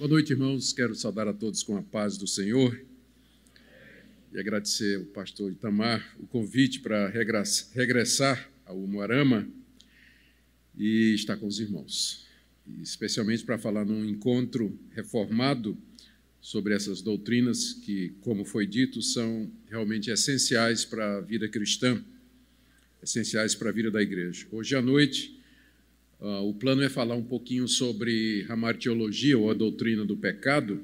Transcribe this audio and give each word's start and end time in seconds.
Boa 0.00 0.08
noite, 0.08 0.32
irmãos. 0.32 0.72
Quero 0.72 0.94
saudar 0.94 1.28
a 1.28 1.32
todos 1.34 1.62
com 1.62 1.76
a 1.76 1.82
paz 1.82 2.16
do 2.16 2.26
Senhor 2.26 2.74
e 4.32 4.40
agradecer 4.40 4.96
ao 4.96 5.04
pastor 5.04 5.52
Itamar 5.52 6.16
o 6.18 6.26
convite 6.26 6.80
para 6.80 7.06
regressar 7.74 8.50
ao 8.64 8.78
Moarama 8.78 9.46
e 10.74 11.12
estar 11.12 11.36
com 11.36 11.46
os 11.46 11.60
irmãos, 11.60 12.26
especialmente 12.80 13.44
para 13.44 13.58
falar 13.58 13.84
num 13.84 14.02
encontro 14.06 14.74
reformado 14.92 15.76
sobre 16.40 16.74
essas 16.74 17.02
doutrinas 17.02 17.74
que, 17.74 18.14
como 18.22 18.42
foi 18.42 18.66
dito, 18.66 19.02
são 19.02 19.52
realmente 19.68 20.10
essenciais 20.10 20.82
para 20.82 21.18
a 21.18 21.20
vida 21.20 21.46
cristã, 21.46 22.02
essenciais 23.02 23.54
para 23.54 23.68
a 23.68 23.72
vida 23.72 23.90
da 23.90 24.00
igreja. 24.00 24.46
Hoje 24.50 24.74
à 24.74 24.80
noite 24.80 25.38
Uh, 26.20 26.46
o 26.46 26.52
plano 26.52 26.82
é 26.82 26.88
falar 26.90 27.14
um 27.14 27.24
pouquinho 27.24 27.66
sobre 27.66 28.44
a 28.50 28.54
martiologia 28.54 29.38
ou 29.38 29.50
a 29.50 29.54
doutrina 29.54 30.04
do 30.04 30.14
pecado, 30.14 30.82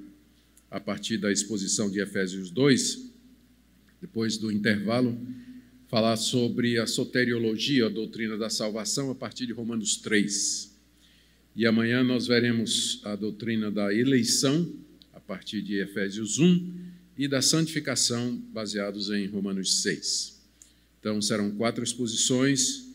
a 0.70 0.80
partir 0.80 1.18
da 1.18 1.30
exposição 1.30 1.90
de 1.90 2.00
Efésios 2.00 2.50
2. 2.50 3.12
Depois 4.00 4.38
do 4.38 4.50
intervalo, 4.50 5.20
falar 5.88 6.16
sobre 6.16 6.78
a 6.78 6.86
soteriologia, 6.86 7.84
a 7.84 7.90
doutrina 7.90 8.38
da 8.38 8.48
salvação, 8.48 9.10
a 9.10 9.14
partir 9.14 9.44
de 9.44 9.52
Romanos 9.52 9.96
3. 9.96 10.74
E 11.54 11.66
amanhã 11.66 12.02
nós 12.02 12.26
veremos 12.26 13.02
a 13.04 13.14
doutrina 13.14 13.70
da 13.70 13.94
eleição, 13.94 14.72
a 15.12 15.20
partir 15.20 15.60
de 15.60 15.74
Efésios 15.78 16.38
1, 16.38 16.74
e 17.18 17.28
da 17.28 17.42
santificação, 17.42 18.36
baseados 18.54 19.10
em 19.10 19.26
Romanos 19.26 19.82
6. 19.82 20.40
Então, 20.98 21.20
serão 21.20 21.50
quatro 21.50 21.84
exposições 21.84 22.85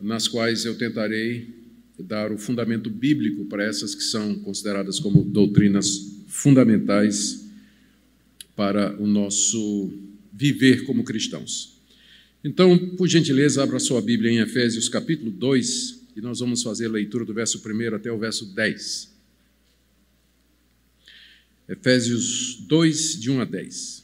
nas 0.00 0.28
quais 0.28 0.64
eu 0.64 0.76
tentarei 0.76 1.64
dar 1.98 2.32
o 2.32 2.38
fundamento 2.38 2.90
bíblico 2.90 3.44
para 3.44 3.64
essas 3.64 3.94
que 3.94 4.02
são 4.02 4.34
consideradas 4.40 4.98
como 4.98 5.22
doutrinas 5.22 6.22
fundamentais 6.26 7.48
para 8.56 9.00
o 9.00 9.06
nosso 9.06 9.92
viver 10.32 10.84
como 10.84 11.04
cristãos. 11.04 11.80
Então, 12.42 12.76
por 12.96 13.08
gentileza, 13.08 13.62
abra 13.62 13.78
sua 13.78 14.02
Bíblia 14.02 14.30
em 14.30 14.38
Efésios 14.38 14.88
capítulo 14.88 15.30
2 15.30 16.02
e 16.16 16.20
nós 16.20 16.40
vamos 16.40 16.62
fazer 16.62 16.86
a 16.86 16.90
leitura 16.90 17.24
do 17.24 17.32
verso 17.32 17.62
1 17.64 17.94
até 17.94 18.12
o 18.12 18.18
verso 18.18 18.54
10. 18.54 19.14
Efésios 21.68 22.58
2, 22.68 23.20
de 23.20 23.30
1 23.30 23.40
a 23.40 23.44
10. 23.44 24.03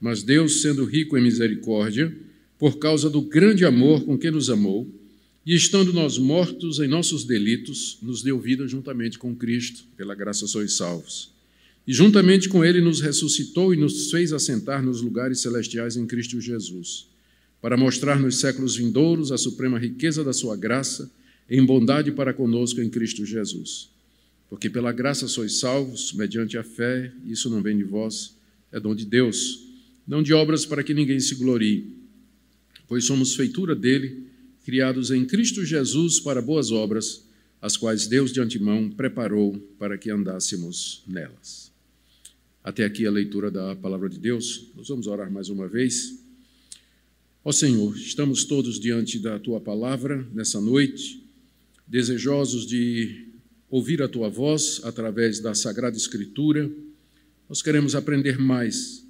Mas 0.00 0.22
Deus, 0.22 0.62
sendo 0.62 0.84
rico 0.84 1.16
em 1.18 1.22
misericórdia, 1.22 2.14
por 2.58 2.78
causa 2.78 3.08
do 3.08 3.22
grande 3.22 3.64
amor 3.64 4.04
com 4.04 4.18
que 4.18 4.30
nos 4.30 4.50
amou, 4.50 4.86
e 5.44 5.54
estando 5.54 5.92
nós 5.92 6.18
mortos 6.18 6.78
em 6.78 6.86
nossos 6.86 7.24
delitos, 7.24 7.98
nos 8.02 8.22
deu 8.22 8.38
vida 8.38 8.66
juntamente 8.68 9.18
com 9.18 9.34
Cristo, 9.34 9.84
pela 9.96 10.14
graça 10.14 10.46
sois 10.46 10.74
salvos. 10.74 11.32
E 11.86 11.92
juntamente 11.92 12.48
com 12.48 12.64
Ele 12.64 12.80
nos 12.80 13.00
ressuscitou 13.00 13.72
e 13.72 13.76
nos 13.76 14.10
fez 14.10 14.32
assentar 14.32 14.82
nos 14.82 15.00
lugares 15.00 15.40
celestiais 15.40 15.96
em 15.96 16.06
Cristo 16.06 16.40
Jesus, 16.40 17.06
para 17.62 17.78
mostrar 17.78 18.20
nos 18.20 18.40
séculos 18.40 18.76
vindouros 18.76 19.32
a 19.32 19.38
suprema 19.38 19.78
riqueza 19.78 20.22
da 20.22 20.32
Sua 20.32 20.54
graça, 20.54 21.10
em 21.48 21.64
bondade 21.64 22.12
para 22.12 22.34
conosco 22.34 22.80
em 22.80 22.90
Cristo 22.90 23.24
Jesus. 23.24 23.88
Porque 24.50 24.68
pela 24.68 24.92
graça 24.92 25.26
sois 25.26 25.58
salvos, 25.58 26.12
mediante 26.12 26.58
a 26.58 26.62
fé, 26.62 27.10
isso 27.24 27.48
não 27.48 27.62
vem 27.62 27.78
de 27.78 27.84
vós, 27.84 28.36
é 28.70 28.78
dom 28.78 28.94
de 28.94 29.06
Deus 29.06 29.67
não 30.08 30.22
de 30.22 30.32
obras 30.32 30.64
para 30.64 30.82
que 30.82 30.94
ninguém 30.94 31.20
se 31.20 31.34
glorie, 31.34 31.94
pois 32.88 33.04
somos 33.04 33.34
feitura 33.34 33.76
dele, 33.76 34.26
criados 34.64 35.10
em 35.10 35.26
Cristo 35.26 35.62
Jesus 35.62 36.18
para 36.18 36.40
boas 36.40 36.72
obras, 36.72 37.28
as 37.60 37.76
quais 37.76 38.06
Deus 38.06 38.32
de 38.32 38.40
antemão 38.40 38.88
preparou 38.88 39.58
para 39.78 39.98
que 39.98 40.10
andássemos 40.10 41.02
nelas. 41.06 41.70
Até 42.64 42.84
aqui 42.84 43.06
a 43.06 43.10
leitura 43.10 43.50
da 43.50 43.76
palavra 43.76 44.08
de 44.08 44.18
Deus. 44.18 44.70
Nós 44.74 44.88
vamos 44.88 45.06
orar 45.06 45.30
mais 45.30 45.50
uma 45.50 45.68
vez. 45.68 46.18
Ó 47.44 47.52
Senhor, 47.52 47.94
estamos 47.96 48.44
todos 48.44 48.80
diante 48.80 49.18
da 49.18 49.38
tua 49.38 49.60
palavra 49.60 50.26
nessa 50.32 50.60
noite, 50.60 51.22
desejosos 51.86 52.66
de 52.66 53.26
ouvir 53.68 54.02
a 54.02 54.08
tua 54.08 54.30
voz 54.30 54.80
através 54.84 55.40
da 55.40 55.54
sagrada 55.54 55.96
escritura. 55.96 56.70
Nós 57.48 57.60
queremos 57.60 57.94
aprender 57.94 58.38
mais 58.38 59.07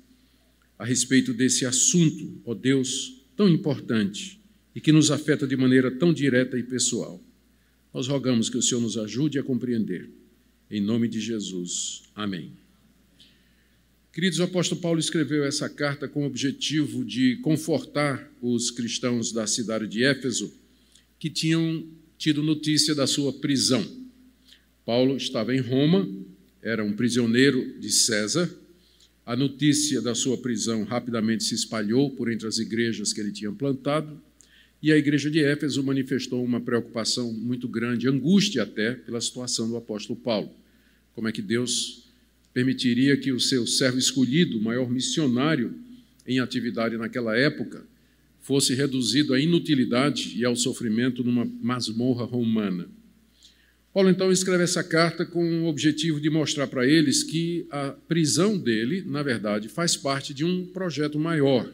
a 0.78 0.84
respeito 0.84 1.34
desse 1.34 1.66
assunto, 1.66 2.40
ó 2.44 2.54
Deus, 2.54 3.22
tão 3.36 3.48
importante 3.48 4.40
e 4.74 4.80
que 4.80 4.92
nos 4.92 5.10
afeta 5.10 5.46
de 5.46 5.56
maneira 5.56 5.90
tão 5.90 6.14
direta 6.14 6.56
e 6.56 6.62
pessoal. 6.62 7.20
Nós 7.92 8.06
rogamos 8.06 8.48
que 8.48 8.56
o 8.56 8.62
Senhor 8.62 8.80
nos 8.80 8.96
ajude 8.96 9.38
a 9.38 9.42
compreender. 9.42 10.08
Em 10.70 10.80
nome 10.80 11.08
de 11.08 11.20
Jesus. 11.20 12.02
Amém. 12.14 12.52
Queridos, 14.12 14.38
o 14.38 14.44
apóstolo 14.44 14.80
Paulo 14.80 15.00
escreveu 15.00 15.44
essa 15.44 15.68
carta 15.68 16.06
com 16.06 16.22
o 16.22 16.26
objetivo 16.26 17.04
de 17.04 17.36
confortar 17.36 18.30
os 18.40 18.70
cristãos 18.70 19.32
da 19.32 19.46
cidade 19.46 19.88
de 19.88 20.04
Éfeso 20.04 20.52
que 21.18 21.30
tinham 21.30 21.86
tido 22.16 22.42
notícia 22.42 22.94
da 22.94 23.06
sua 23.06 23.32
prisão. 23.32 23.84
Paulo 24.84 25.16
estava 25.16 25.54
em 25.54 25.60
Roma, 25.60 26.08
era 26.62 26.84
um 26.84 26.92
prisioneiro 26.92 27.78
de 27.80 27.90
César 27.90 28.48
a 29.28 29.36
notícia 29.36 30.00
da 30.00 30.14
sua 30.14 30.38
prisão 30.38 30.84
rapidamente 30.84 31.44
se 31.44 31.54
espalhou 31.54 32.08
por 32.08 32.32
entre 32.32 32.48
as 32.48 32.56
igrejas 32.56 33.12
que 33.12 33.20
ele 33.20 33.30
tinha 33.30 33.52
plantado, 33.52 34.18
e 34.82 34.90
a 34.90 34.96
igreja 34.96 35.30
de 35.30 35.44
Éfeso 35.44 35.82
manifestou 35.82 36.42
uma 36.42 36.58
preocupação 36.58 37.30
muito 37.30 37.68
grande, 37.68 38.08
angústia 38.08 38.62
até, 38.62 38.94
pela 38.94 39.20
situação 39.20 39.68
do 39.68 39.76
apóstolo 39.76 40.18
Paulo. 40.18 40.48
Como 41.14 41.28
é 41.28 41.32
que 41.32 41.42
Deus 41.42 42.08
permitiria 42.54 43.18
que 43.18 43.30
o 43.30 43.38
seu 43.38 43.66
servo 43.66 43.98
escolhido, 43.98 44.56
o 44.56 44.62
maior 44.62 44.88
missionário 44.90 45.74
em 46.26 46.40
atividade 46.40 46.96
naquela 46.96 47.36
época, 47.36 47.84
fosse 48.40 48.72
reduzido 48.72 49.34
à 49.34 49.38
inutilidade 49.38 50.38
e 50.38 50.44
ao 50.46 50.56
sofrimento 50.56 51.22
numa 51.22 51.44
masmorra 51.44 52.24
romana? 52.24 52.88
Paulo 53.92 54.10
então 54.10 54.30
escreve 54.30 54.64
essa 54.64 54.84
carta 54.84 55.24
com 55.24 55.62
o 55.62 55.66
objetivo 55.66 56.20
de 56.20 56.28
mostrar 56.30 56.66
para 56.66 56.86
eles 56.86 57.22
que 57.22 57.66
a 57.70 57.90
prisão 57.90 58.58
dele, 58.58 59.02
na 59.06 59.22
verdade, 59.22 59.68
faz 59.68 59.96
parte 59.96 60.34
de 60.34 60.44
um 60.44 60.66
projeto 60.66 61.18
maior. 61.18 61.72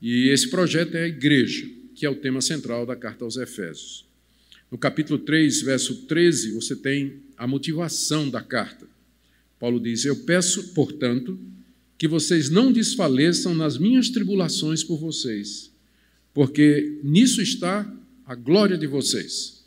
E 0.00 0.28
esse 0.28 0.48
projeto 0.48 0.94
é 0.94 1.04
a 1.04 1.08
igreja, 1.08 1.68
que 1.94 2.06
é 2.06 2.10
o 2.10 2.14
tema 2.14 2.40
central 2.40 2.86
da 2.86 2.96
carta 2.96 3.24
aos 3.24 3.36
Efésios. 3.36 4.06
No 4.70 4.78
capítulo 4.78 5.18
3, 5.18 5.62
verso 5.62 6.06
13, 6.06 6.52
você 6.52 6.76
tem 6.76 7.14
a 7.36 7.46
motivação 7.46 8.30
da 8.30 8.40
carta. 8.40 8.86
Paulo 9.58 9.80
diz: 9.80 10.04
Eu 10.04 10.16
peço, 10.24 10.72
portanto, 10.72 11.38
que 11.98 12.08
vocês 12.08 12.48
não 12.48 12.72
desfaleçam 12.72 13.54
nas 13.54 13.76
minhas 13.76 14.08
tribulações 14.08 14.82
por 14.82 14.96
vocês, 14.96 15.70
porque 16.32 16.98
nisso 17.02 17.42
está 17.42 17.92
a 18.24 18.34
glória 18.34 18.78
de 18.78 18.86
vocês. 18.86 19.59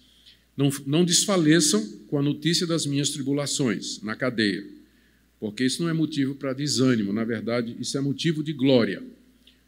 Não, 0.56 0.70
não 0.86 1.04
desfaleçam 1.04 1.84
com 2.08 2.18
a 2.18 2.22
notícia 2.22 2.68
das 2.68 2.86
minhas 2.86 3.10
tribulações 3.10 4.02
na 4.02 4.16
cadeia, 4.16 4.64
porque 5.40 5.66
isso 5.66 5.82
não 5.82 5.90
é 5.90 5.94
motivo 5.94 6.36
para 6.36 6.54
desânimo, 6.54 7.12
na 7.12 7.24
verdade, 7.24 7.76
isso 7.80 7.98
é 7.98 8.02
motivo 8.02 8.44
de 8.44 8.54
glória. 8.54 9.02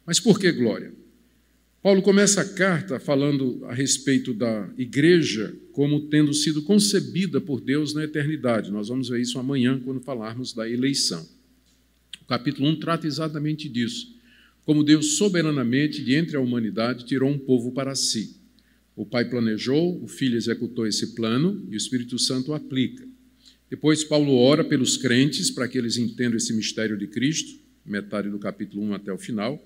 Mas 0.06 0.20
por 0.20 0.38
que 0.38 0.50
glória? 0.52 0.92
Paulo 1.82 2.02
começa 2.02 2.40
a 2.40 2.44
carta 2.44 2.98
falando 2.98 3.64
a 3.66 3.72
respeito 3.72 4.34
da 4.34 4.68
igreja 4.76 5.54
como 5.72 6.08
tendo 6.08 6.34
sido 6.34 6.62
concebida 6.62 7.40
por 7.40 7.60
Deus 7.60 7.94
na 7.94 8.02
eternidade. 8.02 8.72
Nós 8.72 8.88
vamos 8.88 9.08
ver 9.08 9.20
isso 9.20 9.38
amanhã 9.38 9.80
quando 9.84 10.00
falarmos 10.00 10.52
da 10.52 10.68
eleição. 10.68 11.24
O 12.22 12.24
capítulo 12.26 12.68
1 12.70 12.80
trata 12.80 13.06
exatamente 13.06 13.68
disso. 13.68 14.16
Como 14.64 14.82
Deus 14.82 15.16
soberanamente, 15.16 16.02
de 16.02 16.16
entre 16.16 16.36
a 16.36 16.40
humanidade, 16.40 17.06
tirou 17.06 17.30
um 17.30 17.38
povo 17.38 17.70
para 17.70 17.94
si. 17.94 18.35
O 18.96 19.04
Pai 19.04 19.26
planejou, 19.26 20.02
o 20.02 20.08
Filho 20.08 20.38
executou 20.38 20.86
esse 20.86 21.14
plano 21.14 21.62
e 21.70 21.74
o 21.74 21.76
Espírito 21.76 22.18
Santo 22.18 22.54
aplica. 22.54 23.06
Depois, 23.68 24.02
Paulo 24.02 24.34
ora 24.34 24.64
pelos 24.64 24.96
crentes 24.96 25.50
para 25.50 25.68
que 25.68 25.76
eles 25.76 25.98
entendam 25.98 26.38
esse 26.38 26.54
mistério 26.54 26.96
de 26.96 27.06
Cristo, 27.06 27.60
metade 27.84 28.30
do 28.30 28.38
capítulo 28.38 28.82
1 28.84 28.94
até 28.94 29.12
o 29.12 29.18
final. 29.18 29.62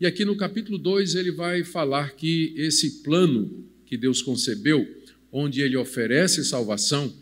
E 0.00 0.06
aqui 0.06 0.24
no 0.24 0.36
capítulo 0.36 0.78
2 0.78 1.14
ele 1.14 1.30
vai 1.30 1.62
falar 1.62 2.16
que 2.16 2.54
esse 2.56 3.02
plano 3.02 3.64
que 3.86 3.96
Deus 3.96 4.20
concebeu, 4.20 4.84
onde 5.30 5.60
ele 5.60 5.76
oferece 5.76 6.44
salvação, 6.44 7.12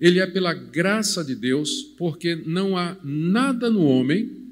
ele 0.00 0.20
é 0.20 0.26
pela 0.26 0.54
graça 0.54 1.22
de 1.22 1.34
Deus, 1.34 1.82
porque 1.98 2.34
não 2.34 2.78
há 2.78 2.96
nada 3.04 3.68
no 3.70 3.84
homem 3.84 4.44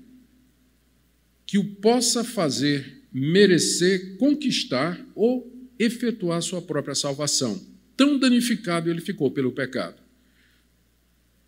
que 1.47 1.57
o 1.57 1.65
possa 1.65 2.23
fazer 2.23 3.03
merecer, 3.13 4.17
conquistar 4.17 5.05
ou 5.15 5.52
efetuar 5.85 6.43
sua 6.43 6.63
própria 6.63 6.95
salvação. 6.95 7.61
Tão 7.97 8.19
danificado 8.19 8.91
ele 8.91 9.01
ficou 9.01 9.31
pelo 9.31 9.53
pecado. 9.53 9.97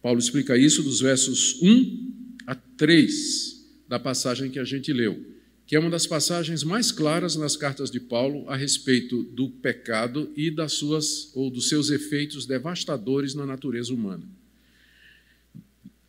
Paulo 0.03 0.19
explica 0.19 0.57
isso 0.57 0.83
dos 0.83 1.01
versos 1.01 1.61
1 1.63 2.37
a 2.47 2.55
3 2.55 3.65
da 3.89 3.99
passagem 3.99 4.51
que 4.51 4.59
a 4.59 4.65
gente 4.65 4.93
leu 4.93 5.35
que 5.67 5.75
é 5.75 5.79
uma 5.79 5.91
das 5.91 6.07
passagens 6.07 6.63
mais 6.63 6.93
claras 6.93 7.37
nas 7.37 7.57
cartas 7.57 7.91
de 7.91 7.99
Paulo 7.99 8.49
a 8.49 8.57
respeito 8.57 9.23
do 9.23 9.49
pecado 9.49 10.31
e 10.37 10.51
das 10.51 10.75
suas 10.75 11.31
ou 11.35 11.51
dos 11.51 11.69
seus 11.69 11.91
efeitos 11.91 12.45
devastadores 12.45 13.35
na 13.35 13.47
natureza 13.47 13.93
humana. 13.93 14.29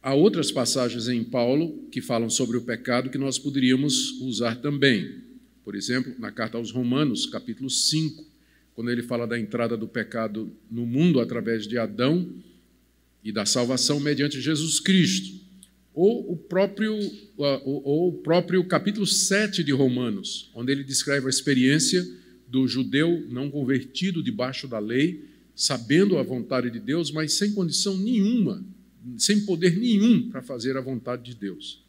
Há 0.02 0.14
outras 0.14 0.52
passagens 0.52 1.08
em 1.08 1.24
Paulo 1.24 1.88
que 1.90 2.02
falam 2.02 2.30
sobre 2.30 2.58
o 2.58 2.62
pecado 2.62 3.10
que 3.10 3.18
nós 3.18 3.40
poderíamos 3.40 4.20
usar 4.22 4.56
também. 4.56 5.24
Por 5.66 5.76
exemplo, 5.76 6.14
na 6.20 6.32
carta 6.32 6.60
aos 6.60 6.70
Romanos, 6.70 7.26
capítulo 7.26 7.72
5, 7.72 8.24
quando 8.76 8.92
ele 8.92 9.02
fala 9.02 9.26
da 9.26 9.38
entrada 9.38 9.76
do 9.76 9.88
pecado 9.88 10.52
no 10.70 10.86
mundo 10.86 11.20
através 11.20 11.66
de 11.66 11.76
Adão 11.76 12.32
e 13.24 13.32
da 13.32 13.48
salvação 13.48 14.00
mediante 14.00 14.40
Jesus 14.40 14.80
Cristo 14.80 15.44
ou 15.92 16.34
o 16.34 16.36
próprio, 16.36 16.94
ou 17.38 18.10
o 18.10 18.14
próprio 18.20 18.64
capítulo 18.66 19.08
7 19.08 19.64
de 19.64 19.72
Romanos, 19.72 20.52
onde 20.54 20.72
ele 20.72 20.84
descreve 20.84 21.26
a 21.26 21.30
experiência 21.30 22.06
do 22.48 22.68
judeu 22.68 23.26
não 23.30 23.50
convertido 23.50 24.22
debaixo 24.22 24.68
da 24.68 24.78
lei, 24.78 25.24
sabendo 25.56 26.18
a 26.18 26.24
vontade 26.24 26.70
de 26.70 26.80
Deus, 26.80 27.12
mas 27.12 27.34
sem 27.34 27.54
condição 27.54 27.98
nenhuma, 27.98 28.64
sem 29.18 29.46
poder 29.46 29.78
nenhum 29.78 30.30
para 30.30 30.42
fazer 30.44 30.76
a 30.76 30.82
vontade 30.82 31.24
de 31.24 31.34
Deus. 31.34 31.85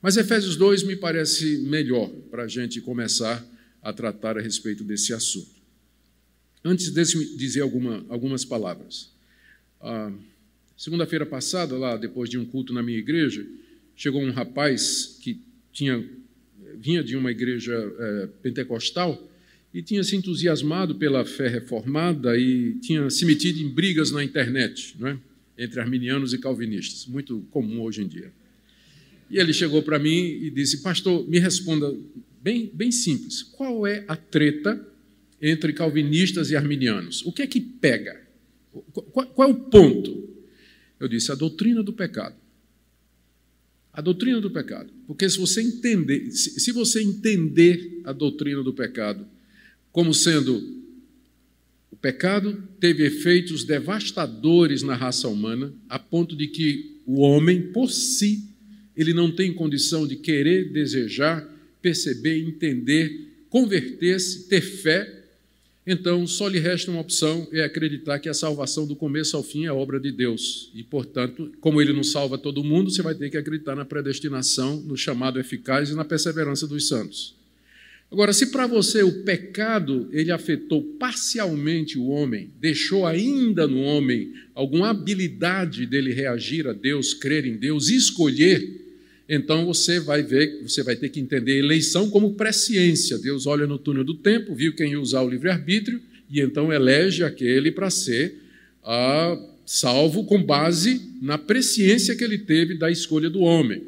Mas 0.00 0.16
Efésios 0.16 0.56
2 0.56 0.82
me 0.82 0.96
parece 0.96 1.58
melhor 1.58 2.08
para 2.30 2.44
a 2.44 2.48
gente 2.48 2.80
começar 2.80 3.44
a 3.82 3.92
tratar 3.92 4.38
a 4.38 4.40
respeito 4.40 4.84
desse 4.84 5.12
assunto. 5.12 5.56
Antes 6.64 6.92
de 6.92 7.36
dizer 7.36 7.60
alguma, 7.60 8.04
algumas 8.08 8.44
palavras. 8.44 9.10
Ah, 9.80 10.12
Segunda-feira 10.76 11.24
passada, 11.24 11.76
lá 11.78 11.96
depois 11.96 12.28
de 12.28 12.36
um 12.36 12.44
culto 12.44 12.74
na 12.74 12.82
minha 12.82 12.98
igreja, 12.98 13.46
chegou 13.96 14.20
um 14.20 14.30
rapaz 14.30 15.18
que 15.22 15.40
tinha 15.72 16.04
vinha 16.78 17.02
de 17.02 17.16
uma 17.16 17.30
igreja 17.30 17.74
é, 17.74 18.28
pentecostal 18.42 19.30
e 19.72 19.80
tinha 19.80 20.04
se 20.04 20.14
entusiasmado 20.14 20.96
pela 20.96 21.24
fé 21.24 21.48
reformada 21.48 22.36
e 22.38 22.74
tinha 22.80 23.08
se 23.08 23.24
metido 23.24 23.58
em 23.58 23.68
brigas 23.70 24.10
na 24.10 24.22
internet, 24.22 24.94
é? 25.02 25.16
entre 25.56 25.80
arminianos 25.80 26.34
e 26.34 26.38
calvinistas, 26.38 27.06
muito 27.06 27.40
comum 27.50 27.80
hoje 27.80 28.02
em 28.02 28.06
dia. 28.06 28.30
E 29.30 29.38
ele 29.38 29.52
chegou 29.52 29.82
para 29.82 29.98
mim 29.98 30.24
e 30.24 30.50
disse: 30.50 30.82
Pastor, 30.82 31.28
me 31.28 31.38
responda 31.38 31.94
bem, 32.42 32.70
bem 32.72 32.92
simples: 32.92 33.42
qual 33.42 33.86
é 33.86 34.04
a 34.06 34.16
treta 34.16 34.86
entre 35.40 35.72
calvinistas 35.72 36.50
e 36.50 36.56
arminianos? 36.56 37.24
O 37.26 37.32
que 37.32 37.42
é 37.42 37.46
que 37.46 37.60
pega? 37.60 38.20
Qual, 39.12 39.26
qual 39.26 39.48
é 39.48 39.52
o 39.52 39.54
ponto? 39.54 40.28
Eu 40.98 41.08
disse 41.08 41.30
a 41.30 41.34
doutrina 41.34 41.82
do 41.82 41.92
pecado. 41.92 42.36
A 43.92 44.00
doutrina 44.00 44.40
do 44.40 44.50
pecado. 44.50 44.90
Porque 45.06 45.28
se 45.28 45.38
você 45.38 45.62
entender, 45.62 46.30
se 46.30 46.72
você 46.72 47.02
entender 47.02 48.00
a 48.04 48.12
doutrina 48.12 48.62
do 48.62 48.72
pecado 48.72 49.26
como 49.90 50.12
sendo 50.12 50.76
o 51.90 51.96
pecado 51.96 52.62
teve 52.78 53.06
efeitos 53.06 53.64
devastadores 53.64 54.82
na 54.82 54.94
raça 54.94 55.28
humana, 55.28 55.72
a 55.88 55.98
ponto 55.98 56.36
de 56.36 56.46
que 56.46 57.00
o 57.06 57.22
homem, 57.22 57.72
por 57.72 57.90
si, 57.90 58.50
ele 58.96 59.12
não 59.12 59.30
tem 59.30 59.52
condição 59.52 60.06
de 60.06 60.16
querer, 60.16 60.72
desejar, 60.72 61.46
perceber, 61.82 62.38
entender, 62.38 63.28
converter-se, 63.50 64.48
ter 64.48 64.60
fé 64.60 65.16
então 65.86 66.26
só 66.26 66.48
lhe 66.48 66.58
resta 66.58 66.90
uma 66.90 67.00
opção: 67.00 67.46
é 67.52 67.62
acreditar 67.62 68.18
que 68.18 68.28
a 68.28 68.34
salvação 68.34 68.86
do 68.86 68.96
começo 68.96 69.36
ao 69.36 69.42
fim 69.42 69.66
é 69.66 69.72
obra 69.72 70.00
de 70.00 70.10
Deus. 70.10 70.70
E, 70.74 70.82
portanto, 70.82 71.52
como 71.60 71.80
ele 71.80 71.92
não 71.92 72.02
salva 72.02 72.36
todo 72.36 72.64
mundo, 72.64 72.90
você 72.90 73.02
vai 73.02 73.14
ter 73.14 73.30
que 73.30 73.36
acreditar 73.36 73.76
na 73.76 73.84
predestinação, 73.84 74.80
no 74.80 74.96
chamado 74.96 75.38
eficaz 75.38 75.90
e 75.90 75.94
na 75.94 76.04
perseverança 76.04 76.66
dos 76.66 76.88
santos. 76.88 77.36
Agora, 78.10 78.32
se 78.32 78.46
para 78.46 78.66
você 78.66 79.02
o 79.02 79.24
pecado 79.24 80.08
ele 80.12 80.30
afetou 80.30 80.82
parcialmente 80.82 81.98
o 81.98 82.06
homem, 82.06 82.50
deixou 82.60 83.04
ainda 83.04 83.66
no 83.66 83.80
homem 83.80 84.32
alguma 84.54 84.90
habilidade 84.90 85.86
dele 85.86 86.12
reagir 86.12 86.68
a 86.68 86.72
Deus, 86.72 87.14
crer 87.14 87.44
em 87.44 87.56
Deus, 87.56 87.88
escolher 87.88 88.85
então 89.28 89.66
você 89.66 89.98
vai 89.98 90.22
ver, 90.22 90.62
você 90.62 90.82
vai 90.82 90.94
ter 90.94 91.08
que 91.08 91.18
entender 91.18 91.52
a 91.52 91.58
eleição 91.58 92.08
como 92.10 92.34
presciência. 92.34 93.18
Deus 93.18 93.46
olha 93.46 93.66
no 93.66 93.78
túnel 93.78 94.04
do 94.04 94.14
tempo, 94.14 94.54
viu 94.54 94.74
quem 94.74 94.96
usar 94.96 95.22
o 95.22 95.28
livre-arbítrio 95.28 96.00
e 96.30 96.40
então 96.40 96.72
elege 96.72 97.24
aquele 97.24 97.72
para 97.72 97.90
ser 97.90 98.36
ah, 98.84 99.36
salvo 99.64 100.24
com 100.24 100.42
base 100.42 101.10
na 101.20 101.36
presciência 101.36 102.14
que 102.14 102.22
ele 102.22 102.38
teve 102.38 102.74
da 102.74 102.90
escolha 102.90 103.28
do 103.28 103.40
homem. 103.40 103.82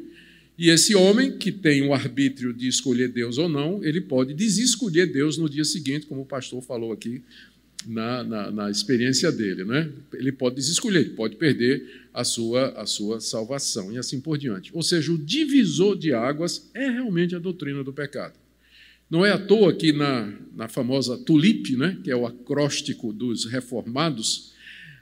E 0.57 0.69
esse 0.69 0.93
homem 0.93 1.37
que 1.37 1.53
tem 1.53 1.87
o 1.87 1.93
arbítrio 1.93 2.53
de 2.53 2.67
escolher 2.67 3.07
Deus 3.07 3.37
ou 3.37 3.47
não, 3.47 3.81
ele 3.81 4.01
pode 4.01 4.33
desescolher 4.33 5.09
Deus 5.09 5.37
no 5.37 5.49
dia 5.49 5.63
seguinte, 5.63 6.05
como 6.05 6.21
o 6.21 6.25
pastor 6.25 6.61
falou 6.61 6.91
aqui 6.91 7.21
na, 7.85 8.23
na, 8.23 8.51
na 8.51 8.71
experiência 8.71 9.31
dele. 9.31 9.63
Né? 9.63 9.89
Ele 10.13 10.31
pode 10.31 10.55
desescolher, 10.55 11.01
ele 11.01 11.15
pode 11.15 11.35
perder 11.35 12.07
a 12.13 12.23
sua, 12.23 12.69
a 12.69 12.85
sua 12.85 13.19
salvação 13.19 13.91
e 13.91 13.97
assim 13.97 14.19
por 14.19 14.37
diante. 14.37 14.71
Ou 14.73 14.83
seja, 14.83 15.11
o 15.11 15.17
divisor 15.17 15.97
de 15.97 16.13
águas 16.13 16.69
é 16.73 16.89
realmente 16.89 17.35
a 17.35 17.39
doutrina 17.39 17.83
do 17.83 17.93
pecado. 17.93 18.33
Não 19.09 19.25
é 19.25 19.31
à 19.31 19.39
toa 19.39 19.73
que 19.73 19.91
na, 19.91 20.31
na 20.55 20.67
famosa 20.67 21.17
tulip, 21.17 21.75
né, 21.75 21.97
que 22.03 22.11
é 22.11 22.15
o 22.15 22.27
acróstico 22.27 23.11
dos 23.11 23.45
reformados, 23.45 24.53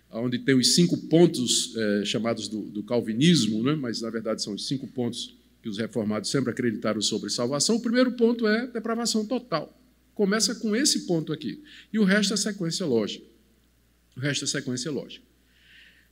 onde 0.10 0.40
tem 0.40 0.56
os 0.56 0.76
cinco 0.76 0.98
pontos 1.10 1.76
é, 1.76 2.06
chamados 2.06 2.48
do, 2.48 2.62
do 2.62 2.84
calvinismo, 2.84 3.62
né, 3.64 3.76
mas 3.76 4.02
na 4.02 4.10
verdade 4.10 4.42
são 4.42 4.54
os 4.54 4.66
cinco 4.66 4.88
pontos 4.88 5.36
que 5.62 5.68
os 5.68 5.78
reformados 5.78 6.30
sempre 6.30 6.52
acreditaram 6.52 7.02
sobre 7.02 7.30
salvação. 7.30 7.76
O 7.76 7.82
primeiro 7.82 8.14
ponto 8.14 8.48
é 8.48 8.68
depravação 8.68 9.26
total. 9.26 9.77
Começa 10.18 10.56
com 10.56 10.76
esse 10.76 11.06
ponto 11.06 11.32
aqui. 11.32 11.62
E 11.94 12.00
o 12.00 12.04
resto 12.04 12.34
é 12.34 12.38
sequência 12.38 12.88
lógica. 12.88 13.24
O 14.16 14.20
resto 14.20 14.46
é 14.46 14.48
sequência 14.48 14.90
lógica. 14.90 15.24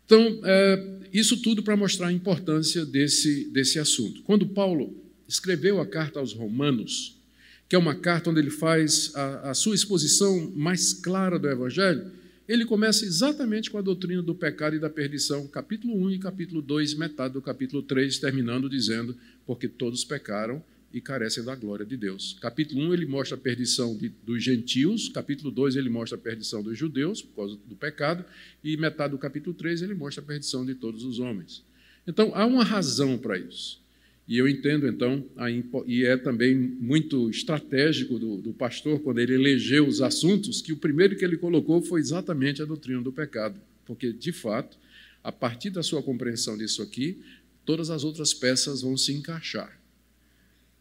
Então, 0.05 0.41
é, 0.43 0.99
isso 1.11 1.41
tudo 1.41 1.63
para 1.63 1.75
mostrar 1.75 2.09
a 2.09 2.13
importância 2.13 2.85
desse, 2.85 3.45
desse 3.45 3.79
assunto. 3.79 4.21
Quando 4.21 4.45
Paulo 4.45 4.95
escreveu 5.27 5.81
a 5.81 5.87
carta 5.87 6.19
aos 6.19 6.33
Romanos, 6.33 7.19
que 7.67 7.75
é 7.75 7.79
uma 7.79 7.95
carta 7.95 8.29
onde 8.29 8.39
ele 8.39 8.51
faz 8.51 9.11
a, 9.15 9.49
a 9.49 9.53
sua 9.55 9.73
exposição 9.73 10.51
mais 10.55 10.93
clara 10.93 11.39
do 11.39 11.49
Evangelho, 11.49 12.11
ele 12.47 12.63
começa 12.63 13.03
exatamente 13.03 13.71
com 13.71 13.79
a 13.79 13.81
doutrina 13.81 14.21
do 14.21 14.35
pecado 14.35 14.75
e 14.75 14.79
da 14.79 14.87
perdição, 14.87 15.47
capítulo 15.47 15.97
1 16.05 16.11
e 16.11 16.19
capítulo 16.19 16.61
2, 16.61 16.93
metade 16.93 17.33
do 17.33 17.41
capítulo 17.41 17.81
3, 17.81 18.19
terminando 18.19 18.69
dizendo: 18.69 19.17
Porque 19.47 19.67
todos 19.67 20.05
pecaram 20.05 20.63
e 20.95 21.01
carecem 21.01 21.43
da 21.43 21.53
glória 21.53 21.85
de 21.85 21.97
Deus. 21.97 22.37
Capítulo 22.39 22.81
1 22.83 22.93
ele 22.93 23.05
mostra 23.05 23.35
a 23.35 23.37
perdição 23.37 23.97
de, 23.97 24.07
dos 24.07 24.41
gentios, 24.41 25.09
capítulo 25.09 25.51
2 25.51 25.75
ele 25.75 25.89
mostra 25.89 26.17
a 26.17 26.21
perdição 26.21 26.63
dos 26.63 26.77
judeus 26.77 27.21
por 27.21 27.35
causa 27.35 27.59
do 27.67 27.75
pecado, 27.75 28.23
e 28.63 28.77
metade 28.77 29.11
do 29.11 29.17
capítulo 29.17 29.53
3 29.53 29.81
ele 29.81 29.93
mostra 29.93 30.23
a 30.23 30.25
perdição 30.25 30.65
de 30.65 30.73
todos 30.73 31.03
os 31.03 31.19
homens. 31.19 31.65
Então 32.07 32.31
há 32.33 32.45
uma 32.45 32.63
razão 32.63 33.17
para 33.17 33.37
isso. 33.37 33.83
E 34.25 34.37
eu 34.37 34.47
entendo, 34.47 34.87
então, 34.87 35.25
a, 35.35 35.47
e 35.85 36.05
é 36.05 36.15
também 36.15 36.55
muito 36.55 37.29
estratégico 37.29 38.17
do, 38.17 38.37
do 38.37 38.53
pastor, 38.53 39.01
quando 39.01 39.19
ele 39.19 39.33
elegeu 39.33 39.85
os 39.85 40.01
assuntos, 40.01 40.61
que 40.61 40.71
o 40.71 40.77
primeiro 40.77 41.17
que 41.17 41.25
ele 41.25 41.35
colocou 41.35 41.81
foi 41.81 41.99
exatamente 41.99 42.61
a 42.61 42.65
doutrina 42.65 43.01
do 43.01 43.11
pecado. 43.11 43.59
Porque, 43.85 44.13
de 44.13 44.31
fato, 44.31 44.77
a 45.21 45.31
partir 45.31 45.71
da 45.71 45.83
sua 45.83 46.01
compreensão 46.01 46.57
disso 46.57 46.81
aqui, 46.81 47.21
todas 47.65 47.89
as 47.89 48.05
outras 48.05 48.33
peças 48.33 48.81
vão 48.81 48.95
se 48.95 49.11
encaixar 49.11 49.77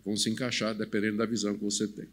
vão 0.05 0.17
se 0.17 0.29
encaixar 0.31 0.75
dependendo 0.75 1.19
da 1.19 1.27
visão 1.27 1.55
que 1.55 1.63
você 1.63 1.89
tem. 1.89 2.07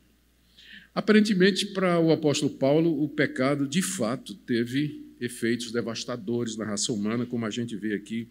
Aparentemente, 0.93 1.67
para 1.67 1.99
o 1.99 2.11
apóstolo 2.11 2.51
Paulo, 2.51 3.03
o 3.03 3.07
pecado 3.07 3.67
de 3.67 3.81
fato 3.81 4.33
teve 4.33 5.05
efeitos 5.19 5.71
devastadores 5.71 6.57
na 6.57 6.65
raça 6.65 6.91
humana, 6.91 7.25
como 7.25 7.45
a 7.45 7.49
gente 7.49 7.75
vê 7.75 7.93
aqui 7.93 8.27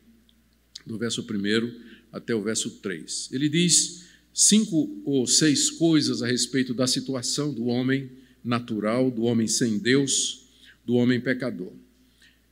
do 0.87 0.99
verso 0.99 1.23
1 1.23 1.81
até 2.12 2.35
o 2.35 2.43
verso 2.43 2.71
3. 2.83 3.31
Ele 3.33 3.49
diz 3.49 4.07
cinco 4.33 5.00
ou 5.05 5.26
seis 5.26 5.71
coisas 5.71 6.23
a 6.23 6.26
respeito 6.26 6.75
da 6.75 6.87
situação 6.87 7.52
do 7.52 7.67
homem 7.67 8.11
natural, 8.43 9.11
do 9.11 9.23
homem 9.23 9.47
sem 9.47 9.79
Deus, 9.79 10.49
do 10.85 10.95
homem 10.95 11.21
pecador. 11.21 11.73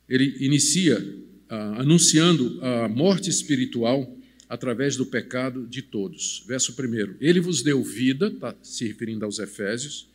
Ele 0.07 0.37
inicia 0.39 0.97
ah, 1.49 1.81
anunciando 1.81 2.59
a 2.63 2.87
morte 2.87 3.29
espiritual 3.29 4.17
através 4.49 4.97
do 4.97 5.05
pecado 5.05 5.67
de 5.67 5.83
todos. 5.83 6.43
Verso 6.47 6.73
1. 6.73 7.17
Ele 7.21 7.39
vos 7.39 7.61
deu 7.61 7.83
vida, 7.83 8.27
está 8.27 8.55
se 8.63 8.87
referindo 8.87 9.23
aos 9.23 9.37
Efésios. 9.37 10.07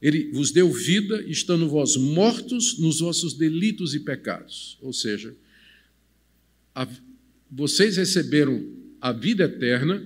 Ele 0.00 0.30
vos 0.32 0.50
deu 0.50 0.72
vida, 0.72 1.22
estando 1.26 1.68
vós 1.68 1.94
mortos 1.96 2.78
nos 2.78 3.00
vossos 3.00 3.34
delitos 3.34 3.94
e 3.94 4.00
pecados. 4.00 4.78
Ou 4.80 4.94
seja, 4.94 5.34
a, 6.74 6.88
vocês 7.50 7.98
receberam 7.98 8.66
a 9.00 9.12
vida 9.12 9.44
eterna, 9.44 10.02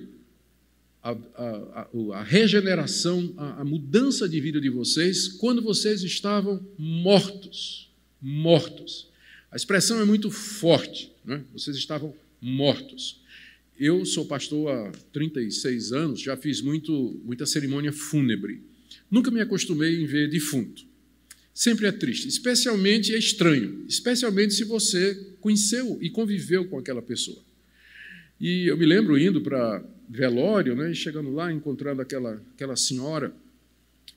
a, 1.01 1.11
a, 1.11 1.87
a 2.15 2.23
regeneração, 2.23 3.33
a, 3.37 3.63
mudança 3.63 4.27
de 4.27 4.39
vida 4.41 4.59
de 4.59 4.69
vocês, 4.69 5.29
quando 5.29 5.61
vocês 5.61 6.03
estavam 6.03 6.65
mortos. 6.77 7.89
Mortos. 8.21 9.07
A 9.49 9.55
expressão 9.55 10.01
é 10.01 10.05
muito 10.05 10.29
forte, 10.29 11.11
né? 11.23 11.41
vocês 11.53 11.77
estavam 11.77 12.13
mortos. 12.41 13.21
Eu 13.79 14.05
sou 14.05 14.25
pastor 14.25 14.69
há 14.69 14.91
36 15.13 15.93
anos, 15.93 16.19
já 16.19 16.35
fiz 16.35 16.61
muito, 16.61 17.17
muita 17.23 17.45
cerimônia 17.45 17.93
fúnebre. 17.93 18.61
Nunca 19.09 19.31
me 19.31 19.39
acostumei 19.39 20.03
em 20.03 20.05
ver 20.05 20.29
defunto. 20.29 20.83
Sempre 21.53 21.87
é 21.87 21.91
triste, 21.91 22.27
especialmente 22.27 23.15
é 23.15 23.17
estranho, 23.17 23.85
especialmente 23.87 24.53
se 24.53 24.65
você 24.65 25.15
conheceu 25.39 25.97
e 26.01 26.09
conviveu 26.09 26.65
com 26.65 26.77
aquela 26.77 27.01
pessoa. 27.01 27.41
E 28.37 28.67
eu 28.67 28.77
me 28.77 28.85
lembro 28.85 29.17
indo 29.17 29.39
para 29.39 29.81
velório, 30.09 30.75
né, 30.75 30.93
chegando 30.93 31.31
lá, 31.31 31.49
encontrando 31.49 32.01
aquela, 32.01 32.41
aquela 32.53 32.75
senhora, 32.75 33.33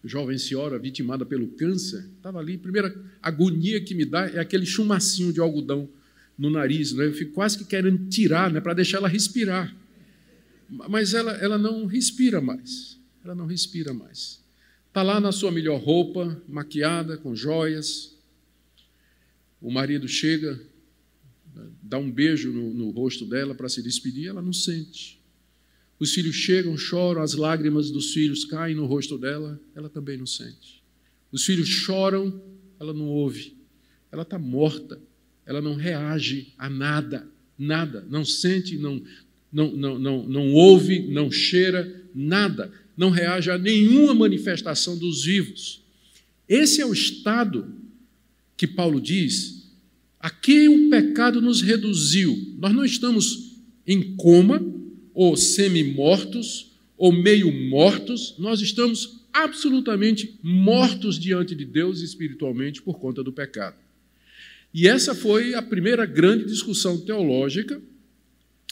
jovem 0.05 0.39
senhora 0.39 0.77
vitimada 0.77 1.25
pelo 1.25 1.47
câncer, 1.47 2.05
estava 2.17 2.41
ali. 2.41 2.59
Primeira 2.59 2.93
agonia 3.23 3.81
que 3.81 3.95
me 3.95 4.05
dá 4.05 4.27
é 4.27 4.41
aquele 4.41 4.67
chumacinho 4.67 5.33
de 5.33 5.39
algodão 5.39 5.89
no 6.43 6.51
nariz, 6.51 6.93
né? 6.93 7.07
eu 7.07 7.15
fico 7.15 7.35
quase 7.35 7.57
que 7.57 7.65
querendo 7.65 8.09
tirar 8.09 8.51
né, 8.51 8.61
para 8.61 8.75
deixar 8.75 8.99
ela 8.99 9.07
respirar. 9.07 9.73
Mas 10.69 11.15
ela, 11.15 11.31
ela 11.35 11.57
não 11.57 11.87
respira 11.87 12.41
mais, 12.41 12.99
ela 13.25 13.33
não 13.33 13.47
respira 13.47 13.95
mais. 13.95 14.43
Está 14.89 15.05
lá 15.05 15.21
na 15.21 15.31
sua 15.31 15.53
melhor 15.53 15.81
roupa, 15.81 16.43
maquiada, 16.49 17.17
com 17.17 17.33
joias. 17.33 18.19
O 19.61 19.71
marido 19.71 20.09
chega, 20.09 20.61
dá 21.81 21.97
um 21.97 22.11
beijo 22.11 22.53
no, 22.53 22.75
no 22.75 22.91
rosto 22.91 23.25
dela 23.25 23.55
para 23.55 23.69
se 23.69 23.81
despedir, 23.81 24.27
ela 24.27 24.43
não 24.43 24.53
sente. 24.53 25.23
Os 25.97 26.13
filhos 26.13 26.35
chegam, 26.35 26.77
choram, 26.77 27.23
as 27.23 27.35
lágrimas 27.35 27.89
dos 27.93 28.13
filhos 28.13 28.45
caem 28.45 28.75
no 28.75 28.87
rosto 28.87 29.17
dela, 29.17 29.61
ela 29.77 29.89
também 29.89 30.19
não 30.19 30.27
sente. 30.27 30.83
Os 31.31 31.45
filhos 31.45 31.69
choram, 31.69 32.43
ela 32.81 32.93
não 32.93 33.07
ouve. 33.07 33.57
Ela 34.11 34.23
está 34.25 34.41
morta, 34.41 35.01
ela 35.47 35.61
não 35.61 35.75
reage 35.75 36.53
a 36.57 36.69
nada, 36.69 37.27
nada, 37.59 38.07
não 38.09 38.25
sente, 38.25 38.77
não, 38.77 39.03
não, 39.53 39.73
não, 39.73 39.99
não, 39.99 40.23
não 40.29 40.53
ouve, 40.53 41.01
não 41.09 41.31
cheira, 41.31 42.03
nada 42.15 42.73
não 42.97 43.11
reage 43.11 43.51
a 43.51 43.59
nenhuma 43.59 44.15
manifestação 44.15 44.97
dos 44.97 45.25
vivos. 45.25 45.83
Esse 46.49 46.81
é 46.81 46.87
o 46.87 46.93
estado 46.93 47.75
que 48.57 48.67
Paulo 48.67 49.01
diz, 49.01 49.71
a 50.21 50.31
que 50.31 50.69
o 50.69 50.91
pecado 50.91 51.41
nos 51.41 51.63
reduziu. 51.63 52.55
Nós 52.59 52.75
não 52.75 52.85
estamos 52.85 53.57
em 53.87 54.15
coma, 54.17 54.65
ou 55.15 55.37
semi-mortos, 55.37 56.71
ou 56.97 57.13
meio 57.13 57.53
mortos, 57.69 58.35
nós 58.39 58.61
estamos 58.61 59.21
absolutamente 59.33 60.39
mortos 60.43 61.19
diante 61.19 61.55
de 61.55 61.65
Deus 61.65 62.01
espiritualmente 62.01 62.81
por 62.81 62.99
conta 62.99 63.23
do 63.23 63.33
pecado. 63.33 63.77
E 64.75 64.89
essa 64.89 65.15
foi 65.15 65.55
a 65.55 65.63
primeira 65.63 66.07
grande 66.07 66.47
discussão 66.47 66.99
teológica, 66.99 67.81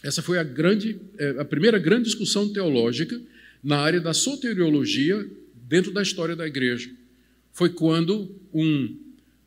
essa 0.03 0.23
foi 0.23 0.39
a, 0.39 0.43
grande, 0.43 0.99
eh, 1.19 1.37
a 1.39 1.45
primeira 1.45 1.79
grande 1.79 2.05
discussão 2.05 2.51
teológica 2.51 3.21
na 3.63 3.79
área 3.79 4.01
da 4.01 4.15
soteriologia 4.15 5.29
dentro 5.69 5.93
da 5.93 6.03
história 6.03 6.35
da 6.35 6.47
igreja. 6.47 6.91
Foi 7.53 7.69
quando 7.69 8.35
um 8.53 8.97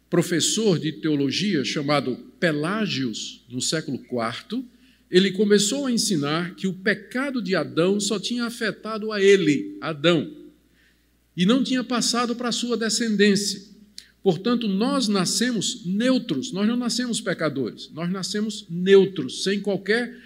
professor 0.10 0.78
de 0.78 0.92
teologia 0.92 1.66
chamado 1.66 2.16
Pelágios, 2.40 3.44
no 3.50 3.60
século 3.60 3.98
IV, 3.98 4.64
ele 5.10 5.32
começou 5.32 5.88
a 5.88 5.92
ensinar 5.92 6.54
que 6.56 6.68
o 6.68 6.74
pecado 6.74 7.42
de 7.42 7.56
Adão 7.56 8.00
só 8.00 8.20
tinha 8.20 8.46
afetado 8.46 9.12
a 9.12 9.22
ele, 9.22 9.78
Adão, 9.82 10.32
e 11.36 11.46
não 11.46 11.64
tinha 11.64 11.84
passado 11.84 12.36
para 12.36 12.50
a 12.50 12.52
sua 12.52 12.78
descendência. 12.78 13.73
Portanto, 14.24 14.70
nós 14.70 15.10
nascemos 15.10 15.86
neutros, 15.86 16.54
nós 16.54 16.66
não 16.66 16.78
nascemos 16.78 17.20
pecadores, 17.20 17.90
nós 17.94 18.10
nascemos 18.10 18.66
neutros, 18.70 19.44
sem 19.44 19.60
qualquer 19.60 20.18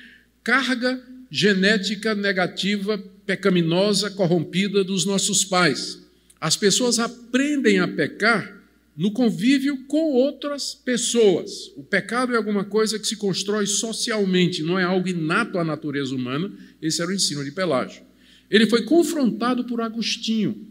carga 0.43 1.03
genética 1.31 2.13
negativa 2.13 2.97
pecaminosa, 3.25 4.11
corrompida 4.11 4.83
dos 4.83 5.03
nossos 5.03 5.43
pais. 5.43 5.99
As 6.39 6.55
pessoas 6.55 6.99
aprendem 6.99 7.79
a 7.79 7.87
pecar 7.87 8.55
no 8.95 9.11
convívio 9.11 9.85
com 9.85 10.13
outras 10.13 10.75
pessoas. 10.75 11.71
O 11.75 11.83
pecado 11.83 12.33
é 12.33 12.37
alguma 12.37 12.63
coisa 12.63 12.99
que 12.99 13.07
se 13.07 13.15
constrói 13.15 13.65
socialmente, 13.65 14.61
não 14.61 14.77
é 14.77 14.83
algo 14.83 15.07
inato 15.07 15.57
à 15.57 15.63
natureza 15.63 16.15
humana. 16.15 16.51
Esse 16.81 17.01
era 17.01 17.11
o 17.11 17.13
ensino 17.13 17.43
de 17.43 17.51
Pelágio. 17.51 18.03
Ele 18.49 18.67
foi 18.67 18.83
confrontado 18.83 19.65
por 19.65 19.81
Agostinho, 19.81 20.67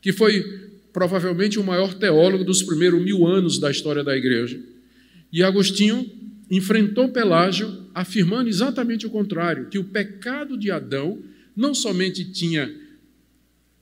que 0.00 0.12
foi 0.12 0.69
provavelmente 0.92 1.58
o 1.58 1.64
maior 1.64 1.94
teólogo 1.94 2.44
dos 2.44 2.62
primeiros 2.62 3.02
mil 3.02 3.26
anos 3.26 3.58
da 3.58 3.70
história 3.70 4.02
da 4.02 4.16
igreja. 4.16 4.60
E 5.32 5.42
Agostinho 5.42 6.08
enfrentou 6.50 7.08
Pelágio 7.08 7.86
afirmando 7.94 8.48
exatamente 8.48 9.06
o 9.06 9.10
contrário, 9.10 9.68
que 9.68 9.78
o 9.78 9.84
pecado 9.84 10.58
de 10.58 10.70
Adão 10.70 11.18
não 11.56 11.74
somente 11.74 12.24
tinha 12.24 12.72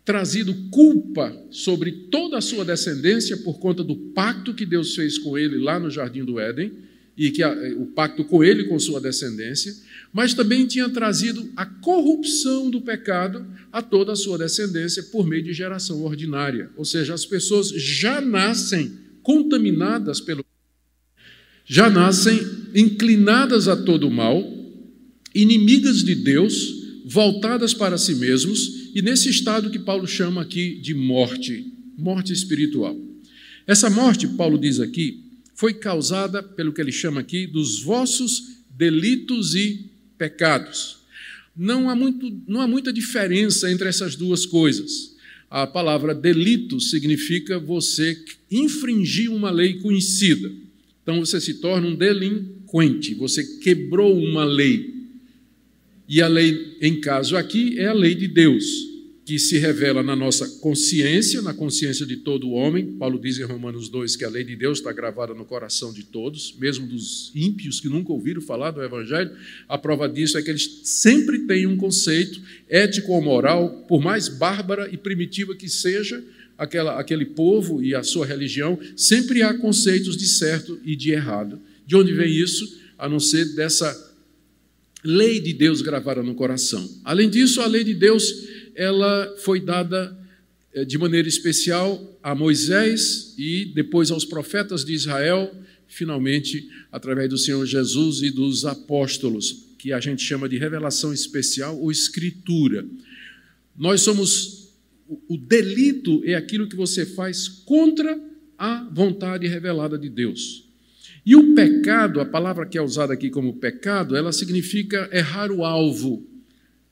trazido 0.05 0.55
culpa 0.71 1.37
sobre 1.51 1.93
toda 2.11 2.39
a 2.39 2.41
sua 2.41 2.65
descendência 2.65 3.37
por 3.39 3.59
conta 3.59 3.85
do 3.85 3.95
pacto 3.95 4.55
que 4.55 4.65
Deus 4.65 4.95
fez 4.95 5.19
com 5.19 5.37
ele 5.37 5.59
lá 5.59 5.79
no 5.79 5.91
jardim 5.91 6.25
do 6.25 6.41
Éden, 6.41 6.73
e 7.19 7.33
que 7.33 7.43
a, 7.43 7.53
o 7.77 7.87
pacto 7.87 8.25
com 8.25 8.45
ele 8.45 8.65
com 8.65 8.79
sua 8.79 9.01
descendência, 9.01 9.75
mas 10.13 10.33
também 10.33 10.67
tinha 10.67 10.89
trazido 10.89 11.51
a 11.57 11.67
corrupção 11.67 12.71
do 12.71 12.81
pecado 12.81 13.45
a 13.73 13.83
toda 13.83 14.13
a 14.13 14.17
sua 14.17 14.39
descendência 14.39 15.03
por 15.05 15.27
meio 15.27 15.43
de 15.43 15.53
geração 15.53 16.03
ordinária. 16.03 16.71
Ou 16.77 16.85
seja, 16.85 17.13
as 17.13 17.27
pessoas 17.27 17.69
já 17.71 18.21
nascem 18.21 18.93
contaminadas 19.23 20.21
pelo 20.21 20.45
já 21.71 21.91
nascem 21.91 22.41
inclinadas 22.75 23.69
a 23.69 23.77
todo 23.77 24.11
mal, 24.11 24.43
inimigas 25.35 26.03
de 26.03 26.15
Deus, 26.15 27.03
voltadas 27.05 27.75
para 27.75 27.99
si 27.99 28.15
mesmos 28.15 28.91
e 28.95 29.03
nesse 29.03 29.29
estado 29.29 29.71
que 29.71 29.79
Paulo 29.79 30.07
chama 30.07 30.41
aqui 30.41 30.81
de 30.81 30.95
morte, 30.95 31.71
morte 31.99 32.33
espiritual. 32.33 32.97
Essa 33.67 33.91
morte, 33.91 34.27
Paulo 34.29 34.59
diz 34.59 34.81
aqui, 34.81 35.28
foi 35.59 35.75
causada 35.75 36.41
pelo 36.41 36.73
que 36.73 36.81
ele 36.81 36.93
chama 36.93 37.21
aqui 37.21 37.45
dos 37.45 37.83
vossos 37.83 38.61
delitos 38.71 39.57
e 39.57 39.87
pecados. 40.17 40.99
Não 41.57 41.91
há, 41.91 41.97
muito, 41.97 42.33
não 42.47 42.61
há 42.61 42.69
muita 42.69 42.93
diferença 42.93 43.69
entre 43.69 43.89
essas 43.89 44.15
duas 44.15 44.47
coisas. 44.47 45.17
A 45.51 45.67
palavra 45.67 46.15
delito 46.15 46.79
significa 46.79 47.59
você 47.59 48.17
infringir 48.49 49.33
uma 49.33 49.51
lei 49.51 49.81
conhecida. 49.81 50.49
Então 51.03 51.19
você 51.19 51.41
se 51.41 51.55
torna 51.55 51.89
um 51.89 51.97
delinquente, 51.97 53.15
você 53.15 53.43
quebrou 53.59 54.17
uma 54.17 54.45
lei. 54.45 54.95
E 56.09 56.23
a 56.23 56.29
lei, 56.29 56.77
em 56.81 57.01
caso 57.01 57.37
aqui, 57.37 57.77
é 57.81 57.87
a 57.87 57.93
lei 57.93 58.15
de 58.15 58.29
Deus, 58.29 58.65
que 59.29 59.39
se 59.39 59.59
revela 59.59 60.03
na 60.03 60.17
nossa 60.17 60.49
consciência, 60.61 61.43
na 61.43 61.53
consciência 61.53 62.07
de 62.07 62.17
todo 62.17 62.53
homem. 62.53 62.93
Paulo 62.93 63.21
diz 63.21 63.39
em 63.39 63.43
Romanos 63.43 63.91
2 63.91 64.17
que 64.17 64.25
a 64.25 64.29
lei 64.31 64.43
de 64.43 64.57
Deus 64.57 64.79
está 64.79 64.91
gravada 64.91 65.35
no 65.35 65.45
coração 65.45 65.93
de 65.93 66.03
todos, 66.03 66.57
mesmo 66.59 66.87
dos 66.87 67.31
ímpios 67.35 67.79
que 67.79 67.91
nunca 67.91 68.11
ouviram 68.11 68.41
falar 68.41 68.71
do 68.71 68.83
Evangelho. 68.83 69.31
A 69.69 69.77
prova 69.77 70.09
disso 70.09 70.39
é 70.39 70.43
que 70.43 70.49
eles 70.49 70.81
sempre 70.85 71.41
têm 71.41 71.67
um 71.67 71.77
conceito 71.77 72.41
ético 72.71 73.13
ou 73.13 73.21
moral, 73.21 73.85
por 73.87 74.01
mais 74.01 74.31
bárbara 74.31 74.89
e 74.91 74.97
primitiva 74.97 75.55
que 75.55 75.69
seja 75.69 76.25
aquela, 76.57 76.99
aquele 76.99 77.27
povo 77.27 77.83
e 77.83 77.95
a 77.95 78.03
sua 78.03 78.25
religião, 78.25 78.81
sempre 78.97 79.43
há 79.43 79.53
conceitos 79.53 80.17
de 80.17 80.27
certo 80.27 80.81
e 80.83 80.97
de 80.97 81.11
errado. 81.11 81.61
De 81.87 81.95
onde 81.95 82.15
vem 82.15 82.35
isso? 82.35 82.81
A 82.97 83.07
não 83.07 83.21
ser 83.21 83.55
dessa 83.55 84.08
lei 85.05 85.41
de 85.41 85.53
Deus 85.53 85.81
gravada 85.81 86.23
no 86.23 86.35
coração. 86.35 86.89
Além 87.05 87.31
disso, 87.31 87.61
a 87.61 87.67
lei 87.67 87.85
de 87.85 87.95
Deus 87.95 88.33
ela 88.75 89.35
foi 89.39 89.61
dada 89.61 90.17
eh, 90.73 90.85
de 90.85 90.99
maneira 90.99 91.29
especial 91.29 92.19
a 92.23 92.35
Moisés 92.35 93.35
e 93.39 93.67
depois 93.75 94.11
aos 94.11 94.25
profetas 94.25 94.85
de 94.85 94.93
Israel, 94.93 95.55
finalmente 95.87 96.69
através 96.93 97.29
do 97.29 97.39
Senhor 97.39 97.65
Jesus 97.67 98.23
e 98.23 98.31
dos 98.31 98.65
apóstolos, 98.65 99.67
que 99.79 99.93
a 99.93 100.01
gente 100.01 100.23
chama 100.23 100.49
de 100.49 100.59
revelação 100.59 101.13
especial 101.13 101.79
ou 101.79 101.91
escritura. 101.91 102.87
Nós 103.77 104.01
somos 104.01 104.59
o 105.27 105.39
delito 105.39 106.23
é 106.25 106.35
aquilo 106.35 106.69
que 106.69 106.77
você 106.77 107.07
faz 107.07 107.49
contra 107.49 108.21
a 108.59 108.87
vontade 108.93 109.47
revelada 109.47 109.97
de 109.97 110.09
Deus. 110.11 110.68
E 111.29 111.37
o 111.37 111.55
pecado, 111.55 112.23
a 112.23 112.25
palavra 112.25 112.65
que 112.65 112.79
é 112.79 112.81
usada 112.81 113.13
aqui 113.13 113.29
como 113.29 113.53
pecado, 113.53 114.17
ela 114.17 114.33
significa 114.33 115.11
errar 115.13 115.53
o 115.53 115.63
alvo. 115.63 116.27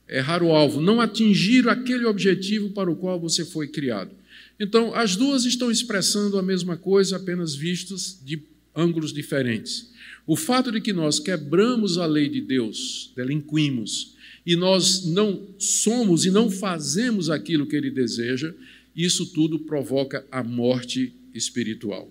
Errar 0.07 0.43
o 0.43 0.51
alvo, 0.51 0.79
não 0.79 1.01
atingir 1.01 1.67
aquele 1.67 2.05
objetivo 2.05 2.69
para 2.69 2.91
o 2.91 2.95
qual 2.95 3.19
você 3.19 3.43
foi 3.43 3.67
criado. 3.67 4.11
Então, 4.59 4.93
as 4.93 5.15
duas 5.15 5.43
estão 5.43 5.71
expressando 5.71 6.37
a 6.37 6.43
mesma 6.43 6.77
coisa, 6.77 7.15
apenas 7.15 7.55
vistas 7.55 8.21
de 8.23 8.39
ângulos 8.75 9.11
diferentes. 9.11 9.91
O 10.27 10.35
fato 10.35 10.71
de 10.71 10.81
que 10.81 10.93
nós 10.93 11.17
quebramos 11.17 11.97
a 11.97 12.05
lei 12.05 12.29
de 12.29 12.39
Deus, 12.39 13.11
delinquimos, 13.15 14.13
e 14.45 14.55
nós 14.55 15.03
não 15.03 15.47
somos 15.57 16.25
e 16.25 16.29
não 16.29 16.51
fazemos 16.51 17.31
aquilo 17.31 17.65
que 17.65 17.75
ele 17.75 17.89
deseja, 17.89 18.53
isso 18.95 19.33
tudo 19.33 19.57
provoca 19.57 20.23
a 20.31 20.43
morte 20.43 21.11
espiritual. 21.33 22.07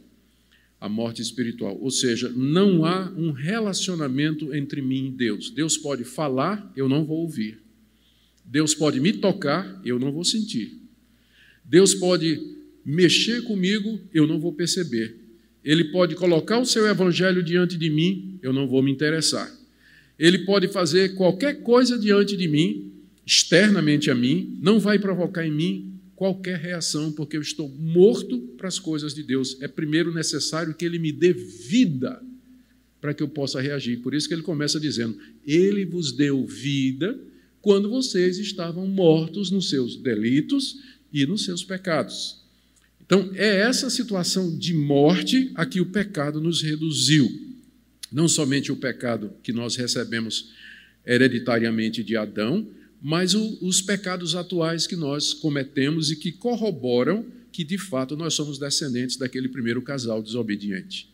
A 0.80 0.88
morte 0.88 1.22
espiritual. 1.22 1.78
Ou 1.80 1.90
seja, 1.90 2.28
não 2.36 2.84
há 2.84 3.10
um 3.16 3.32
relacionamento 3.32 4.54
entre 4.54 4.82
mim 4.82 5.06
e 5.06 5.10
Deus. 5.10 5.50
Deus 5.50 5.76
pode 5.76 6.04
falar, 6.04 6.72
eu 6.76 6.88
não 6.88 7.04
vou 7.04 7.18
ouvir. 7.18 7.58
Deus 8.44 8.74
pode 8.74 9.00
me 9.00 9.12
tocar, 9.12 9.80
eu 9.84 9.98
não 9.98 10.12
vou 10.12 10.24
sentir. 10.24 10.78
Deus 11.64 11.94
pode 11.94 12.56
mexer 12.84 13.42
comigo, 13.42 14.00
eu 14.14 14.26
não 14.26 14.38
vou 14.38 14.52
perceber. 14.52 15.16
Ele 15.64 15.84
pode 15.86 16.14
colocar 16.14 16.60
o 16.60 16.64
seu 16.64 16.86
evangelho 16.86 17.42
diante 17.42 17.76
de 17.76 17.90
mim, 17.90 18.38
eu 18.40 18.52
não 18.52 18.68
vou 18.68 18.80
me 18.82 18.92
interessar. 18.92 19.52
Ele 20.16 20.38
pode 20.44 20.68
fazer 20.68 21.16
qualquer 21.16 21.62
coisa 21.62 21.98
diante 21.98 22.36
de 22.36 22.46
mim, 22.46 22.92
externamente 23.26 24.08
a 24.08 24.14
mim, 24.14 24.56
não 24.62 24.78
vai 24.78 24.98
provocar 24.98 25.44
em 25.44 25.50
mim 25.50 25.85
qualquer 26.16 26.58
reação, 26.58 27.12
porque 27.12 27.36
eu 27.36 27.42
estou 27.42 27.68
morto 27.68 28.38
para 28.56 28.66
as 28.66 28.78
coisas 28.78 29.14
de 29.14 29.22
Deus. 29.22 29.58
É 29.60 29.68
primeiro 29.68 30.12
necessário 30.12 30.74
que 30.74 30.84
ele 30.84 30.98
me 30.98 31.12
dê 31.12 31.32
vida 31.32 32.20
para 33.00 33.14
que 33.14 33.22
eu 33.22 33.28
possa 33.28 33.60
reagir. 33.60 33.98
Por 33.98 34.14
isso 34.14 34.26
que 34.26 34.34
ele 34.34 34.42
começa 34.42 34.80
dizendo: 34.80 35.16
Ele 35.46 35.84
vos 35.84 36.10
deu 36.10 36.44
vida 36.46 37.16
quando 37.60 37.90
vocês 37.90 38.38
estavam 38.38 38.86
mortos 38.86 39.50
nos 39.50 39.68
seus 39.68 39.96
delitos 39.96 40.80
e 41.12 41.26
nos 41.26 41.44
seus 41.44 41.62
pecados. 41.62 42.44
Então, 43.04 43.30
é 43.34 43.60
essa 43.60 43.88
situação 43.88 44.56
de 44.58 44.74
morte 44.74 45.52
a 45.54 45.64
que 45.64 45.80
o 45.80 45.86
pecado 45.86 46.40
nos 46.40 46.62
reduziu. 46.62 47.28
Não 48.10 48.26
somente 48.26 48.72
o 48.72 48.76
pecado 48.76 49.32
que 49.42 49.52
nós 49.52 49.76
recebemos 49.76 50.50
hereditariamente 51.04 52.02
de 52.02 52.16
Adão, 52.16 52.66
mas 53.08 53.34
o, 53.34 53.56
os 53.62 53.80
pecados 53.80 54.34
atuais 54.34 54.84
que 54.84 54.96
nós 54.96 55.32
cometemos 55.32 56.10
e 56.10 56.16
que 56.16 56.32
corroboram 56.32 57.24
que, 57.52 57.62
de 57.62 57.78
fato, 57.78 58.16
nós 58.16 58.34
somos 58.34 58.58
descendentes 58.58 59.16
daquele 59.16 59.48
primeiro 59.48 59.80
casal 59.80 60.20
desobediente. 60.20 61.08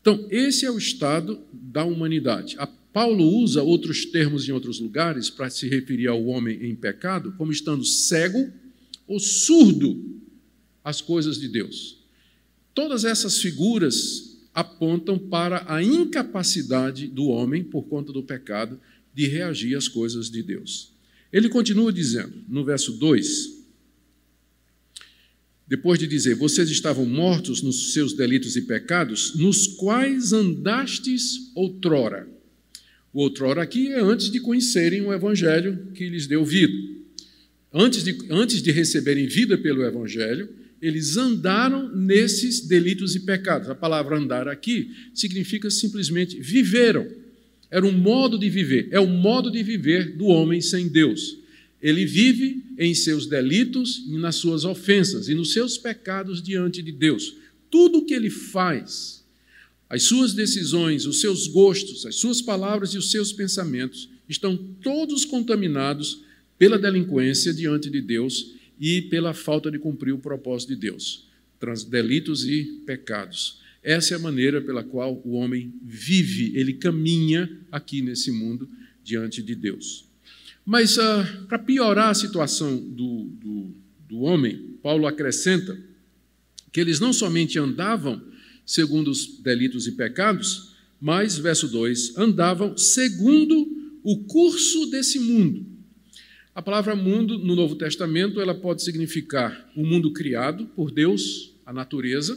Então, 0.00 0.26
esse 0.28 0.66
é 0.66 0.70
o 0.72 0.76
estado 0.76 1.38
da 1.52 1.84
humanidade. 1.84 2.56
A 2.58 2.66
Paulo 2.66 3.24
usa 3.24 3.62
outros 3.62 4.06
termos 4.06 4.48
em 4.48 4.50
outros 4.50 4.80
lugares 4.80 5.30
para 5.30 5.48
se 5.48 5.68
referir 5.68 6.08
ao 6.08 6.26
homem 6.26 6.66
em 6.66 6.74
pecado, 6.74 7.32
como 7.38 7.52
estando 7.52 7.84
cego 7.84 8.52
ou 9.06 9.20
surdo 9.20 10.20
as 10.82 11.00
coisas 11.00 11.38
de 11.38 11.46
Deus. 11.46 11.98
Todas 12.74 13.04
essas 13.04 13.38
figuras 13.38 14.36
apontam 14.52 15.16
para 15.16 15.64
a 15.72 15.80
incapacidade 15.80 17.06
do 17.06 17.26
homem, 17.26 17.62
por 17.62 17.84
conta 17.84 18.12
do 18.12 18.24
pecado, 18.24 18.80
de 19.14 19.28
reagir 19.28 19.76
às 19.76 19.86
coisas 19.86 20.28
de 20.28 20.42
Deus. 20.42 20.95
Ele 21.32 21.48
continua 21.48 21.92
dizendo, 21.92 22.32
no 22.48 22.64
verso 22.64 22.92
2, 22.92 23.56
depois 25.68 25.98
de 25.98 26.06
dizer: 26.06 26.34
Vocês 26.36 26.70
estavam 26.70 27.04
mortos 27.04 27.60
nos 27.62 27.92
seus 27.92 28.12
delitos 28.12 28.56
e 28.56 28.62
pecados, 28.62 29.34
nos 29.34 29.66
quais 29.66 30.32
andastes 30.32 31.50
outrora. 31.54 32.28
O 33.12 33.20
outrora 33.20 33.62
aqui 33.62 33.88
é 33.88 34.00
antes 34.00 34.30
de 34.30 34.40
conhecerem 34.40 35.02
o 35.02 35.12
Evangelho 35.12 35.88
que 35.94 36.08
lhes 36.08 36.26
deu 36.26 36.44
vida. 36.44 36.74
Antes 37.72 38.04
de, 38.04 38.16
antes 38.30 38.62
de 38.62 38.70
receberem 38.70 39.26
vida 39.26 39.58
pelo 39.58 39.84
Evangelho, 39.84 40.48
eles 40.80 41.16
andaram 41.16 41.94
nesses 41.96 42.60
delitos 42.60 43.16
e 43.16 43.20
pecados. 43.20 43.68
A 43.68 43.74
palavra 43.74 44.18
andar 44.18 44.46
aqui 44.46 44.90
significa 45.14 45.70
simplesmente 45.70 46.38
viveram. 46.38 47.06
Era 47.70 47.84
um 47.84 47.92
modo 47.92 48.38
de 48.38 48.48
viver, 48.48 48.88
é 48.90 49.00
o 49.00 49.06
modo 49.06 49.50
de 49.50 49.62
viver 49.62 50.16
do 50.16 50.26
homem 50.26 50.60
sem 50.60 50.88
Deus. 50.88 51.38
Ele 51.82 52.04
vive 52.04 52.62
em 52.78 52.94
seus 52.94 53.26
delitos 53.26 54.04
e 54.08 54.16
nas 54.16 54.36
suas 54.36 54.64
ofensas 54.64 55.28
e 55.28 55.34
nos 55.34 55.52
seus 55.52 55.76
pecados 55.76 56.42
diante 56.42 56.82
de 56.82 56.92
Deus. 56.92 57.34
Tudo 57.70 57.98
o 57.98 58.04
que 58.04 58.14
ele 58.14 58.30
faz, 58.30 59.24
as 59.88 60.04
suas 60.04 60.32
decisões, 60.32 61.06
os 61.06 61.20
seus 61.20 61.46
gostos, 61.46 62.06
as 62.06 62.16
suas 62.16 62.40
palavras 62.40 62.90
e 62.90 62.98
os 62.98 63.10
seus 63.10 63.32
pensamentos 63.32 64.08
estão 64.28 64.56
todos 64.56 65.24
contaminados 65.24 66.22
pela 66.58 66.78
delinquência 66.78 67.52
diante 67.52 67.90
de 67.90 68.00
Deus 68.00 68.54
e 68.80 69.02
pela 69.02 69.34
falta 69.34 69.70
de 69.70 69.78
cumprir 69.78 70.12
o 70.12 70.18
propósito 70.18 70.70
de 70.70 70.76
Deus, 70.76 71.28
delitos 71.88 72.44
e 72.44 72.64
pecados. 72.86 73.60
Essa 73.86 74.14
é 74.14 74.16
a 74.16 74.20
maneira 74.20 74.60
pela 74.60 74.82
qual 74.82 75.22
o 75.24 75.34
homem 75.34 75.72
vive, 75.82 76.56
ele 76.56 76.74
caminha 76.74 77.48
aqui 77.70 78.02
nesse 78.02 78.32
mundo 78.32 78.68
diante 79.04 79.42
de 79.42 79.54
Deus. 79.54 80.04
Mas 80.64 80.98
ah, 80.98 81.44
para 81.48 81.58
piorar 81.58 82.10
a 82.10 82.14
situação 82.14 82.76
do, 82.76 83.30
do, 83.40 83.74
do 84.08 84.20
homem, 84.22 84.76
Paulo 84.82 85.06
acrescenta 85.06 85.78
que 86.72 86.80
eles 86.80 86.98
não 86.98 87.12
somente 87.12 87.58
andavam 87.58 88.20
segundo 88.64 89.08
os 89.08 89.38
delitos 89.38 89.86
e 89.86 89.92
pecados, 89.92 90.74
mas, 91.00 91.38
verso 91.38 91.68
2, 91.68 92.16
andavam 92.18 92.76
segundo 92.76 93.98
o 94.02 94.24
curso 94.24 94.90
desse 94.90 95.20
mundo 95.20 95.76
a 96.56 96.62
palavra 96.62 96.96
mundo 96.96 97.38
no 97.38 97.54
Novo 97.54 97.74
Testamento, 97.74 98.40
ela 98.40 98.54
pode 98.54 98.82
significar 98.82 99.70
o 99.76 99.84
mundo 99.84 100.10
criado 100.10 100.64
por 100.74 100.90
Deus, 100.90 101.52
a 101.66 101.70
natureza. 101.70 102.34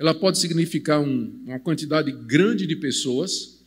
Ela 0.00 0.14
pode 0.14 0.38
significar 0.38 0.98
um, 0.98 1.30
uma 1.44 1.60
quantidade 1.60 2.10
grande 2.10 2.66
de 2.66 2.74
pessoas. 2.74 3.62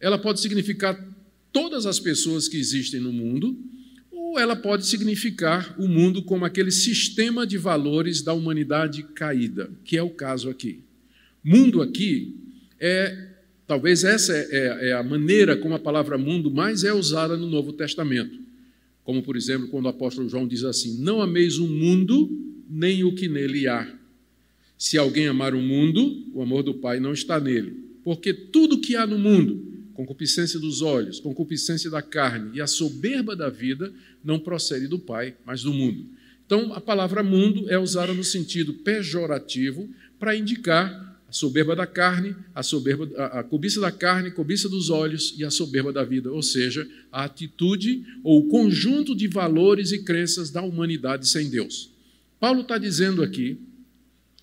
Ela 0.00 0.18
pode 0.18 0.40
significar 0.40 0.98
todas 1.52 1.86
as 1.86 2.00
pessoas 2.00 2.48
que 2.48 2.58
existem 2.58 3.00
no 3.00 3.12
mundo, 3.12 3.56
ou 4.10 4.36
ela 4.40 4.56
pode 4.56 4.84
significar 4.86 5.76
o 5.78 5.86
mundo 5.86 6.20
como 6.24 6.44
aquele 6.44 6.72
sistema 6.72 7.46
de 7.46 7.56
valores 7.56 8.22
da 8.22 8.32
humanidade 8.32 9.04
caída, 9.14 9.70
que 9.84 9.96
é 9.96 10.02
o 10.02 10.10
caso 10.10 10.50
aqui. 10.50 10.80
Mundo 11.44 11.80
aqui 11.80 12.34
é, 12.80 13.28
talvez 13.64 14.02
essa 14.02 14.32
é, 14.32 14.48
é, 14.50 14.88
é 14.88 14.92
a 14.94 15.02
maneira 15.04 15.56
como 15.56 15.76
a 15.76 15.78
palavra 15.78 16.18
mundo 16.18 16.50
mais 16.50 16.82
é 16.82 16.92
usada 16.92 17.36
no 17.36 17.48
Novo 17.48 17.72
Testamento. 17.72 18.36
Como, 19.04 19.22
por 19.22 19.36
exemplo, 19.36 19.68
quando 19.68 19.86
o 19.86 19.90
apóstolo 19.90 20.28
João 20.28 20.48
diz 20.48 20.64
assim: 20.64 20.98
Não 20.98 21.22
ameis 21.22 21.58
o 21.58 21.68
mundo, 21.68 22.28
nem 22.68 23.04
o 23.04 23.14
que 23.14 23.28
nele 23.28 23.68
há. 23.68 23.97
Se 24.78 24.96
alguém 24.96 25.26
amar 25.26 25.54
o 25.54 25.60
mundo, 25.60 26.30
o 26.32 26.40
amor 26.40 26.62
do 26.62 26.72
Pai 26.72 27.00
não 27.00 27.12
está 27.12 27.40
nele. 27.40 27.84
Porque 28.04 28.32
tudo 28.32 28.80
que 28.80 28.94
há 28.94 29.04
no 29.04 29.18
mundo, 29.18 29.88
concupiscência 29.92 30.60
dos 30.60 30.80
olhos, 30.80 31.18
concupiscência 31.18 31.90
da 31.90 32.00
carne 32.00 32.56
e 32.56 32.60
a 32.60 32.66
soberba 32.68 33.34
da 33.34 33.50
vida, 33.50 33.92
não 34.22 34.38
procede 34.38 34.86
do 34.86 34.98
Pai, 34.98 35.34
mas 35.44 35.62
do 35.62 35.74
mundo. 35.74 36.06
Então, 36.46 36.72
a 36.72 36.80
palavra 36.80 37.22
mundo 37.24 37.68
é 37.68 37.76
usada 37.76 38.14
no 38.14 38.22
sentido 38.22 38.72
pejorativo 38.72 39.90
para 40.18 40.36
indicar 40.36 41.08
a 41.28 41.32
soberba 41.32 41.76
da 41.76 41.86
carne, 41.86 42.34
a 42.54 42.62
soberba, 42.62 43.06
a, 43.16 43.40
a 43.40 43.44
cobiça 43.44 43.80
da 43.80 43.90
carne, 43.90 44.28
a 44.28 44.32
cobiça 44.32 44.68
dos 44.68 44.88
olhos 44.88 45.34
e 45.36 45.44
a 45.44 45.50
soberba 45.50 45.92
da 45.92 46.04
vida, 46.04 46.32
ou 46.32 46.42
seja, 46.42 46.88
a 47.12 47.24
atitude 47.24 48.02
ou 48.24 48.38
o 48.38 48.48
conjunto 48.48 49.14
de 49.14 49.26
valores 49.26 49.92
e 49.92 50.02
crenças 50.04 50.50
da 50.50 50.62
humanidade 50.62 51.28
sem 51.28 51.50
Deus. 51.50 51.90
Paulo 52.40 52.62
está 52.62 52.78
dizendo 52.78 53.22
aqui 53.22 53.58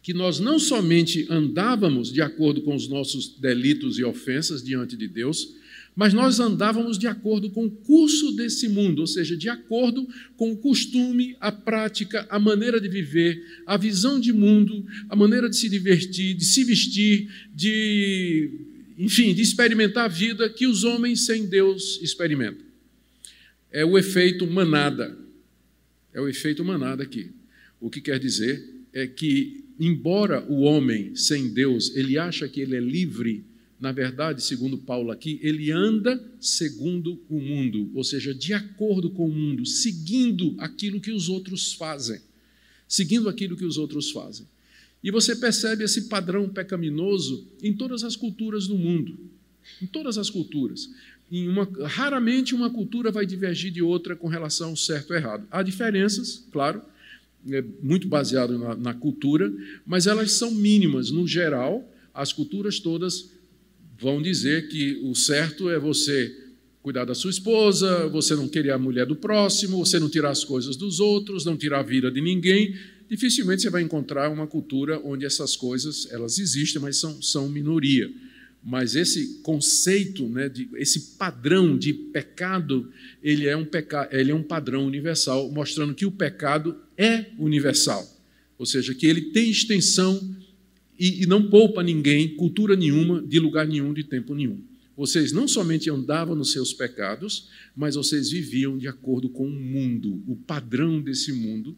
que 0.05 0.13
nós 0.13 0.39
não 0.39 0.59
somente 0.59 1.25
andávamos 1.31 2.13
de 2.13 2.21
acordo 2.21 2.61
com 2.61 2.75
os 2.75 2.87
nossos 2.87 3.27
delitos 3.39 3.97
e 3.97 4.03
ofensas 4.03 4.63
diante 4.63 4.95
de 4.95 5.07
Deus, 5.07 5.55
mas 5.95 6.13
nós 6.13 6.39
andávamos 6.39 6.99
de 6.99 7.07
acordo 7.07 7.49
com 7.49 7.65
o 7.65 7.71
curso 7.71 8.31
desse 8.33 8.69
mundo, 8.69 8.99
ou 8.99 9.07
seja, 9.07 9.35
de 9.35 9.49
acordo 9.49 10.07
com 10.37 10.51
o 10.51 10.57
costume, 10.57 11.35
a 11.39 11.51
prática, 11.51 12.27
a 12.29 12.37
maneira 12.37 12.79
de 12.79 12.87
viver, 12.87 13.43
a 13.65 13.77
visão 13.77 14.19
de 14.19 14.31
mundo, 14.31 14.85
a 15.09 15.15
maneira 15.15 15.49
de 15.49 15.55
se 15.55 15.67
divertir, 15.67 16.35
de 16.35 16.45
se 16.45 16.63
vestir, 16.63 17.27
de, 17.51 18.51
enfim, 18.99 19.33
de 19.33 19.41
experimentar 19.41 20.05
a 20.05 20.07
vida 20.07 20.47
que 20.47 20.67
os 20.67 20.83
homens 20.83 21.25
sem 21.25 21.47
Deus 21.47 21.99
experimentam. 22.03 22.63
É 23.71 23.83
o 23.83 23.97
efeito 23.97 24.45
manada. 24.45 25.17
É 26.13 26.21
o 26.21 26.29
efeito 26.29 26.63
manada 26.63 27.01
aqui. 27.01 27.31
O 27.81 27.89
que 27.89 27.99
quer 27.99 28.19
dizer 28.19 28.63
é 28.93 29.07
que, 29.07 29.64
embora 29.79 30.45
o 30.49 30.61
homem 30.61 31.15
sem 31.15 31.53
Deus, 31.53 31.95
ele 31.95 32.17
acha 32.17 32.47
que 32.47 32.61
ele 32.61 32.75
é 32.75 32.79
livre 32.79 33.45
na 33.79 33.91
verdade, 33.91 34.41
segundo 34.41 34.77
Paulo 34.77 35.11
aqui, 35.11 35.39
ele 35.43 35.71
anda 35.71 36.23
segundo 36.39 37.21
o 37.29 37.39
mundo, 37.39 37.91
ou 37.93 38.03
seja, 38.03 38.33
de 38.33 38.53
acordo 38.53 39.09
com 39.09 39.27
o 39.27 39.31
mundo, 39.31 39.65
seguindo 39.65 40.55
aquilo 40.59 41.01
que 41.01 41.11
os 41.11 41.27
outros 41.27 41.73
fazem. 41.73 42.21
Seguindo 42.87 43.27
aquilo 43.27 43.57
que 43.57 43.65
os 43.65 43.77
outros 43.77 44.11
fazem. 44.11 44.47
E 45.03 45.11
você 45.11 45.35
percebe 45.35 45.83
esse 45.83 46.03
padrão 46.03 46.47
pecaminoso 46.49 47.47
em 47.61 47.73
todas 47.73 48.03
as 48.03 48.15
culturas 48.15 48.65
do 48.65 48.77
mundo. 48.77 49.19
Em 49.81 49.85
todas 49.85 50.17
as 50.17 50.29
culturas. 50.29 50.89
Uma, 51.29 51.67
raramente 51.83 52.55
uma 52.55 52.69
cultura 52.69 53.11
vai 53.11 53.25
divergir 53.25 53.71
de 53.71 53.81
outra 53.81 54.15
com 54.15 54.27
relação 54.27 54.69
ao 54.69 54.77
certo 54.77 55.11
ou 55.11 55.17
errado. 55.17 55.47
Há 55.51 55.61
diferenças, 55.61 56.45
claro, 56.51 56.81
é 57.51 57.63
muito 57.81 58.07
baseado 58.07 58.57
na, 58.57 58.75
na 58.75 58.93
cultura, 58.93 59.51
mas 59.85 60.07
elas 60.07 60.31
são 60.31 60.51
mínimas 60.51 61.11
no 61.11 61.27
geral 61.27 61.91
as 62.15 62.31
culturas 62.31 62.79
todas 62.79 63.29
vão 63.99 64.21
dizer 64.21 64.69
que 64.69 65.01
o 65.03 65.13
certo 65.13 65.69
é 65.69 65.77
você 65.77 66.33
cuidar 66.81 67.03
da 67.03 67.13
sua 67.13 67.29
esposa, 67.29 68.07
você 68.07 68.35
não 68.35 68.47
querer 68.47 68.71
a 68.71 68.77
mulher 68.77 69.05
do 69.05 69.15
próximo, 69.15 69.83
você 69.83 69.99
não 69.99 70.09
tirar 70.09 70.29
as 70.29 70.43
coisas 70.43 70.77
dos 70.77 70.99
outros, 70.99 71.43
não 71.43 71.57
tirar 71.57 71.79
a 71.79 71.83
vida 71.83 72.09
de 72.09 72.21
ninguém. 72.21 72.73
Dificilmente 73.09 73.63
você 73.63 73.69
vai 73.69 73.81
encontrar 73.81 74.29
uma 74.29 74.47
cultura 74.47 75.01
onde 75.03 75.25
essas 75.25 75.55
coisas 75.55 76.07
elas 76.11 76.39
existem, 76.39 76.81
mas 76.81 76.97
são, 76.97 77.21
são 77.21 77.49
minoria. 77.49 78.09
Mas 78.67 78.95
esse 78.95 79.41
conceito, 79.43 80.27
né, 80.27 80.49
de, 80.49 80.67
esse 80.77 81.17
padrão 81.17 81.77
de 81.77 81.93
pecado, 81.93 82.91
ele 83.21 83.47
é, 83.47 83.55
um 83.55 83.63
peca, 83.63 84.09
ele 84.11 84.31
é 84.31 84.35
um 84.35 84.41
padrão 84.41 84.87
universal, 84.87 85.51
mostrando 85.51 85.93
que 85.93 86.03
o 86.03 86.11
pecado 86.11 86.75
é 86.97 87.27
universal. 87.37 88.03
Ou 88.57 88.65
seja, 88.65 88.95
que 88.95 89.05
ele 89.05 89.29
tem 89.29 89.51
extensão 89.51 90.35
e, 90.97 91.21
e 91.21 91.25
não 91.27 91.47
poupa 91.47 91.83
ninguém, 91.83 92.35
cultura 92.35 92.75
nenhuma, 92.75 93.21
de 93.21 93.39
lugar 93.39 93.67
nenhum, 93.67 93.93
de 93.93 94.03
tempo 94.03 94.33
nenhum. 94.33 94.59
Vocês 94.97 95.31
não 95.31 95.47
somente 95.47 95.91
andavam 95.91 96.35
nos 96.35 96.51
seus 96.51 96.73
pecados, 96.73 97.49
mas 97.75 97.93
vocês 97.93 98.31
viviam 98.31 98.79
de 98.79 98.87
acordo 98.87 99.29
com 99.29 99.45
o 99.45 99.51
mundo, 99.51 100.23
o 100.25 100.35
padrão 100.35 100.99
desse 100.99 101.31
mundo, 101.31 101.77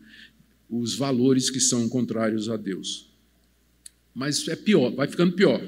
os 0.70 0.96
valores 0.96 1.50
que 1.50 1.60
são 1.60 1.90
contrários 1.90 2.48
a 2.48 2.56
Deus. 2.56 3.10
Mas 4.16 4.48
é 4.48 4.56
pior, 4.56 4.92
vai 4.92 5.08
ficando 5.08 5.34
pior. 5.34 5.62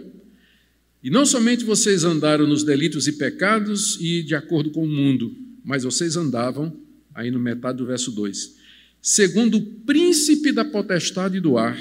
E 1.04 1.10
não 1.10 1.26
somente 1.26 1.64
vocês 1.64 2.04
andaram 2.04 2.46
nos 2.46 2.64
delitos 2.64 3.08
e 3.08 3.14
pecados 3.14 3.98
e 4.02 4.22
de 4.22 4.36
acordo 4.36 4.70
com 4.72 4.84
o 4.84 4.90
mundo, 4.90 5.36
mas 5.64 5.84
vocês 5.84 6.18
andavam, 6.18 6.76
aí 7.16 7.32
no 7.32 7.40
metade 7.40 7.78
do 7.78 7.86
verso 7.86 8.12
2, 8.12 8.56
segundo 9.02 9.58
o 9.58 9.66
príncipe 9.86 10.52
da 10.52 10.66
potestade 10.66 11.40
do 11.40 11.58
ar, 11.58 11.78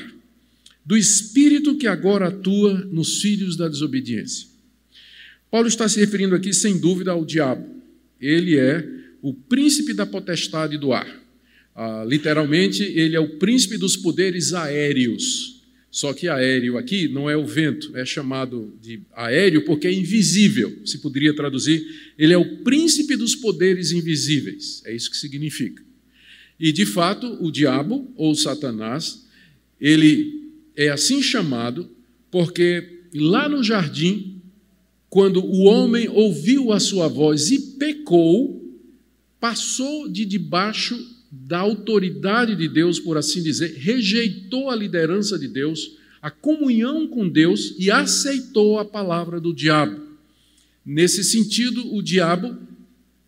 do 0.84 0.96
espírito 0.96 1.76
que 1.76 1.86
agora 1.86 2.28
atua 2.28 2.74
nos 2.92 3.20
filhos 3.20 3.56
da 3.56 3.68
desobediência. 3.68 4.46
Paulo 5.50 5.68
está 5.68 5.88
se 5.88 5.98
referindo 5.98 6.34
aqui, 6.34 6.52
sem 6.52 6.78
dúvida, 6.78 7.10
ao 7.10 7.24
diabo. 7.24 7.66
Ele 8.20 8.56
é 8.56 8.86
o 9.20 9.34
príncipe 9.34 9.92
da 9.94 10.06
potestade 10.06 10.78
do 10.78 10.92
ar. 10.92 11.08
Ah, 11.74 12.04
literalmente, 12.06 12.82
ele 12.82 13.16
é 13.16 13.20
o 13.20 13.38
príncipe 13.38 13.76
dos 13.76 13.96
poderes 13.96 14.52
aéreos. 14.52 15.57
Só 15.90 16.12
que 16.12 16.28
aéreo 16.28 16.76
aqui 16.76 17.08
não 17.08 17.30
é 17.30 17.36
o 17.36 17.46
vento, 17.46 17.96
é 17.96 18.04
chamado 18.04 18.76
de 18.80 19.00
aéreo 19.12 19.64
porque 19.64 19.86
é 19.86 19.92
invisível. 19.92 20.80
Se 20.84 20.98
poderia 20.98 21.34
traduzir, 21.34 21.82
ele 22.18 22.32
é 22.32 22.38
o 22.38 22.58
príncipe 22.58 23.16
dos 23.16 23.34
poderes 23.34 23.90
invisíveis. 23.90 24.82
É 24.84 24.94
isso 24.94 25.10
que 25.10 25.16
significa. 25.16 25.82
E 26.60 26.72
de 26.72 26.84
fato, 26.84 27.38
o 27.42 27.50
diabo 27.50 28.12
ou 28.16 28.34
Satanás, 28.34 29.26
ele 29.80 30.52
é 30.76 30.88
assim 30.88 31.22
chamado 31.22 31.90
porque 32.30 33.02
lá 33.14 33.48
no 33.48 33.64
jardim, 33.64 34.42
quando 35.08 35.42
o 35.42 35.62
homem 35.62 36.08
ouviu 36.08 36.70
a 36.70 36.78
sua 36.78 37.08
voz 37.08 37.50
e 37.50 37.76
pecou, 37.78 38.62
passou 39.40 40.08
de 40.08 40.26
debaixo 40.26 40.98
da 41.30 41.58
autoridade 41.58 42.56
de 42.56 42.68
Deus, 42.68 42.98
por 42.98 43.16
assim 43.16 43.42
dizer, 43.42 43.74
rejeitou 43.76 44.70
a 44.70 44.76
liderança 44.76 45.38
de 45.38 45.46
Deus, 45.46 45.96
a 46.22 46.30
comunhão 46.30 47.06
com 47.06 47.28
Deus 47.28 47.74
e 47.78 47.90
aceitou 47.90 48.78
a 48.78 48.84
palavra 48.84 49.40
do 49.40 49.52
diabo. 49.52 50.00
Nesse 50.84 51.22
sentido, 51.22 51.94
o 51.94 52.02
diabo 52.02 52.56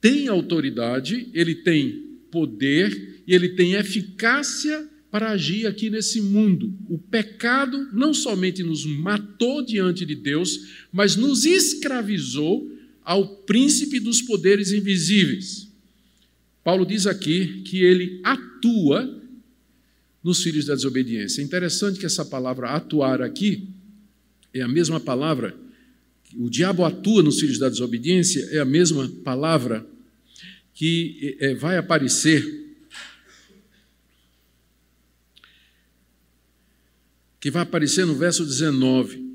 tem 0.01 0.29
autoridade, 0.29 1.29
ele 1.35 1.55
tem 1.55 2.07
poder 2.31 3.23
e 3.27 3.35
ele 3.35 3.51
tem 3.51 3.75
eficácia 3.75 4.89
para 5.11 5.33
agir 5.33 5.67
aqui 5.67 5.91
nesse 5.91 6.21
mundo. 6.21 6.73
O 6.89 6.97
pecado 6.97 7.89
não 7.93 8.15
somente 8.15 8.63
nos 8.63 8.87
matou 8.87 9.65
diante 9.65 10.07
de 10.07 10.15
Deus, 10.15 10.87
mas 10.93 11.17
nos 11.17 11.45
escravizou 11.45 12.71
ao 13.05 13.27
príncipe 13.43 13.99
dos 13.99 14.23
poderes 14.23 14.73
invisíveis. 14.73 15.70
Paulo 16.63 16.85
diz 16.85 17.07
aqui 17.07 17.63
que 17.63 17.83
ele 17.83 18.21
atua 18.23 19.19
nos 20.23 20.43
filhos 20.43 20.67
da 20.67 20.75
desobediência. 20.75 21.41
É 21.41 21.45
interessante 21.45 21.99
que 21.99 22.07
essa 22.07 22.25
palavra 22.25 22.71
atuar 22.71 23.23
aqui 23.23 23.69
é 24.53 24.61
a 24.61 24.69
mesma 24.69 25.01
palavra, 25.01 25.57
o 26.37 26.51
diabo 26.51 26.85
atua 26.85 27.23
nos 27.23 27.41
filhos 27.41 27.59
da 27.59 27.69
desobediência, 27.69 28.49
é 28.53 28.59
a 28.59 28.65
mesma 28.65 29.09
palavra 29.25 29.87
que 30.75 31.37
é, 31.41 31.55
vai 31.55 31.77
aparecer 31.77 32.59
que 37.41 37.51
vai 37.51 37.63
aparecer 37.63 38.05
no 38.05 38.15
verso 38.15 38.45
19 38.45 39.30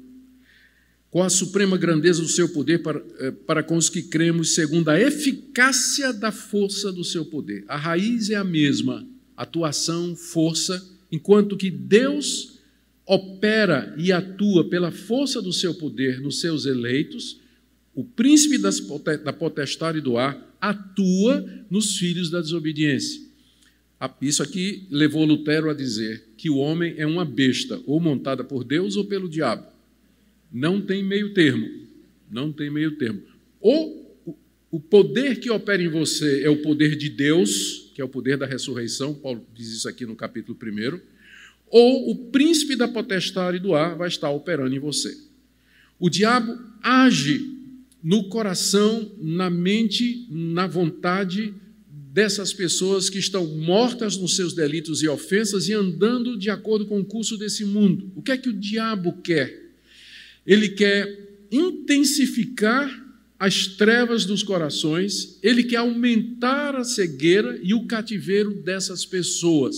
com 1.16 1.24
a 1.24 1.30
suprema 1.30 1.78
grandeza 1.78 2.22
do 2.22 2.28
seu 2.28 2.50
poder 2.50 2.80
para, 2.80 3.02
eh, 3.20 3.32
para 3.32 3.64
com 3.64 3.78
os 3.78 3.88
que 3.88 4.02
cremos, 4.02 4.54
segundo 4.54 4.90
a 4.90 5.00
eficácia 5.00 6.12
da 6.12 6.30
força 6.30 6.92
do 6.92 7.06
seu 7.06 7.24
poder. 7.24 7.64
A 7.70 7.78
raiz 7.78 8.30
é 8.30 8.36
a 8.36 8.44
mesma, 8.44 9.08
atuação, 9.38 10.14
força, 10.14 10.86
enquanto 11.10 11.56
que 11.56 11.72
Deus 11.72 12.60
opera 13.06 13.96
e 13.98 14.12
atua 14.12 14.68
pela 14.68 14.92
força 14.92 15.42
do 15.42 15.54
seu 15.54 15.74
poder 15.76 16.20
nos 16.20 16.42
seus 16.42 16.66
eleitos, 16.66 17.40
o 17.94 18.04
príncipe 18.04 18.58
das, 18.58 18.82
da 19.24 19.32
potestade 19.32 20.02
do 20.02 20.18
ar 20.18 20.54
atua 20.60 21.50
nos 21.70 21.96
filhos 21.96 22.30
da 22.30 22.42
desobediência. 22.42 23.22
Isso 24.22 24.44
aqui 24.44 24.86
levou 24.92 25.24
Lutero 25.24 25.70
a 25.70 25.74
dizer 25.74 26.34
que 26.36 26.50
o 26.50 26.58
homem 26.58 26.94
é 26.98 27.08
uma 27.08 27.24
besta, 27.24 27.80
ou 27.88 28.02
montada 28.02 28.44
por 28.44 28.66
Deus 28.66 28.98
ou 28.98 29.06
pelo 29.06 29.30
diabo. 29.30 29.75
Não 30.56 30.80
tem 30.80 31.04
meio 31.04 31.34
termo. 31.34 31.70
Não 32.32 32.50
tem 32.50 32.70
meio 32.70 32.96
termo. 32.96 33.22
Ou 33.60 34.18
o 34.72 34.80
poder 34.80 35.42
que 35.42 35.50
opera 35.50 35.84
em 35.84 35.90
você 35.90 36.44
é 36.44 36.50
o 36.50 36.62
poder 36.62 36.96
de 36.96 37.10
Deus, 37.10 37.92
que 37.94 38.00
é 38.00 38.06
o 38.06 38.08
poder 38.08 38.38
da 38.38 38.46
ressurreição, 38.46 39.14
Paulo 39.14 39.46
diz 39.54 39.68
isso 39.68 39.90
aqui 39.90 40.06
no 40.06 40.16
capítulo 40.16 40.58
1, 40.58 40.98
ou 41.68 42.10
o 42.10 42.16
príncipe 42.32 42.78
da 42.78 42.88
potestade 42.88 43.60
do 43.60 43.76
ar 43.76 43.98
vai 43.98 44.08
estar 44.08 44.30
operando 44.30 44.74
em 44.74 44.80
você. 44.80 45.18
O 46.00 46.10
diabo 46.10 46.58
age 46.82 47.54
no 48.02 48.30
coração, 48.30 49.12
na 49.20 49.50
mente, 49.50 50.26
na 50.32 50.68
vontade 50.68 51.54
dessas 52.14 52.54
pessoas 52.54 53.10
que 53.10 53.20
estão 53.20 53.46
mortas 53.46 54.16
nos 54.16 54.38
seus 54.38 54.54
delitos 54.54 55.04
e 55.04 55.08
ofensas 55.10 55.68
e 55.68 55.74
andando 55.74 56.38
de 56.38 56.50
acordo 56.50 56.86
com 56.86 57.02
o 57.02 57.06
curso 57.06 57.38
desse 57.38 57.66
mundo. 57.66 58.10
O 58.16 58.22
que 58.22 58.32
é 58.32 58.38
que 58.38 58.48
o 58.48 58.54
diabo 58.54 59.22
quer? 59.22 59.65
Ele 60.46 60.70
quer 60.70 61.48
intensificar 61.52 63.04
as 63.38 63.68
trevas 63.68 64.26
dos 64.26 64.44
corações, 64.44 65.40
ele 65.44 65.64
quer 65.64 65.78
aumentar 65.78 66.76
a 66.76 66.84
cegueira 66.84 67.60
e 67.62 67.74
o 67.74 67.86
cativeiro 67.86 68.54
dessas 68.62 69.06
pessoas, 69.06 69.76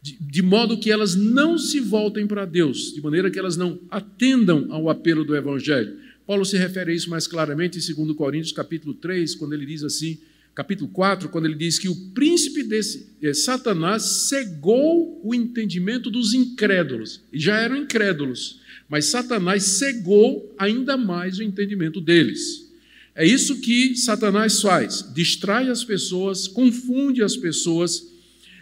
de, 0.00 0.16
de 0.20 0.42
modo 0.42 0.78
que 0.78 0.90
elas 0.90 1.14
não 1.14 1.58
se 1.58 1.80
voltem 1.80 2.26
para 2.26 2.44
Deus, 2.44 2.92
de 2.94 3.02
maneira 3.02 3.30
que 3.30 3.38
elas 3.38 3.56
não 3.56 3.80
atendam 3.90 4.66
ao 4.70 4.88
apelo 4.88 5.24
do 5.24 5.36
Evangelho. 5.36 5.96
Paulo 6.26 6.44
se 6.44 6.56
refere 6.56 6.92
a 6.92 6.94
isso 6.94 7.10
mais 7.10 7.26
claramente 7.26 7.78
em 7.78 7.94
2 7.94 8.16
Coríntios 8.16 8.52
capítulo 8.52 8.94
3, 8.94 9.34
quando 9.34 9.52
ele 9.52 9.66
diz 9.66 9.82
assim, 9.82 10.18
capítulo 10.54 10.88
4, 10.90 11.28
quando 11.28 11.46
ele 11.46 11.54
diz 11.54 11.78
que 11.78 11.88
o 11.88 11.96
príncipe 12.14 12.62
desse 12.62 13.08
eh, 13.20 13.34
Satanás 13.34 14.02
cegou 14.28 15.20
o 15.22 15.34
entendimento 15.34 16.10
dos 16.10 16.32
incrédulos, 16.32 17.22
e 17.32 17.38
já 17.38 17.58
eram 17.58 17.76
incrédulos, 17.76 18.60
mas 18.88 19.06
Satanás 19.06 19.62
cegou 19.62 20.54
ainda 20.58 20.96
mais 20.96 21.38
o 21.38 21.42
entendimento 21.42 22.00
deles. 22.00 22.70
É 23.14 23.24
isso 23.26 23.60
que 23.60 23.96
Satanás 23.96 24.60
faz: 24.60 25.12
distrai 25.14 25.68
as 25.70 25.84
pessoas, 25.84 26.48
confunde 26.48 27.22
as 27.22 27.36
pessoas, 27.36 28.12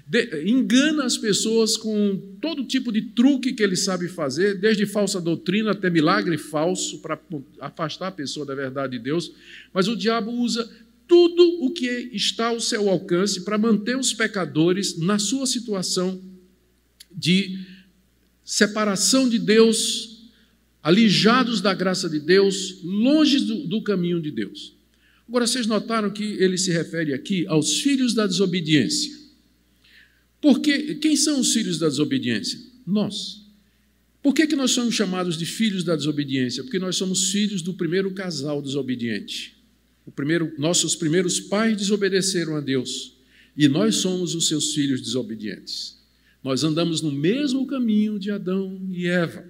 de, 0.06 0.44
engana 0.44 1.04
as 1.04 1.16
pessoas 1.16 1.76
com 1.76 2.36
todo 2.40 2.64
tipo 2.64 2.92
de 2.92 3.02
truque 3.02 3.52
que 3.52 3.62
ele 3.62 3.76
sabe 3.76 4.08
fazer, 4.08 4.58
desde 4.58 4.84
falsa 4.84 5.20
doutrina 5.20 5.70
até 5.70 5.88
milagre 5.88 6.36
falso, 6.36 6.98
para 6.98 7.18
afastar 7.60 8.08
a 8.08 8.12
pessoa 8.12 8.44
da 8.44 8.54
verdade 8.54 8.98
de 8.98 9.02
Deus. 9.02 9.32
Mas 9.72 9.88
o 9.88 9.96
diabo 9.96 10.30
usa 10.30 10.70
tudo 11.08 11.64
o 11.64 11.70
que 11.70 11.86
está 12.12 12.48
ao 12.48 12.60
seu 12.60 12.88
alcance 12.88 13.44
para 13.44 13.58
manter 13.58 13.96
os 13.96 14.12
pecadores 14.12 14.98
na 14.98 15.18
sua 15.18 15.46
situação 15.46 16.22
de 17.10 17.58
separação 18.44 19.28
de 19.28 19.38
Deus, 19.38 20.11
alijados 20.82 21.60
da 21.60 21.72
graça 21.72 22.08
de 22.08 22.18
Deus, 22.18 22.80
longe 22.82 23.40
do, 23.40 23.66
do 23.66 23.82
caminho 23.82 24.20
de 24.20 24.30
Deus. 24.30 24.74
Agora, 25.28 25.46
vocês 25.46 25.66
notaram 25.66 26.10
que 26.10 26.24
ele 26.24 26.58
se 26.58 26.70
refere 26.72 27.14
aqui 27.14 27.46
aos 27.46 27.80
filhos 27.80 28.12
da 28.12 28.26
desobediência. 28.26 29.12
Porque 30.40 30.96
quem 30.96 31.16
são 31.16 31.40
os 31.40 31.52
filhos 31.52 31.78
da 31.78 31.88
desobediência? 31.88 32.58
Nós. 32.86 33.42
Por 34.22 34.34
que, 34.34 34.46
que 34.46 34.56
nós 34.56 34.72
somos 34.72 34.94
chamados 34.94 35.36
de 35.36 35.46
filhos 35.46 35.84
da 35.84 35.96
desobediência? 35.96 36.62
Porque 36.62 36.78
nós 36.78 36.96
somos 36.96 37.30
filhos 37.30 37.62
do 37.62 37.74
primeiro 37.74 38.10
casal 38.12 38.60
desobediente. 38.60 39.56
O 40.04 40.10
primeiro, 40.10 40.52
nossos 40.58 40.96
primeiros 40.96 41.38
pais 41.38 41.76
desobedeceram 41.76 42.56
a 42.56 42.60
Deus 42.60 43.14
e 43.56 43.68
nós 43.68 43.96
somos 43.96 44.34
os 44.34 44.48
seus 44.48 44.74
filhos 44.74 45.00
desobedientes. 45.00 45.96
Nós 46.42 46.64
andamos 46.64 47.00
no 47.00 47.12
mesmo 47.12 47.66
caminho 47.66 48.18
de 48.18 48.30
Adão 48.30 48.80
e 48.92 49.06
Eva. 49.06 49.44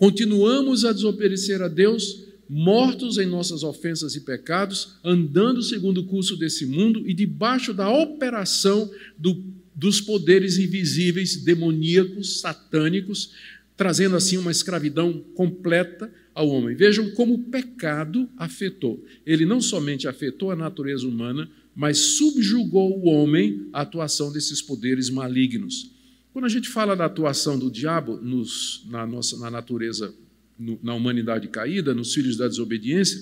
Continuamos 0.00 0.86
a 0.86 0.94
desobedecer 0.94 1.60
a 1.60 1.68
Deus, 1.68 2.24
mortos 2.48 3.18
em 3.18 3.26
nossas 3.26 3.62
ofensas 3.62 4.16
e 4.16 4.22
pecados, 4.22 4.98
andando 5.04 5.62
segundo 5.62 6.00
o 6.00 6.06
curso 6.06 6.38
desse 6.38 6.64
mundo 6.64 7.06
e 7.06 7.12
debaixo 7.12 7.74
da 7.74 7.90
operação 7.90 8.90
do, 9.18 9.44
dos 9.74 10.00
poderes 10.00 10.56
invisíveis, 10.56 11.36
demoníacos, 11.36 12.40
satânicos, 12.40 13.34
trazendo 13.76 14.16
assim 14.16 14.38
uma 14.38 14.50
escravidão 14.50 15.22
completa 15.34 16.10
ao 16.34 16.48
homem. 16.48 16.74
Vejam 16.74 17.10
como 17.10 17.34
o 17.34 17.44
pecado 17.44 18.26
afetou. 18.38 19.04
Ele 19.26 19.44
não 19.44 19.60
somente 19.60 20.08
afetou 20.08 20.50
a 20.50 20.56
natureza 20.56 21.06
humana, 21.06 21.46
mas 21.76 21.98
subjugou 21.98 22.98
o 22.98 23.06
homem 23.06 23.68
à 23.70 23.82
atuação 23.82 24.32
desses 24.32 24.62
poderes 24.62 25.10
malignos. 25.10 25.90
Quando 26.32 26.44
a 26.44 26.48
gente 26.48 26.68
fala 26.68 26.94
da 26.94 27.06
atuação 27.06 27.58
do 27.58 27.70
diabo 27.70 28.16
nos, 28.16 28.84
na, 28.88 29.06
nossa, 29.06 29.36
na 29.38 29.50
natureza, 29.50 30.14
no, 30.58 30.78
na 30.82 30.94
humanidade 30.94 31.48
caída, 31.48 31.94
nos 31.94 32.14
filhos 32.14 32.36
da 32.36 32.46
desobediência, 32.46 33.20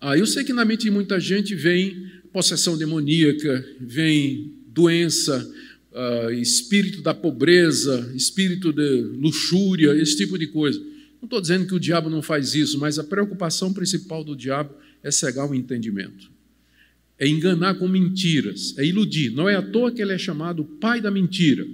ah, 0.00 0.16
eu 0.16 0.26
sei 0.26 0.42
que 0.44 0.52
na 0.52 0.64
mente 0.64 0.84
de 0.84 0.90
muita 0.90 1.20
gente 1.20 1.54
vem 1.54 2.10
possessão 2.32 2.76
demoníaca, 2.76 3.64
vem 3.80 4.54
doença, 4.66 5.46
uh, 5.92 6.30
espírito 6.30 7.02
da 7.02 7.12
pobreza, 7.12 8.10
espírito 8.14 8.72
de 8.72 9.02
luxúria, 9.18 9.92
esse 10.00 10.16
tipo 10.16 10.38
de 10.38 10.46
coisa. 10.46 10.78
Não 11.20 11.26
estou 11.26 11.40
dizendo 11.40 11.66
que 11.66 11.74
o 11.74 11.80
diabo 11.80 12.08
não 12.08 12.22
faz 12.22 12.54
isso, 12.54 12.78
mas 12.78 12.98
a 12.98 13.04
preocupação 13.04 13.72
principal 13.72 14.24
do 14.24 14.34
diabo 14.34 14.74
é 15.02 15.10
cegar 15.10 15.48
o 15.48 15.54
entendimento, 15.54 16.30
é 17.20 17.28
enganar 17.28 17.74
com 17.74 17.86
mentiras, 17.86 18.74
é 18.78 18.84
iludir. 18.84 19.30
Não 19.30 19.46
é 19.46 19.54
à 19.54 19.60
toa 19.60 19.92
que 19.92 20.00
ele 20.00 20.14
é 20.14 20.18
chamado 20.18 20.64
pai 20.64 21.02
da 21.02 21.10
mentira. 21.10 21.66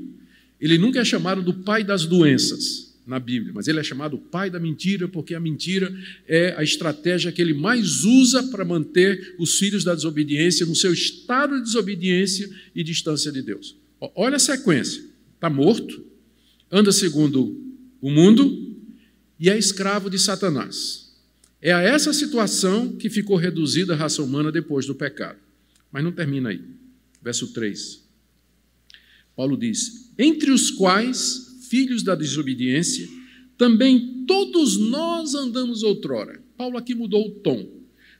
Ele 0.61 0.76
nunca 0.76 0.98
é 0.98 1.04
chamado 1.04 1.40
do 1.40 1.54
pai 1.54 1.85
das 1.85 2.04
doenças 2.04 2.96
na 3.06 3.20
Bíblia, 3.20 3.52
mas 3.54 3.68
ele 3.68 3.78
é 3.78 3.85
chamado 3.85 4.18
pai 4.18 4.50
da 4.50 4.59
mentira 4.59 5.06
porque 5.06 5.37
a 5.37 5.38
mentira 5.38 5.94
é 6.26 6.52
a 6.59 6.64
estratégia 6.64 7.30
que 7.30 7.40
ele 7.40 7.54
mais 7.54 8.02
usa 8.02 8.42
para 8.48 8.64
manter 8.64 9.37
os 9.38 9.56
filhos 9.56 9.85
da 9.85 9.94
desobediência 9.94 10.66
no 10.66 10.74
seu 10.74 10.92
estado 10.92 11.56
de 11.56 11.62
desobediência 11.62 12.50
e 12.74 12.82
distância 12.82 13.30
de 13.30 13.40
Deus. 13.40 13.76
Olha 14.16 14.37
a 14.37 14.40
sequência: 14.40 15.04
está 15.37 15.48
morto, 15.48 16.04
anda 16.72 16.90
segundo 16.90 17.56
o 18.00 18.11
mundo 18.11 18.74
e 19.38 19.48
é 19.48 19.56
escravo 19.56 20.11
de 20.11 20.18
Satanás. 20.18 21.06
É 21.66 21.72
a 21.72 21.83
essa 21.83 22.12
situação 22.12 22.92
que 22.92 23.11
ficou 23.11 23.37
reduzida 23.37 23.92
a 23.92 23.96
raça 23.96 24.22
humana 24.22 24.52
depois 24.52 24.87
do 24.87 24.94
pecado. 24.94 25.40
Mas 25.90 26.05
não 26.05 26.12
termina 26.12 26.50
aí. 26.50 26.61
Verso 27.20 27.52
3. 27.52 28.05
Paulo 29.35 29.57
diz: 29.57 30.12
Entre 30.16 30.52
os 30.52 30.70
quais, 30.70 31.66
filhos 31.68 32.05
da 32.05 32.14
desobediência, 32.14 33.09
também 33.59 34.22
todos 34.29 34.76
nós 34.76 35.35
andamos 35.35 35.83
outrora. 35.83 36.40
Paulo 36.57 36.79
aqui 36.79 36.94
mudou 36.94 37.26
o 37.26 37.31
tom, 37.40 37.68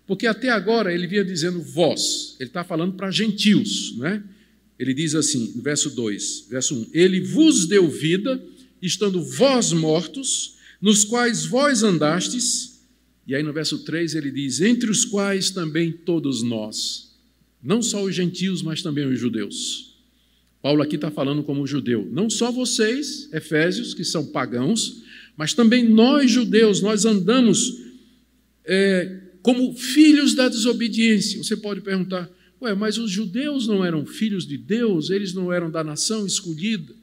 porque 0.09 0.27
até 0.27 0.51
agora 0.51 0.93
ele 0.93 1.07
vinha 1.07 1.25
dizendo 1.25 1.63
vós, 1.63 2.35
ele 2.41 2.51
está 2.51 2.65
falando 2.65 2.95
para 2.95 3.13
gentios, 3.13 3.97
né? 3.99 4.25
Ele 4.77 4.93
diz 4.93 5.15
assim, 5.15 5.53
no 5.55 5.63
verso 5.63 5.91
2, 5.91 6.47
verso 6.51 6.75
1: 6.75 6.87
Ele 6.93 7.21
vos 7.21 7.69
deu 7.69 7.89
vida, 7.89 8.45
estando 8.83 9.23
vós 9.23 9.73
mortos, 9.73 10.57
nos 10.83 11.05
quais 11.05 11.47
vós 11.47 11.85
andastes. 11.85 12.76
E 13.27 13.35
aí 13.35 13.43
no 13.43 13.53
verso 13.53 13.79
3 13.85 14.15
ele 14.15 14.31
diz: 14.31 14.61
Entre 14.61 14.91
os 14.91 15.05
quais 15.05 15.51
também 15.51 15.93
todos 15.93 16.43
nós, 16.43 17.15
não 17.63 17.83
só 17.83 18.03
os 18.03 18.15
gentios, 18.15 18.63
mas 18.63 18.83
também 18.83 19.07
os 19.07 19.19
judeus. 19.19 19.97
Paulo 20.63 20.83
aqui 20.83 20.97
está 20.97 21.11
falando 21.11 21.43
como 21.43 21.67
judeu, 21.67 22.09
não 22.11 22.29
só 22.29 22.51
vocês, 22.51 23.29
Efésios, 23.33 23.95
que 23.95 24.05
são 24.05 24.27
pagãos, 24.27 25.03
mas 25.37 25.53
também 25.53 25.89
nós, 25.89 26.31
judeus, 26.31 26.81
nós 26.81 27.05
andamos 27.05 27.83
é, 28.65 29.21
como 29.43 29.75
filhos 29.75 30.35
da 30.35 30.49
desobediência. 30.49 31.43
Você 31.43 31.57
pode 31.57 31.81
perguntar, 31.83 32.29
Ué, 32.61 32.75
mas 32.75 32.97
os 32.99 33.11
judeus 33.11 33.67
não 33.67 33.85
eram 33.85 34.07
filhos 34.07 34.47
de 34.47 34.57
Deus, 34.57 35.11
eles 35.11 35.35
não 35.35 35.53
eram 35.53 35.71
da 35.71 35.85
nação 35.85 36.27
escolhida. 36.27 36.95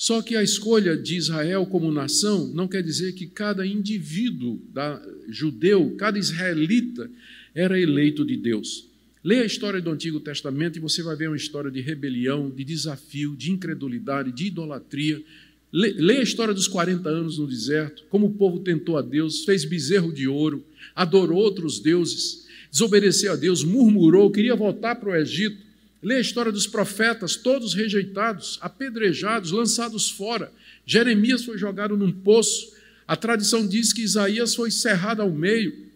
Só 0.00 0.22
que 0.22 0.34
a 0.34 0.42
escolha 0.42 0.96
de 0.96 1.14
Israel 1.14 1.66
como 1.66 1.92
nação 1.92 2.46
não 2.54 2.66
quer 2.66 2.82
dizer 2.82 3.12
que 3.12 3.26
cada 3.26 3.66
indivíduo 3.66 4.58
da, 4.72 4.98
judeu, 5.28 5.94
cada 5.98 6.18
israelita, 6.18 7.10
era 7.54 7.78
eleito 7.78 8.24
de 8.24 8.34
Deus. 8.34 8.88
Leia 9.22 9.42
a 9.42 9.46
história 9.46 9.78
do 9.78 9.90
Antigo 9.90 10.18
Testamento 10.18 10.78
e 10.78 10.80
você 10.80 11.02
vai 11.02 11.14
ver 11.16 11.28
uma 11.28 11.36
história 11.36 11.70
de 11.70 11.82
rebelião, 11.82 12.48
de 12.48 12.64
desafio, 12.64 13.36
de 13.36 13.50
incredulidade, 13.52 14.32
de 14.32 14.46
idolatria. 14.46 15.22
Leia 15.70 16.20
a 16.20 16.22
história 16.22 16.54
dos 16.54 16.66
40 16.66 17.06
anos 17.06 17.36
no 17.36 17.46
deserto, 17.46 18.04
como 18.08 18.28
o 18.28 18.32
povo 18.32 18.60
tentou 18.60 18.96
a 18.96 19.02
Deus, 19.02 19.44
fez 19.44 19.66
bezerro 19.66 20.10
de 20.10 20.26
ouro, 20.26 20.64
adorou 20.96 21.36
outros 21.36 21.78
deuses 21.78 22.48
desobedeceu 22.70 23.32
a 23.32 23.36
Deus, 23.36 23.64
murmurou, 23.64 24.30
queria 24.30 24.54
voltar 24.54 24.94
para 24.94 25.10
o 25.10 25.14
Egito. 25.14 25.69
Lê 26.02 26.16
a 26.16 26.20
história 26.20 26.50
dos 26.50 26.66
profetas, 26.66 27.36
todos 27.36 27.74
rejeitados, 27.74 28.58
apedrejados, 28.62 29.50
lançados 29.50 30.10
fora. 30.10 30.50
Jeremias 30.86 31.44
foi 31.44 31.58
jogado 31.58 31.96
num 31.96 32.10
poço. 32.10 32.72
A 33.06 33.16
tradição 33.16 33.66
diz 33.66 33.92
que 33.92 34.02
Isaías 34.02 34.54
foi 34.54 34.70
cerrado 34.70 35.20
ao 35.20 35.30
meio, 35.30 35.90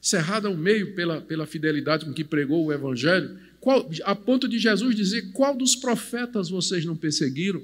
cerrado 0.00 0.48
ao 0.48 0.56
meio 0.56 0.94
pela, 0.94 1.20
pela 1.20 1.46
fidelidade 1.46 2.06
com 2.06 2.12
que 2.12 2.24
pregou 2.24 2.64
o 2.64 2.72
Evangelho, 2.72 3.38
qual, 3.60 3.90
a 4.04 4.14
ponto 4.14 4.46
de 4.46 4.58
Jesus 4.58 4.94
dizer: 4.94 5.32
Qual 5.32 5.56
dos 5.56 5.74
profetas 5.74 6.50
vocês 6.50 6.84
não 6.84 6.94
perseguiram? 6.94 7.62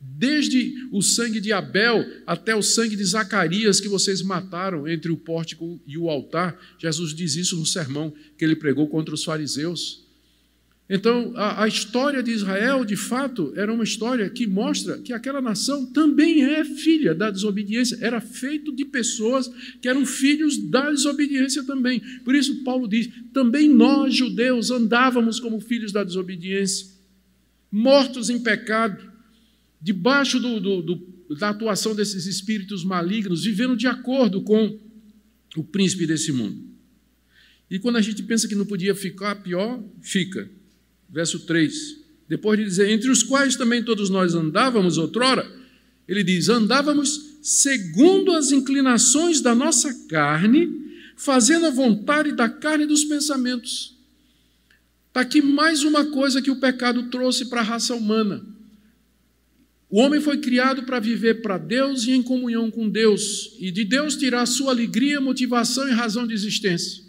Desde 0.00 0.74
o 0.92 1.00
sangue 1.00 1.40
de 1.40 1.52
Abel 1.52 2.04
até 2.26 2.54
o 2.54 2.62
sangue 2.62 2.96
de 2.96 3.04
Zacarias 3.04 3.80
que 3.80 3.88
vocês 3.88 4.22
mataram 4.22 4.86
entre 4.86 5.10
o 5.10 5.16
pórtico 5.16 5.80
e 5.86 5.96
o 5.96 6.10
altar. 6.10 6.60
Jesus 6.78 7.14
diz 7.14 7.34
isso 7.34 7.56
no 7.56 7.64
sermão 7.64 8.12
que 8.36 8.44
ele 8.44 8.56
pregou 8.56 8.88
contra 8.88 9.14
os 9.14 9.24
fariseus. 9.24 10.05
Então, 10.88 11.32
a, 11.34 11.64
a, 11.64 11.68
história 11.68 12.22
de 12.22 12.30
Israel, 12.30 12.84
de 12.84 12.94
fato, 12.94 13.52
era 13.56 13.72
uma 13.72 13.82
história 13.82 14.30
que 14.30 14.46
mostra 14.46 14.98
que 14.98 15.12
aquela 15.12 15.40
nação 15.40 15.84
também 15.86 16.44
é 16.44 16.64
filha 16.64 17.12
da 17.12 17.28
desobediência. 17.28 17.98
Era 18.00 18.20
feito 18.20 18.72
de 18.72 18.84
pessoas 18.84 19.50
que 19.82 19.88
eram 19.88 20.06
filhos 20.06 20.56
da 20.56 20.88
desobediência 20.90 21.64
também. 21.64 22.00
Por 22.24 22.36
isso, 22.36 22.62
Paulo 22.62 22.86
diz: 22.86 23.10
também 23.32 23.68
nós, 23.68 24.14
judeus, 24.14 24.70
andávamos 24.70 25.40
como 25.40 25.60
filhos 25.60 25.90
da 25.90 26.04
desobediência, 26.04 26.86
mortos 27.70 28.30
em 28.30 28.38
pecado 28.38 29.12
debaixo 29.82 30.38
do, 30.38 30.60
do, 30.60 30.82
do, 30.82 31.36
da 31.36 31.50
atuação 31.50 31.96
desses 31.96 32.26
espíritos 32.26 32.84
malignos, 32.84 33.44
vivendo 33.44 33.76
de 33.76 33.88
acordo 33.88 34.40
com 34.42 34.78
o 35.56 35.64
príncipe 35.64 36.06
desse 36.06 36.30
mundo. 36.30 36.64
E 37.68 37.78
quando 37.80 37.96
a 37.96 38.00
gente 38.00 38.22
pensa 38.22 38.46
que 38.46 38.54
não 38.54 38.64
podia 38.64 38.94
ficar 38.94 39.34
pior, 39.36 39.82
fica. 40.00 40.48
Verso 41.16 41.40
3. 41.40 41.96
Depois 42.28 42.58
de 42.58 42.64
dizer, 42.66 42.90
entre 42.90 43.10
os 43.10 43.22
quais 43.22 43.56
também 43.56 43.82
todos 43.82 44.10
nós 44.10 44.34
andávamos 44.34 44.98
outrora, 44.98 45.50
ele 46.06 46.22
diz: 46.22 46.50
andávamos 46.50 47.38
segundo 47.40 48.32
as 48.32 48.52
inclinações 48.52 49.40
da 49.40 49.54
nossa 49.54 49.92
carne, 50.08 50.92
fazendo 51.16 51.66
a 51.66 51.70
vontade 51.70 52.32
da 52.32 52.48
carne 52.48 52.84
e 52.84 52.88
dos 52.88 53.04
pensamentos. 53.04 53.96
Está 55.08 55.22
aqui 55.22 55.40
mais 55.40 55.82
uma 55.82 56.04
coisa 56.04 56.42
que 56.42 56.50
o 56.50 56.60
pecado 56.60 57.04
trouxe 57.04 57.46
para 57.46 57.62
a 57.62 57.64
raça 57.64 57.94
humana 57.94 58.54
o 59.88 60.00
homem 60.00 60.20
foi 60.20 60.38
criado 60.38 60.82
para 60.82 60.98
viver 60.98 61.42
para 61.42 61.56
Deus 61.58 62.04
e 62.04 62.10
em 62.10 62.22
comunhão 62.22 62.70
com 62.70 62.88
Deus, 62.88 63.56
e 63.58 63.70
de 63.70 63.84
Deus 63.84 64.16
tirar 64.16 64.44
sua 64.46 64.72
alegria, 64.72 65.20
motivação 65.20 65.88
e 65.88 65.92
razão 65.92 66.26
de 66.26 66.34
existência. 66.34 67.04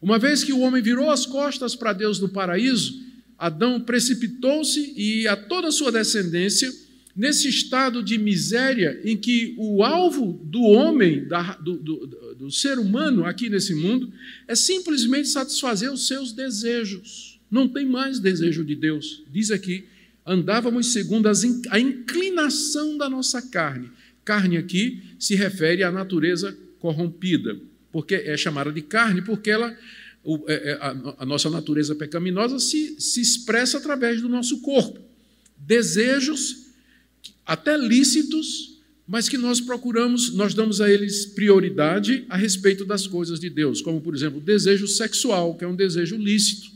Uma 0.00 0.18
vez 0.18 0.44
que 0.44 0.52
o 0.52 0.60
homem 0.60 0.80
virou 0.80 1.10
as 1.10 1.26
costas 1.26 1.74
para 1.74 1.92
Deus 1.92 2.20
no 2.20 2.28
paraíso, 2.28 2.98
Adão 3.40 3.80
precipitou-se 3.80 4.92
e 4.94 5.26
a 5.26 5.34
toda 5.34 5.68
a 5.68 5.72
sua 5.72 5.90
descendência 5.90 6.70
nesse 7.16 7.48
estado 7.48 8.02
de 8.02 8.18
miséria 8.18 9.00
em 9.02 9.16
que 9.16 9.54
o 9.56 9.82
alvo 9.82 10.38
do 10.44 10.60
homem, 10.60 11.26
da, 11.26 11.54
do, 11.54 11.76
do, 11.78 12.34
do 12.38 12.50
ser 12.50 12.78
humano 12.78 13.24
aqui 13.24 13.48
nesse 13.48 13.74
mundo, 13.74 14.12
é 14.46 14.54
simplesmente 14.54 15.26
satisfazer 15.26 15.90
os 15.90 16.06
seus 16.06 16.32
desejos. 16.32 17.40
Não 17.50 17.66
tem 17.66 17.86
mais 17.86 18.20
desejo 18.20 18.62
de 18.62 18.74
Deus. 18.74 19.24
Diz 19.32 19.50
aqui 19.50 19.86
andávamos 20.24 20.92
segundo 20.92 21.26
a 21.70 21.80
inclinação 21.80 22.98
da 22.98 23.08
nossa 23.08 23.40
carne. 23.40 23.90
Carne 24.22 24.58
aqui 24.58 25.02
se 25.18 25.34
refere 25.34 25.82
à 25.82 25.90
natureza 25.90 26.56
corrompida, 26.78 27.58
porque 27.90 28.16
é 28.16 28.36
chamada 28.36 28.70
de 28.70 28.82
carne 28.82 29.22
porque 29.22 29.50
ela 29.50 29.74
a 31.18 31.24
nossa 31.24 31.48
natureza 31.48 31.94
pecaminosa 31.94 32.58
se, 32.58 33.00
se 33.00 33.20
expressa 33.20 33.78
através 33.78 34.20
do 34.20 34.28
nosso 34.28 34.60
corpo. 34.60 35.00
Desejos, 35.56 36.66
até 37.46 37.76
lícitos, 37.76 38.78
mas 39.06 39.28
que 39.28 39.38
nós 39.38 39.60
procuramos, 39.60 40.34
nós 40.34 40.54
damos 40.54 40.80
a 40.80 40.90
eles 40.90 41.26
prioridade 41.26 42.24
a 42.28 42.36
respeito 42.36 42.84
das 42.84 43.06
coisas 43.06 43.40
de 43.40 43.50
Deus, 43.50 43.80
como, 43.80 44.00
por 44.00 44.14
exemplo, 44.14 44.38
o 44.38 44.42
desejo 44.42 44.86
sexual, 44.86 45.56
que 45.56 45.64
é 45.64 45.68
um 45.68 45.74
desejo 45.74 46.16
lícito. 46.16 46.70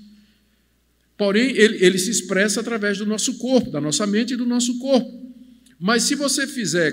Porém, 1.17 1.57
ele, 1.57 1.85
ele 1.85 1.99
se 1.99 2.11
expressa 2.11 2.61
através 2.61 2.99
do 2.99 3.07
nosso 3.07 3.39
corpo, 3.39 3.71
da 3.71 3.81
nossa 3.81 4.07
mente 4.07 4.35
e 4.35 4.37
do 4.37 4.47
nosso 4.47 4.79
corpo. 4.79 5.33
Mas 5.79 6.05
se 6.05 6.15
você 6.15 6.47
fizer 6.47 6.93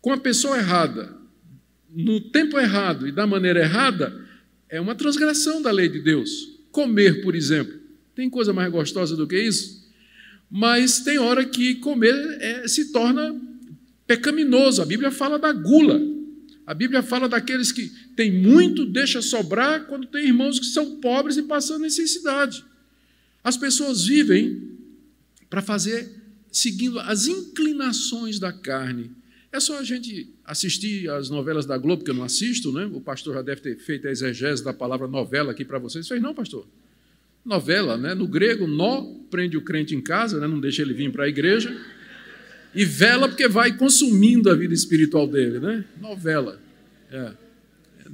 com 0.00 0.12
a 0.12 0.16
pessoa 0.16 0.56
errada, 0.56 1.14
no 1.94 2.20
tempo 2.20 2.58
errado 2.58 3.06
e 3.06 3.12
da 3.12 3.26
maneira 3.26 3.60
errada, 3.60 4.26
é 4.70 4.80
uma 4.80 4.94
transgressão 4.94 5.60
da 5.60 5.70
lei 5.70 5.88
de 5.88 6.00
Deus. 6.00 6.30
Comer, 6.70 7.22
por 7.22 7.34
exemplo. 7.34 7.78
Tem 8.14 8.30
coisa 8.30 8.52
mais 8.52 8.70
gostosa 8.70 9.16
do 9.16 9.26
que 9.26 9.38
isso? 9.38 9.90
Mas 10.48 11.00
tem 11.00 11.18
hora 11.18 11.44
que 11.44 11.76
comer 11.76 12.14
é, 12.40 12.68
se 12.68 12.92
torna 12.92 13.34
pecaminoso. 14.06 14.80
A 14.80 14.86
Bíblia 14.86 15.10
fala 15.10 15.38
da 15.38 15.52
gula. 15.52 16.00
A 16.66 16.72
Bíblia 16.72 17.02
fala 17.02 17.28
daqueles 17.28 17.72
que 17.72 17.88
têm 18.14 18.30
muito, 18.30 18.86
deixa 18.86 19.20
sobrar, 19.20 19.86
quando 19.86 20.06
tem 20.06 20.26
irmãos 20.26 20.60
que 20.60 20.66
são 20.66 21.00
pobres 21.00 21.36
e 21.36 21.42
passando 21.42 21.82
necessidade. 21.82 22.64
As 23.42 23.56
pessoas 23.56 24.04
vivem 24.04 24.78
para 25.48 25.62
fazer, 25.62 26.08
seguindo 26.52 27.00
as 27.00 27.26
inclinações 27.26 28.38
da 28.38 28.52
carne. 28.52 29.10
É 29.52 29.58
só 29.58 29.78
a 29.78 29.82
gente 29.82 30.32
assistir 30.44 31.10
as 31.10 31.28
novelas 31.28 31.66
da 31.66 31.76
Globo, 31.76 32.04
que 32.04 32.10
eu 32.10 32.14
não 32.14 32.22
assisto, 32.22 32.72
né? 32.72 32.88
O 32.92 33.00
pastor 33.00 33.34
já 33.34 33.42
deve 33.42 33.60
ter 33.60 33.76
feito 33.76 34.06
a 34.06 34.10
exegese 34.10 34.62
da 34.62 34.72
palavra 34.72 35.08
novela 35.08 35.50
aqui 35.50 35.64
para 35.64 35.78
vocês. 35.78 36.06
Fez 36.06 36.22
não, 36.22 36.32
pastor? 36.32 36.66
Novela, 37.44 37.96
né? 37.96 38.14
No 38.14 38.28
grego, 38.28 38.66
nó 38.68 39.02
prende 39.28 39.56
o 39.56 39.62
crente 39.62 39.94
em 39.94 40.00
casa, 40.00 40.38
né? 40.38 40.46
não 40.46 40.60
deixa 40.60 40.82
ele 40.82 40.94
vir 40.94 41.10
para 41.10 41.24
a 41.24 41.28
igreja. 41.28 41.76
E 42.72 42.84
vela 42.84 43.28
porque 43.28 43.48
vai 43.48 43.76
consumindo 43.76 44.48
a 44.48 44.54
vida 44.54 44.72
espiritual 44.72 45.26
dele, 45.26 45.58
né? 45.58 45.84
Novela. 46.00 46.60
É. 47.10 47.32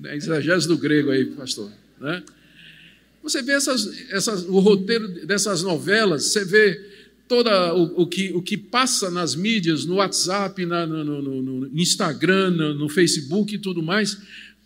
É 0.05 0.17
exegese 0.17 0.67
do 0.67 0.79
grego 0.79 1.11
aí, 1.11 1.27
pastor. 1.27 1.71
Né? 2.01 2.23
Você 3.23 3.43
vê 3.43 3.53
essas, 3.53 4.11
essas, 4.11 4.45
o 4.45 4.59
roteiro 4.59 5.27
dessas 5.27 5.63
novelas, 5.63 6.25
você 6.25 6.45
vê 6.45 6.96
todo 7.29 7.49
o, 7.49 8.03
o, 8.03 8.07
que, 8.07 8.33
o 8.33 8.41
que 8.41 8.57
passa 8.57 9.11
nas 9.11 9.35
mídias, 9.35 9.85
no 9.85 9.97
WhatsApp, 9.97 10.65
na, 10.65 10.87
no, 10.87 11.05
no, 11.05 11.43
no, 11.43 11.81
Instagram, 11.81 12.51
no, 12.51 12.75
no 12.75 12.89
Facebook 12.89 13.55
e 13.55 13.59
tudo 13.59 13.83
mais, 13.83 14.17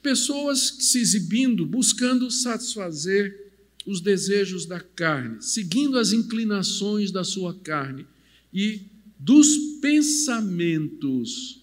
pessoas 0.03 0.77
se 0.79 0.99
exibindo, 0.99 1.65
buscando 1.65 2.31
satisfazer 2.31 3.51
os 3.87 4.01
desejos 4.01 4.67
da 4.67 4.79
carne, 4.81 5.39
seguindo 5.41 5.99
as 5.99 6.13
inclinações 6.13 7.11
da 7.11 7.25
sua 7.25 7.55
carne 7.55 8.07
e 8.53 8.83
dos 9.19 9.57
pensamentos. 9.81 11.63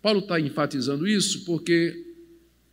Paulo 0.00 0.20
está 0.20 0.40
enfatizando 0.40 1.06
isso 1.06 1.44
porque 1.44 2.06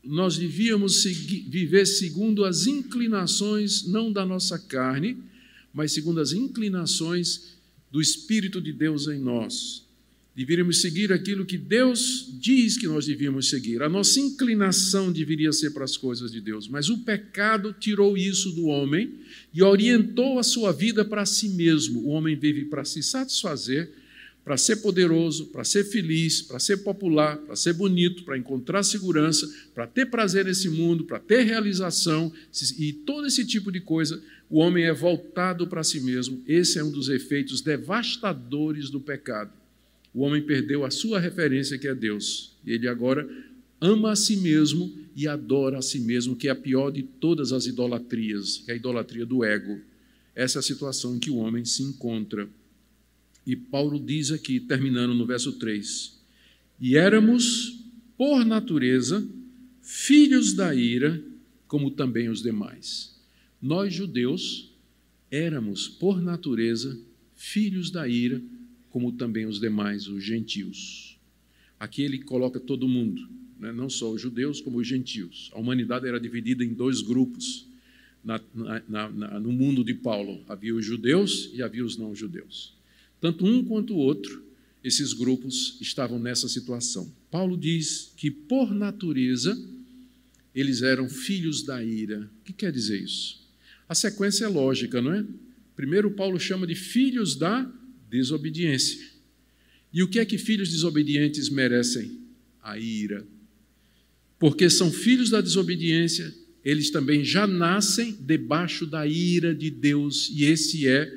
nós 0.03 0.37
devíamos 0.37 1.01
seguir, 1.01 1.45
viver 1.49 1.85
segundo 1.85 2.45
as 2.45 2.67
inclinações, 2.67 3.85
não 3.85 4.11
da 4.11 4.25
nossa 4.25 4.57
carne, 4.57 5.17
mas 5.73 5.91
segundo 5.91 6.19
as 6.19 6.33
inclinações 6.33 7.57
do 7.91 8.01
Espírito 8.01 8.61
de 8.61 8.71
Deus 8.71 9.07
em 9.07 9.19
nós. 9.19 9.87
Deveríamos 10.35 10.79
seguir 10.79 11.11
aquilo 11.11 11.45
que 11.45 11.57
Deus 11.57 12.29
diz 12.39 12.77
que 12.77 12.87
nós 12.87 13.05
devíamos 13.05 13.49
seguir. 13.49 13.81
A 13.81 13.89
nossa 13.89 14.19
inclinação 14.21 15.11
deveria 15.11 15.51
ser 15.51 15.71
para 15.71 15.83
as 15.83 15.97
coisas 15.97 16.31
de 16.31 16.39
Deus, 16.39 16.67
mas 16.67 16.87
o 16.87 16.99
pecado 16.99 17.75
tirou 17.77 18.15
isso 18.15 18.51
do 18.51 18.67
homem 18.67 19.15
e 19.53 19.61
orientou 19.61 20.39
a 20.39 20.43
sua 20.43 20.71
vida 20.71 21.03
para 21.03 21.25
si 21.25 21.49
mesmo. 21.49 22.01
O 22.01 22.07
homem 22.09 22.37
vive 22.37 22.65
para 22.65 22.85
se 22.85 23.03
satisfazer, 23.03 23.91
para 24.45 24.55
ser 24.55 24.77
poderoso, 24.77 25.47
para 25.47 25.65
ser 25.65 25.83
feliz, 25.83 26.41
para 26.41 26.57
ser 26.57 26.77
popular, 26.77 27.37
para 27.37 27.55
ser 27.57 27.73
bonito, 27.73 28.23
para 28.23 28.37
encontrar 28.37 28.83
segurança, 28.83 29.45
para 29.75 29.85
ter 29.85 30.05
prazer 30.05 30.45
nesse 30.45 30.69
mundo, 30.69 31.03
para 31.03 31.19
ter 31.19 31.43
realização 31.43 32.31
e 32.77 32.93
todo 32.93 33.27
esse 33.27 33.45
tipo 33.45 33.71
de 33.71 33.81
coisa 33.81 34.23
o 34.49 34.59
homem 34.59 34.85
é 34.85 34.93
voltado 34.93 35.67
para 35.67 35.83
si 35.83 35.99
mesmo. 35.99 36.41
Esse 36.47 36.79
é 36.79 36.83
um 36.83 36.91
dos 36.91 37.07
efeitos 37.07 37.61
devastadores 37.61 38.89
do 38.89 38.99
pecado. 38.99 39.53
O 40.11 40.21
homem 40.21 40.41
perdeu 40.41 40.83
a 40.83 40.89
sua 40.89 41.19
referência, 41.19 41.77
que 41.77 41.87
é 41.87 41.93
Deus. 41.93 42.57
Ele 42.65 42.87
agora 42.87 43.29
ama 43.79 44.11
a 44.11 44.15
si 44.15 44.37
mesmo 44.37 44.91
e 45.15 45.27
adora 45.27 45.77
a 45.77 45.81
si 45.83 45.99
mesmo, 45.99 46.35
que 46.35 46.47
é 46.47 46.51
a 46.51 46.55
pior 46.55 46.89
de 46.89 47.03
todas 47.03 47.53
as 47.53 47.67
idolatrias, 47.67 48.63
que 48.65 48.71
é 48.71 48.73
a 48.73 48.77
idolatria 48.77 49.25
do 49.25 49.43
ego. 49.43 49.79
Essa 50.35 50.57
é 50.57 50.61
a 50.61 50.63
situação 50.63 51.15
em 51.15 51.19
que 51.19 51.29
o 51.29 51.37
homem 51.37 51.63
se 51.63 51.83
encontra. 51.83 52.49
E 53.45 53.55
Paulo 53.55 53.99
diz 53.99 54.31
aqui, 54.31 54.59
terminando 54.59 55.13
no 55.13 55.27
verso 55.27 55.53
3: 55.53 56.19
E 56.81 56.97
éramos, 56.97 57.83
por 58.17 58.43
natureza, 58.43 59.27
filhos 59.83 60.53
da 60.53 60.73
ira, 60.73 61.21
como 61.67 61.91
também 61.91 62.29
os 62.29 62.41
demais. 62.41 63.18
Nós, 63.61 63.93
judeus, 63.93 64.71
éramos, 65.29 65.87
por 65.87 66.21
natureza, 66.21 66.97
filhos 67.35 67.91
da 67.91 68.07
ira, 68.07 68.41
como 68.89 69.11
também 69.11 69.45
os 69.45 69.59
demais, 69.59 70.07
os 70.07 70.23
gentios. 70.23 71.17
Aqui 71.79 72.01
ele 72.01 72.19
coloca 72.19 72.59
todo 72.59 72.87
mundo, 72.87 73.29
né? 73.59 73.71
não 73.71 73.89
só 73.89 74.11
os 74.11 74.21
judeus, 74.21 74.59
como 74.61 74.77
os 74.77 74.87
gentios. 74.87 75.49
A 75.53 75.59
humanidade 75.59 76.07
era 76.07 76.19
dividida 76.19 76.63
em 76.63 76.73
dois 76.73 77.01
grupos 77.01 77.67
na, 78.23 78.41
na, 78.53 79.09
na, 79.09 79.39
no 79.39 79.51
mundo 79.51 79.83
de 79.83 79.93
Paulo: 79.93 80.43
havia 80.47 80.75
os 80.75 80.85
judeus 80.85 81.49
e 81.53 81.61
havia 81.61 81.85
os 81.85 81.97
não-judeus. 81.97 82.73
Tanto 83.21 83.45
um 83.45 83.63
quanto 83.63 83.93
o 83.93 83.97
outro, 83.97 84.43
esses 84.83 85.13
grupos 85.13 85.77
estavam 85.81 86.19
nessa 86.19 86.47
situação. 86.47 87.11
Paulo 87.29 87.57
diz 87.57 88.13
que, 88.15 88.31
por 88.31 88.73
natureza, 88.73 89.57
eles 90.55 90.81
eram 90.81 91.09
filhos 91.09 91.63
da 91.63 91.83
ira. 91.83 92.29
O 92.39 92.43
que 92.43 92.53
quer 92.53 92.71
dizer 92.71 93.01
isso? 93.01 93.39
A 93.89 93.95
sequência 93.95 94.45
é 94.45 94.47
lógica, 94.47 95.01
não 95.01 95.11
é? 95.11 95.25
Primeiro, 95.75 96.11
Paulo 96.11 96.39
chama 96.39 96.67
de 96.67 96.75
filhos 96.75 97.35
da 97.35 97.67
desobediência. 98.07 99.03
E 99.91 100.03
o 100.03 100.07
que 100.07 100.19
é 100.19 100.25
que 100.25 100.37
filhos 100.37 100.69
desobedientes 100.69 101.49
merecem? 101.49 102.19
A 102.61 102.77
ira. 102.77 103.25
Porque 104.37 104.69
são 104.69 104.91
filhos 104.91 105.31
da 105.31 105.41
desobediência, 105.41 106.31
eles 106.63 106.91
também 106.91 107.25
já 107.25 107.47
nascem 107.47 108.15
debaixo 108.21 108.85
da 108.85 109.07
ira 109.07 109.55
de 109.55 109.71
Deus, 109.71 110.29
e 110.31 110.43
esse 110.43 110.87
é 110.87 111.11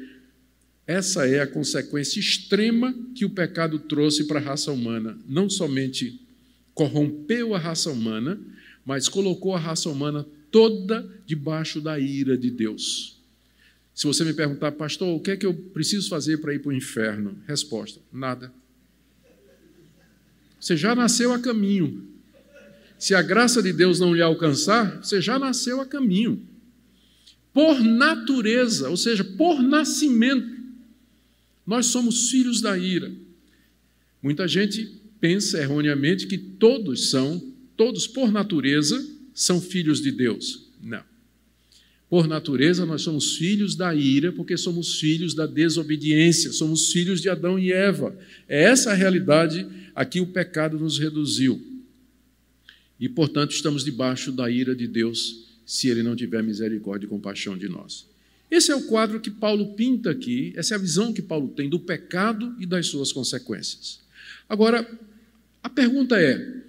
essa 0.86 1.26
é 1.26 1.40
a 1.40 1.46
consequência 1.46 2.18
extrema 2.18 2.92
que 3.14 3.24
o 3.24 3.30
pecado 3.30 3.78
trouxe 3.78 4.24
para 4.24 4.40
a 4.40 4.42
raça 4.42 4.72
humana. 4.72 5.16
Não 5.28 5.48
somente 5.48 6.20
corrompeu 6.74 7.54
a 7.54 7.58
raça 7.58 7.90
humana, 7.90 8.40
mas 8.84 9.08
colocou 9.08 9.54
a 9.54 9.60
raça 9.60 9.88
humana 9.88 10.26
toda 10.52 11.10
debaixo 11.26 11.80
da 11.80 11.98
ira 11.98 12.38
de 12.38 12.50
Deus. 12.50 13.16
Se 13.94 14.06
você 14.06 14.24
me 14.24 14.32
perguntar, 14.32 14.72
pastor, 14.72 15.08
o 15.08 15.20
que 15.20 15.32
é 15.32 15.36
que 15.36 15.46
eu 15.46 15.54
preciso 15.54 16.08
fazer 16.08 16.38
para 16.38 16.54
ir 16.54 16.60
para 16.60 16.70
o 16.70 16.72
inferno? 16.72 17.36
Resposta: 17.48 18.00
nada. 18.12 18.52
Você 20.60 20.76
já 20.76 20.94
nasceu 20.94 21.32
a 21.32 21.40
caminho. 21.40 22.06
Se 22.98 23.16
a 23.16 23.22
graça 23.22 23.60
de 23.60 23.72
Deus 23.72 23.98
não 23.98 24.14
lhe 24.14 24.22
alcançar, 24.22 25.02
você 25.02 25.20
já 25.20 25.36
nasceu 25.38 25.80
a 25.80 25.86
caminho. 25.86 26.40
Por 27.52 27.80
natureza, 27.80 28.88
ou 28.88 28.96
seja, 28.96 29.24
por 29.24 29.60
nascimento, 29.60 30.62
nós 31.66 31.86
somos 31.86 32.30
filhos 32.30 32.60
da 32.60 32.78
ira. 32.78 33.10
Muita 34.22 34.46
gente 34.46 35.00
pensa 35.20 35.60
erroneamente 35.60 36.28
que 36.28 36.38
todos 36.38 37.10
são, 37.10 37.42
todos 37.76 38.06
por 38.06 38.30
natureza, 38.30 39.04
são 39.34 39.60
filhos 39.60 40.00
de 40.00 40.10
Deus. 40.10 40.68
Não. 40.82 41.02
Por 42.08 42.28
natureza, 42.28 42.84
nós 42.84 43.00
somos 43.00 43.36
filhos 43.36 43.74
da 43.74 43.94
ira, 43.94 44.32
porque 44.32 44.56
somos 44.56 45.00
filhos 45.00 45.32
da 45.32 45.46
desobediência, 45.46 46.52
somos 46.52 46.92
filhos 46.92 47.22
de 47.22 47.30
Adão 47.30 47.58
e 47.58 47.72
Eva. 47.72 48.14
É 48.46 48.64
essa 48.64 48.90
a 48.90 48.94
realidade 48.94 49.66
a 49.94 50.04
que 50.04 50.20
o 50.20 50.26
pecado 50.26 50.78
nos 50.78 50.98
reduziu. 50.98 51.60
E, 53.00 53.08
portanto, 53.08 53.52
estamos 53.52 53.82
debaixo 53.82 54.30
da 54.30 54.50
ira 54.50 54.76
de 54.76 54.86
Deus 54.86 55.46
se 55.64 55.88
ele 55.88 56.02
não 56.02 56.14
tiver 56.14 56.42
misericórdia 56.42 57.06
e 57.06 57.08
compaixão 57.08 57.56
de 57.56 57.68
nós. 57.68 58.06
Esse 58.50 58.70
é 58.70 58.76
o 58.76 58.82
quadro 58.82 59.18
que 59.18 59.30
Paulo 59.30 59.72
pinta 59.72 60.10
aqui, 60.10 60.52
essa 60.54 60.74
é 60.74 60.76
a 60.76 60.80
visão 60.80 61.14
que 61.14 61.22
Paulo 61.22 61.48
tem 61.48 61.70
do 61.70 61.80
pecado 61.80 62.54
e 62.60 62.66
das 62.66 62.88
suas 62.88 63.10
consequências. 63.10 64.00
Agora, 64.46 64.86
a 65.62 65.70
pergunta 65.70 66.20
é: 66.20 66.62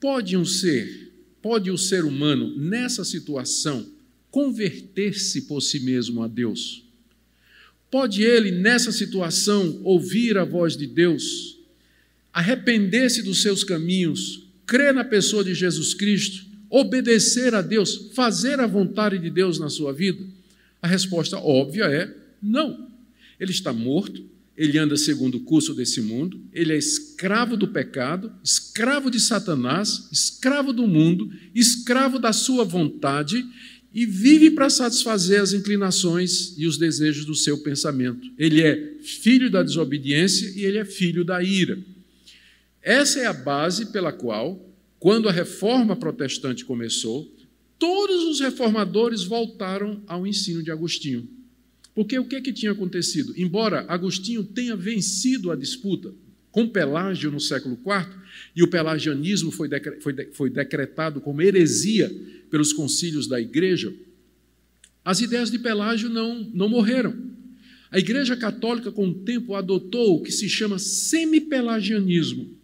pode 0.00 0.38
um 0.38 0.44
ser 0.46 1.09
Pode 1.42 1.70
o 1.70 1.78
ser 1.78 2.04
humano, 2.04 2.54
nessa 2.56 3.04
situação, 3.04 3.86
converter-se 4.30 5.42
por 5.42 5.60
si 5.60 5.80
mesmo 5.80 6.22
a 6.22 6.28
Deus? 6.28 6.84
Pode 7.90 8.22
ele, 8.22 8.52
nessa 8.52 8.92
situação, 8.92 9.80
ouvir 9.82 10.38
a 10.38 10.44
voz 10.44 10.76
de 10.76 10.86
Deus, 10.86 11.58
arrepender-se 12.32 13.22
dos 13.22 13.42
seus 13.42 13.64
caminhos, 13.64 14.44
crer 14.66 14.94
na 14.94 15.02
pessoa 15.02 15.42
de 15.42 15.54
Jesus 15.54 15.94
Cristo, 15.94 16.44
obedecer 16.68 17.54
a 17.54 17.62
Deus, 17.62 18.10
fazer 18.14 18.60
a 18.60 18.66
vontade 18.66 19.18
de 19.18 19.28
Deus 19.28 19.58
na 19.58 19.68
sua 19.68 19.92
vida? 19.92 20.22
A 20.80 20.86
resposta 20.86 21.36
óbvia 21.38 21.84
é 21.84 22.14
não. 22.40 22.88
Ele 23.40 23.50
está 23.50 23.72
morto, 23.72 24.24
ele 24.60 24.76
anda 24.76 24.94
segundo 24.94 25.36
o 25.36 25.40
curso 25.40 25.72
desse 25.72 26.02
mundo, 26.02 26.38
ele 26.52 26.74
é 26.74 26.76
escravo 26.76 27.56
do 27.56 27.68
pecado, 27.68 28.30
escravo 28.44 29.10
de 29.10 29.18
Satanás, 29.18 30.06
escravo 30.12 30.70
do 30.70 30.86
mundo, 30.86 31.32
escravo 31.54 32.18
da 32.18 32.30
sua 32.30 32.62
vontade 32.62 33.42
e 33.94 34.04
vive 34.04 34.50
para 34.50 34.68
satisfazer 34.68 35.40
as 35.40 35.54
inclinações 35.54 36.52
e 36.58 36.66
os 36.66 36.76
desejos 36.76 37.24
do 37.24 37.34
seu 37.34 37.62
pensamento. 37.62 38.30
Ele 38.36 38.60
é 38.60 38.98
filho 39.00 39.50
da 39.50 39.62
desobediência 39.62 40.52
e 40.54 40.66
ele 40.66 40.76
é 40.76 40.84
filho 40.84 41.24
da 41.24 41.42
ira. 41.42 41.82
Essa 42.82 43.20
é 43.20 43.26
a 43.26 43.32
base 43.32 43.86
pela 43.86 44.12
qual, 44.12 44.62
quando 44.98 45.26
a 45.26 45.32
reforma 45.32 45.96
protestante 45.96 46.66
começou, 46.66 47.34
todos 47.78 48.24
os 48.24 48.40
reformadores 48.40 49.24
voltaram 49.24 50.02
ao 50.06 50.26
ensino 50.26 50.62
de 50.62 50.70
Agostinho. 50.70 51.39
Porque 52.00 52.18
o 52.18 52.24
que, 52.24 52.36
é 52.36 52.40
que 52.40 52.50
tinha 52.50 52.72
acontecido? 52.72 53.34
Embora 53.36 53.84
Agostinho 53.86 54.42
tenha 54.42 54.74
vencido 54.74 55.50
a 55.50 55.54
disputa 55.54 56.14
com 56.50 56.66
Pelágio 56.66 57.30
no 57.30 57.38
século 57.38 57.74
IV, 57.74 58.16
e 58.56 58.62
o 58.62 58.68
pelagianismo 58.68 59.50
foi, 59.50 59.68
foi, 60.32 60.48
decretado 60.48 61.20
como 61.20 61.42
heresia 61.42 62.10
pelos 62.50 62.72
concílios 62.72 63.26
da 63.26 63.38
igreja, 63.38 63.94
as 65.04 65.20
ideias 65.20 65.50
de 65.50 65.58
Pelágio 65.58 66.08
não, 66.08 66.42
não 66.54 66.70
morreram. 66.70 67.14
A 67.90 67.98
Igreja 67.98 68.34
Católica, 68.34 68.90
com 68.90 69.06
o 69.06 69.14
tempo, 69.16 69.54
adotou 69.54 70.16
o 70.16 70.22
que 70.22 70.32
se 70.32 70.48
chama 70.48 70.78
semipelagianismo. 70.78 72.56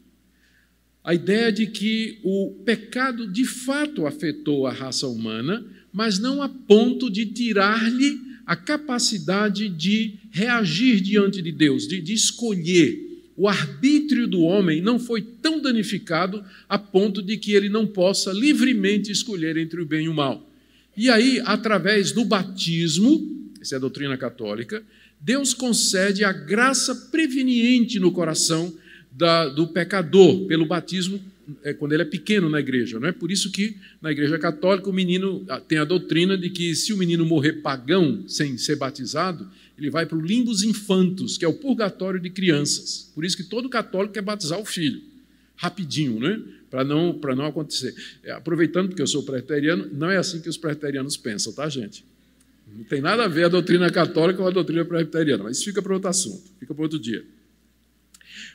A 1.05 1.12
ideia 1.12 1.53
de 1.53 1.66
que 1.66 2.20
o 2.24 2.62
pecado 2.64 3.30
de 3.30 3.45
fato 3.45 4.07
afetou 4.07 4.66
a 4.66 4.72
raça 4.72 5.07
humana, 5.07 5.62
mas 5.93 6.18
não 6.18 6.41
a 6.41 6.49
ponto 6.49 7.11
de 7.11 7.26
tirar-lhe 7.26 8.24
a 8.47 8.55
capacidade 8.55 9.68
de 9.68 10.14
reagir 10.30 11.01
diante 11.01 11.42
de 11.42 11.51
Deus, 11.51 11.88
de, 11.88 12.01
de 12.01 12.14
escolher. 12.14 13.05
O 13.36 13.49
arbítrio 13.49 14.26
do 14.26 14.40
homem 14.42 14.80
não 14.80 14.99
foi 14.99 15.20
tão 15.20 15.61
danificado 15.61 16.44
a 16.68 16.78
ponto 16.78 17.20
de 17.20 17.36
que 17.36 17.53
ele 17.53 17.68
não 17.68 17.86
possa 17.86 18.32
livremente 18.32 19.11
escolher 19.11 19.57
entre 19.57 19.82
o 19.82 19.86
bem 19.86 20.07
e 20.07 20.09
o 20.09 20.14
mal. 20.14 20.49
E 20.97 21.11
aí, 21.11 21.42
através 21.44 22.12
do 22.12 22.24
batismo, 22.24 23.51
essa 23.61 23.74
é 23.74 23.76
a 23.76 23.80
doutrina 23.80 24.16
católica, 24.16 24.82
Deus 25.20 25.53
concede 25.53 26.24
a 26.24 26.32
graça 26.32 26.94
preveniente 27.11 27.99
no 27.99 28.12
coração 28.12 28.72
da, 29.11 29.49
do 29.49 29.66
pecador 29.66 30.47
pelo 30.47 30.66
batismo 30.66 31.20
é, 31.62 31.72
quando 31.72 31.92
ele 31.92 32.03
é 32.03 32.07
pequeno 32.07 32.49
na 32.49 32.61
igreja. 32.61 32.99
Não 32.99 33.09
é 33.09 33.12
por 33.12 33.30
isso 33.30 33.51
que 33.51 33.76
na 34.01 34.11
igreja 34.11 34.38
católica 34.38 34.88
o 34.88 34.92
menino 34.92 35.44
ah, 35.49 35.61
tem 35.61 35.78
a 35.78 35.84
doutrina 35.84 36.36
de 36.36 36.51
que 36.51 36.74
se 36.74 36.92
o 36.92 36.97
menino 36.97 37.24
morrer 37.24 37.55
pagão 37.55 38.24
sem 38.28 38.57
ser 38.59 38.76
batizado, 38.76 39.49
ele 39.78 39.90
vai 39.90 40.07
para 40.07 40.16
o 40.16 40.20
limbus 40.20 40.62
infantos, 40.62 41.36
que 41.36 41.44
é 41.44 41.49
o 41.49 41.55
purgatório 41.55 42.18
de 42.20 42.30
crianças. 42.30 43.11
Por 43.14 43.24
isso 43.24 43.36
que 43.36 43.44
todo 43.44 43.68
católico 43.68 44.14
quer 44.14 44.22
batizar 44.22 44.59
o 44.59 44.64
filho, 44.64 45.01
rapidinho, 45.57 46.18
né? 46.18 46.42
para 46.70 46.84
não, 46.84 47.14
para 47.14 47.34
não 47.34 47.47
acontecer. 47.47 47.94
É, 48.22 48.32
aproveitando 48.32 48.94
que 48.94 49.01
eu 49.01 49.07
sou 49.07 49.22
presbiteriano, 49.22 49.88
não 49.92 50.11
é 50.11 50.16
assim 50.16 50.40
que 50.40 50.49
os 50.49 50.57
presbiterianos 50.57 51.16
pensam, 51.16 51.53
tá, 51.53 51.68
gente? 51.68 52.05
Não 52.76 52.84
tem 52.84 53.01
nada 53.01 53.24
a 53.24 53.28
ver 53.28 53.44
a 53.44 53.49
doutrina 53.49 53.88
católica 53.90 54.42
com 54.42 54.49
a 54.49 54.51
doutrina 54.51 54.84
presbiteriana, 54.84 55.44
mas 55.44 55.62
fica 55.62 55.80
para 55.80 55.94
outro 55.94 56.09
assunto, 56.09 56.42
fica 56.59 56.74
para 56.74 56.82
outro 56.82 56.99
dia. 56.99 57.24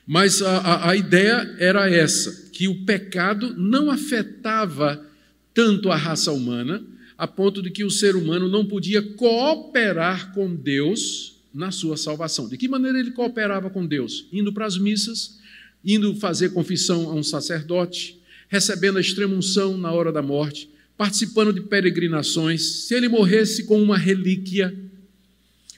Mas 0.06 0.42
a, 0.42 0.58
a, 0.58 0.90
a 0.92 0.96
ideia 0.96 1.56
era 1.60 1.90
essa, 1.90 2.50
que 2.52 2.68
o 2.68 2.86
pecado 2.86 3.56
não 3.58 3.90
afetava 3.90 5.06
tanto 5.54 5.92
a 5.92 5.96
raça 5.96 6.32
humana, 6.32 6.84
a 7.18 7.28
ponto 7.28 7.62
de 7.62 7.70
que 7.70 7.84
o 7.84 7.92
ser 7.92 8.16
humano 8.16 8.48
não 8.48 8.66
podia 8.66 9.02
cooperar 9.02 10.34
com 10.34 10.56
Deus 10.56 11.40
na 11.54 11.72
sua 11.72 11.98
salvação. 11.98 12.48
De 12.48 12.58
que 12.58 12.68
maneira 12.68 13.00
ele 13.00 13.12
cooperava 13.12 13.70
com 13.70 13.86
Deus? 13.86 14.28
Indo 14.32 14.52
para 14.52 14.66
as 14.66 14.78
missas, 14.78 15.40
indo 15.84 16.16
fazer 16.16 16.50
confissão 16.50 17.10
a 17.10 17.14
um 17.14 17.24
sacerdote, 17.24 18.20
recebendo 18.48 18.98
a 18.98 19.02
extrema 19.02 19.36
unção 19.36 19.78
na 19.78 19.92
hora 19.92 20.12
da 20.12 20.22
morte, 20.22 20.70
participando 20.98 21.54
de 21.54 21.62
peregrinações. 21.62 22.62
Se 22.88 22.96
ele 22.96 23.08
morresse 23.08 23.66
com 23.66 23.82
uma 23.82 23.98
relíquia, 23.98 24.76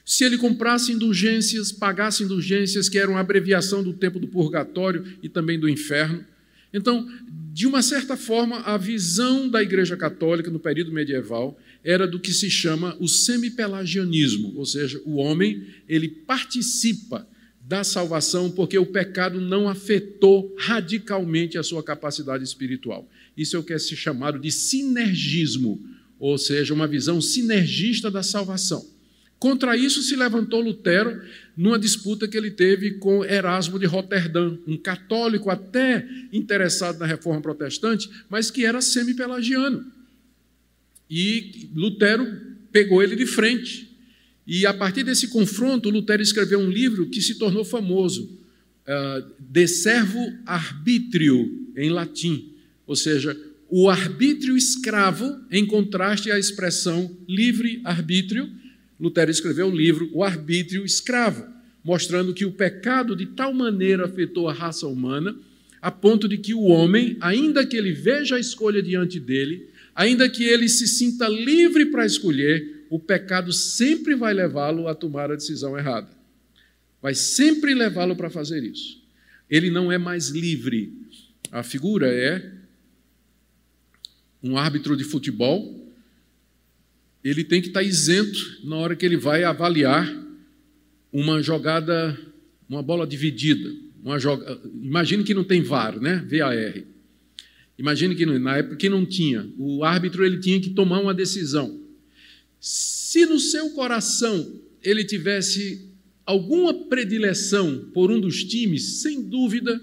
se 0.04 0.24
ele 0.24 0.36
comprasse 0.36 0.92
indulgências, 0.92 1.72
pagasse 1.72 2.22
indulgências, 2.22 2.88
que 2.88 2.98
eram 2.98 3.16
abreviação 3.16 3.82
do 3.82 3.94
tempo 3.94 4.18
do 4.18 4.28
purgatório 4.28 5.04
e 5.22 5.28
também 5.28 5.58
do 5.58 5.68
inferno. 5.68 6.24
Então, 6.72 7.08
de 7.52 7.66
uma 7.66 7.82
certa 7.82 8.16
forma, 8.16 8.58
a 8.60 8.76
visão 8.76 9.48
da 9.48 9.62
Igreja 9.62 9.96
Católica 9.96 10.50
no 10.50 10.58
período 10.58 10.92
medieval 10.92 11.58
era 11.84 12.06
do 12.06 12.18
que 12.18 12.32
se 12.32 12.50
chama 12.50 12.96
o 12.98 13.08
semipelagianismo, 13.08 14.54
ou 14.56 14.66
seja, 14.66 15.00
o 15.04 15.16
homem 15.16 15.64
ele 15.88 16.08
participa 16.08 17.26
da 17.66 17.82
salvação 17.82 18.50
porque 18.50 18.76
o 18.76 18.84
pecado 18.84 19.40
não 19.40 19.68
afetou 19.68 20.54
radicalmente 20.58 21.56
a 21.56 21.62
sua 21.62 21.82
capacidade 21.82 22.44
espiritual. 22.44 23.08
Isso 23.36 23.56
é 23.56 23.58
o 23.58 23.62
que 23.62 23.72
é 23.72 23.78
se 23.78 23.96
chamado 23.96 24.38
de 24.38 24.50
sinergismo, 24.50 25.82
ou 26.18 26.36
seja, 26.36 26.74
uma 26.74 26.86
visão 26.86 27.20
sinergista 27.20 28.10
da 28.10 28.22
salvação. 28.22 28.93
Contra 29.44 29.76
isso 29.76 30.02
se 30.02 30.16
levantou 30.16 30.62
Lutero 30.62 31.20
numa 31.54 31.78
disputa 31.78 32.26
que 32.26 32.34
ele 32.34 32.50
teve 32.50 32.92
com 32.92 33.22
Erasmo 33.22 33.78
de 33.78 33.84
Roterdã, 33.84 34.56
um 34.66 34.74
católico 34.74 35.50
até 35.50 36.08
interessado 36.32 36.98
na 36.98 37.04
reforma 37.04 37.42
protestante, 37.42 38.08
mas 38.30 38.50
que 38.50 38.64
era 38.64 38.80
semi-pelagiano. 38.80 39.84
E 41.10 41.68
Lutero 41.74 42.26
pegou 42.72 43.02
ele 43.02 43.14
de 43.16 43.26
frente. 43.26 43.94
E 44.46 44.64
a 44.64 44.72
partir 44.72 45.04
desse 45.04 45.28
confronto, 45.28 45.90
Lutero 45.90 46.22
escreveu 46.22 46.58
um 46.58 46.70
livro 46.70 47.10
que 47.10 47.20
se 47.20 47.34
tornou 47.34 47.66
famoso, 47.66 48.22
uh, 48.24 49.30
De 49.38 49.68
Servo 49.68 50.26
Arbítrio, 50.46 51.68
em 51.76 51.90
latim, 51.90 52.54
ou 52.86 52.96
seja, 52.96 53.38
o 53.68 53.90
arbítrio 53.90 54.56
escravo, 54.56 55.38
em 55.50 55.66
contraste 55.66 56.30
à 56.30 56.38
expressão 56.38 57.14
livre-arbítrio, 57.28 58.63
Lutero 59.04 59.30
escreveu 59.30 59.68
o 59.68 59.76
livro 59.76 60.08
O 60.14 60.24
Arbítrio 60.24 60.82
Escravo, 60.82 61.46
mostrando 61.84 62.32
que 62.32 62.46
o 62.46 62.52
pecado 62.52 63.14
de 63.14 63.26
tal 63.26 63.52
maneira 63.52 64.06
afetou 64.06 64.48
a 64.48 64.52
raça 64.52 64.86
humana, 64.86 65.36
a 65.82 65.90
ponto 65.90 66.26
de 66.26 66.38
que 66.38 66.54
o 66.54 66.62
homem, 66.62 67.18
ainda 67.20 67.66
que 67.66 67.76
ele 67.76 67.92
veja 67.92 68.36
a 68.36 68.40
escolha 68.40 68.82
diante 68.82 69.20
dele, 69.20 69.68
ainda 69.94 70.26
que 70.26 70.42
ele 70.42 70.70
se 70.70 70.88
sinta 70.88 71.28
livre 71.28 71.84
para 71.86 72.06
escolher, 72.06 72.86
o 72.88 72.98
pecado 72.98 73.52
sempre 73.52 74.14
vai 74.14 74.32
levá-lo 74.32 74.88
a 74.88 74.94
tomar 74.94 75.30
a 75.30 75.36
decisão 75.36 75.76
errada. 75.76 76.08
Vai 77.02 77.14
sempre 77.14 77.74
levá-lo 77.74 78.16
para 78.16 78.30
fazer 78.30 78.64
isso. 78.64 79.02
Ele 79.50 79.70
não 79.70 79.92
é 79.92 79.98
mais 79.98 80.28
livre. 80.30 80.94
A 81.52 81.62
figura 81.62 82.06
é 82.06 82.50
um 84.42 84.56
árbitro 84.56 84.96
de 84.96 85.04
futebol 85.04 85.83
ele 87.24 87.42
tem 87.42 87.62
que 87.62 87.68
estar 87.68 87.82
isento 87.82 88.38
na 88.64 88.76
hora 88.76 88.94
que 88.94 89.04
ele 89.04 89.16
vai 89.16 89.44
avaliar 89.44 90.06
uma 91.10 91.42
jogada, 91.42 92.18
uma 92.68 92.82
bola 92.82 93.06
dividida. 93.06 93.72
Uma 94.02 94.18
joga... 94.18 94.60
Imagine 94.82 95.24
que 95.24 95.32
não 95.32 95.42
tem 95.42 95.62
VAR, 95.62 95.98
né? 95.98 96.22
VAR. 96.30 96.84
Imagine 97.78 98.14
que 98.14 98.26
na 98.26 98.58
época 98.58 98.76
que 98.76 98.90
não 98.90 99.06
tinha, 99.06 99.48
o 99.56 99.82
árbitro 99.82 100.24
ele 100.24 100.38
tinha 100.38 100.60
que 100.60 100.70
tomar 100.70 101.00
uma 101.00 101.14
decisão. 101.14 101.80
Se 102.60 103.24
no 103.24 103.40
seu 103.40 103.70
coração 103.70 104.60
ele 104.82 105.02
tivesse 105.02 105.88
alguma 106.26 106.74
predileção 106.74 107.88
por 107.94 108.10
um 108.10 108.20
dos 108.20 108.44
times, 108.44 109.00
sem 109.00 109.22
dúvida, 109.22 109.80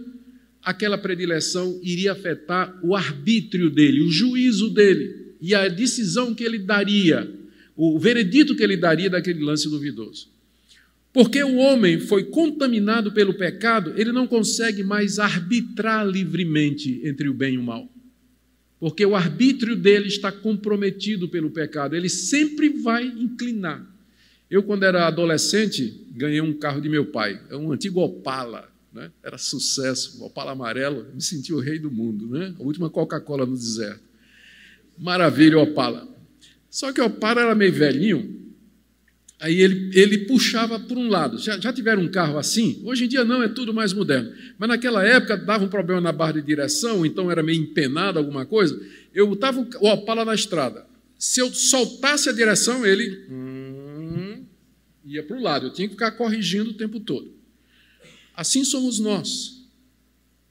aquela 0.61 0.97
predileção 0.97 1.79
iria 1.81 2.11
afetar 2.11 2.79
o 2.83 2.95
arbítrio 2.95 3.69
dele, 3.69 4.01
o 4.01 4.11
juízo 4.11 4.69
dele 4.69 5.20
e 5.41 5.55
a 5.55 5.67
decisão 5.67 6.35
que 6.35 6.43
ele 6.43 6.59
daria, 6.59 7.29
o 7.75 7.97
veredito 7.97 8.55
que 8.55 8.61
ele 8.61 8.77
daria 8.77 9.09
daquele 9.09 9.43
lance 9.43 9.67
duvidoso. 9.67 10.29
Porque 11.11 11.43
o 11.43 11.57
homem 11.57 11.99
foi 11.99 12.25
contaminado 12.25 13.11
pelo 13.11 13.33
pecado, 13.33 13.93
ele 13.97 14.11
não 14.11 14.27
consegue 14.27 14.83
mais 14.83 15.19
arbitrar 15.19 16.07
livremente 16.07 17.01
entre 17.03 17.27
o 17.27 17.33
bem 17.33 17.55
e 17.55 17.57
o 17.57 17.63
mal. 17.63 17.91
Porque 18.79 19.05
o 19.05 19.15
arbítrio 19.15 19.75
dele 19.75 20.07
está 20.07 20.31
comprometido 20.31 21.27
pelo 21.27 21.51
pecado, 21.51 21.95
ele 21.95 22.07
sempre 22.07 22.69
vai 22.69 23.05
inclinar. 23.05 23.85
Eu, 24.49 24.63
quando 24.63 24.83
era 24.83 25.07
adolescente, 25.07 26.05
ganhei 26.11 26.41
um 26.41 26.53
carro 26.53 26.81
de 26.81 26.89
meu 26.89 27.05
pai, 27.05 27.41
é 27.49 27.55
um 27.55 27.71
antigo 27.71 28.01
Opala, 28.01 28.69
né? 28.93 29.11
era 29.23 29.37
sucesso, 29.37 30.23
Opala 30.23 30.51
amarelo, 30.51 31.07
me 31.13 31.21
senti 31.21 31.53
o 31.53 31.59
rei 31.59 31.79
do 31.79 31.91
mundo, 31.91 32.27
né? 32.27 32.53
a 32.59 32.63
última 32.63 32.89
Coca-Cola 32.89 33.45
no 33.45 33.55
deserto. 33.55 34.10
Maravilha, 35.01 35.57
Opala. 35.57 36.07
Só 36.69 36.93
que 36.93 37.01
o 37.01 37.05
Opala 37.05 37.41
era 37.41 37.55
meio 37.55 37.73
velhinho, 37.73 38.53
aí 39.39 39.59
ele, 39.59 39.89
ele 39.99 40.19
puxava 40.19 40.79
por 40.79 40.95
um 40.95 41.09
lado. 41.09 41.39
Já, 41.39 41.59
já 41.59 41.73
tiveram 41.73 42.03
um 42.03 42.07
carro 42.07 42.37
assim? 42.37 42.79
Hoje 42.85 43.05
em 43.05 43.07
dia 43.07 43.25
não, 43.25 43.41
é 43.41 43.49
tudo 43.49 43.73
mais 43.73 43.93
moderno. 43.93 44.31
Mas 44.59 44.69
naquela 44.69 45.03
época 45.03 45.35
dava 45.35 45.65
um 45.65 45.69
problema 45.69 45.99
na 45.99 46.11
barra 46.11 46.33
de 46.33 46.43
direção, 46.43 47.03
então 47.03 47.31
era 47.31 47.41
meio 47.41 47.59
empenado 47.59 48.19
alguma 48.19 48.45
coisa. 48.45 48.79
Eu 49.11 49.25
botava 49.25 49.59
o 49.59 49.87
Opala 49.87 50.23
na 50.23 50.35
estrada. 50.35 50.85
Se 51.17 51.39
eu 51.39 51.51
soltasse 51.51 52.29
a 52.29 52.31
direção, 52.31 52.85
ele 52.85 53.25
hum, 53.27 54.45
ia 55.03 55.23
para 55.23 55.35
o 55.35 55.41
lado. 55.41 55.65
Eu 55.65 55.73
tinha 55.73 55.87
que 55.87 55.95
ficar 55.95 56.11
corrigindo 56.11 56.69
o 56.69 56.75
tempo 56.75 56.99
todo. 56.99 57.33
Assim 58.35 58.63
somos 58.63 58.99
nós, 58.99 59.65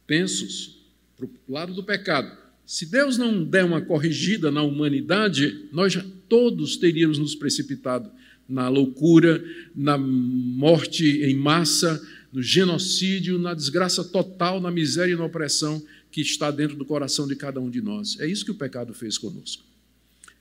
pensos 0.09 0.81
para 1.17 1.27
o 1.27 1.31
lado 1.53 1.73
do 1.73 1.85
pecado. 1.85 2.40
Se 2.71 2.87
Deus 2.87 3.19
não 3.19 3.43
der 3.43 3.65
uma 3.65 3.81
corrigida 3.81 4.49
na 4.49 4.63
humanidade, 4.63 5.65
nós 5.73 5.99
todos 6.29 6.77
teríamos 6.77 7.19
nos 7.19 7.35
precipitado 7.35 8.09
na 8.49 8.69
loucura, 8.69 9.45
na 9.75 9.99
morte 9.99 11.05
em 11.05 11.35
massa, 11.35 12.01
no 12.33 12.41
genocídio, 12.41 13.41
na 13.41 13.55
desgraça 13.55 14.05
total, 14.05 14.61
na 14.61 14.71
miséria 14.71 15.15
e 15.15 15.17
na 15.17 15.25
opressão 15.25 15.83
que 16.13 16.21
está 16.21 16.53
dentro 16.53 16.77
do 16.77 16.85
coração 16.85 17.27
de 17.27 17.35
cada 17.35 17.59
um 17.59 17.69
de 17.69 17.81
nós. 17.81 18.17
É 18.21 18.27
isso 18.29 18.45
que 18.45 18.53
o 18.53 18.57
pecado 18.57 18.95
fez 18.95 19.19
conosco. 19.19 19.65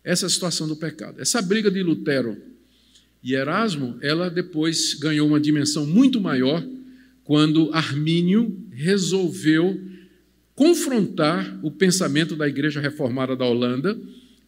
Essa 0.04 0.26
é 0.26 0.28
a 0.28 0.30
situação 0.30 0.68
do 0.68 0.76
pecado. 0.76 1.20
Essa 1.20 1.42
briga 1.42 1.72
de 1.72 1.82
Lutero 1.82 2.38
e 3.24 3.34
Erasmo, 3.34 3.98
ela 4.02 4.30
depois 4.30 4.94
ganhou 4.94 5.28
uma 5.28 5.40
dimensão 5.40 5.84
muito 5.84 6.22
maior 6.22 6.64
quando 7.24 7.74
Armínio 7.74 8.56
resolveu 8.72 9.82
confrontar 10.60 11.58
o 11.64 11.72
pensamento 11.72 12.36
da 12.36 12.46
Igreja 12.46 12.82
Reformada 12.82 13.34
da 13.34 13.46
Holanda, 13.46 13.98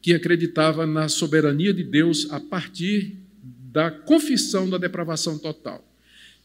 que 0.02 0.14
acreditava 0.14 0.86
na 0.86 1.08
soberania 1.08 1.74
de 1.74 1.86
Deus 1.86 2.28
a 2.32 2.38
partir 2.38 3.16
da 3.72 3.90
confissão 3.90 4.70
da 4.70 4.78
depravação 4.78 5.40
total. 5.40 5.90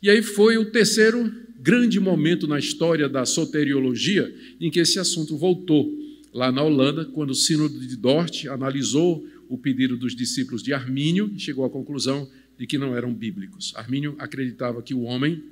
E 0.01 0.09
aí 0.09 0.23
foi 0.23 0.57
o 0.57 0.71
terceiro 0.71 1.33
grande 1.59 1.99
momento 1.99 2.47
na 2.47 2.61
história 2.61 3.09
da 3.09 3.27
soteriologia 3.27 4.33
em 4.61 4.71
que 4.71 4.79
esse 4.79 5.01
assunto 5.01 5.37
voltou, 5.37 5.93
lá 6.33 6.53
na 6.53 6.63
Holanda, 6.63 7.05
quando 7.05 7.31
o 7.31 7.35
Sínodo 7.35 7.81
de 7.81 7.97
Dort 7.97 8.47
analisou 8.47 9.27
o 9.49 9.59
pedido 9.59 9.97
dos 9.97 10.15
discípulos 10.15 10.63
de 10.63 10.73
Armínio 10.73 11.29
e 11.35 11.41
chegou 11.41 11.65
à 11.65 11.71
conclusão 11.71 12.31
de 12.57 12.69
que 12.69 12.79
não 12.79 12.97
eram 12.97 13.13
bíblicos. 13.13 13.73
Armínio 13.75 14.15
acreditava 14.21 14.81
que 14.81 14.95
o 14.95 15.03
homem, 15.03 15.43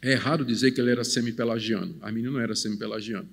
é 0.00 0.12
errado 0.12 0.44
dizer 0.44 0.70
que 0.72 0.80
ele 0.80 0.90
era 0.90 1.04
semi-pelagiano, 1.04 1.96
Armínio 2.00 2.30
não 2.30 2.40
era 2.40 2.54
semi-pelagiano. 2.54 3.28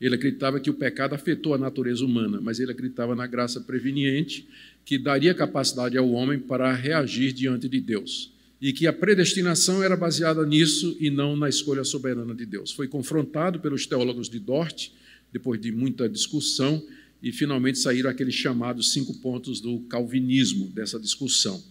Ele 0.00 0.14
acreditava 0.14 0.60
que 0.60 0.70
o 0.70 0.74
pecado 0.74 1.14
afetou 1.14 1.54
a 1.54 1.58
natureza 1.58 2.04
humana, 2.04 2.40
mas 2.40 2.58
ele 2.60 2.72
acreditava 2.72 3.14
na 3.14 3.26
graça 3.26 3.60
preveniente 3.60 4.46
que 4.84 4.98
daria 4.98 5.32
capacidade 5.32 5.96
ao 5.96 6.10
homem 6.10 6.38
para 6.38 6.72
reagir 6.72 7.32
diante 7.32 7.68
de 7.68 7.80
Deus 7.80 8.34
e 8.60 8.72
que 8.72 8.86
a 8.86 8.92
predestinação 8.94 9.82
era 9.82 9.94
baseada 9.94 10.44
nisso 10.46 10.96
e 10.98 11.10
não 11.10 11.36
na 11.36 11.50
escolha 11.50 11.84
soberana 11.84 12.34
de 12.34 12.46
Deus. 12.46 12.72
Foi 12.72 12.88
confrontado 12.88 13.60
pelos 13.60 13.86
teólogos 13.86 14.26
de 14.28 14.38
Dort, 14.38 14.88
depois 15.30 15.60
de 15.60 15.70
muita 15.70 16.08
discussão, 16.08 16.82
e 17.22 17.30
finalmente 17.30 17.78
saíram 17.78 18.08
aqueles 18.08 18.34
chamados 18.34 18.92
cinco 18.92 19.12
pontos 19.20 19.60
do 19.60 19.80
calvinismo 19.80 20.68
dessa 20.68 20.98
discussão, 20.98 21.62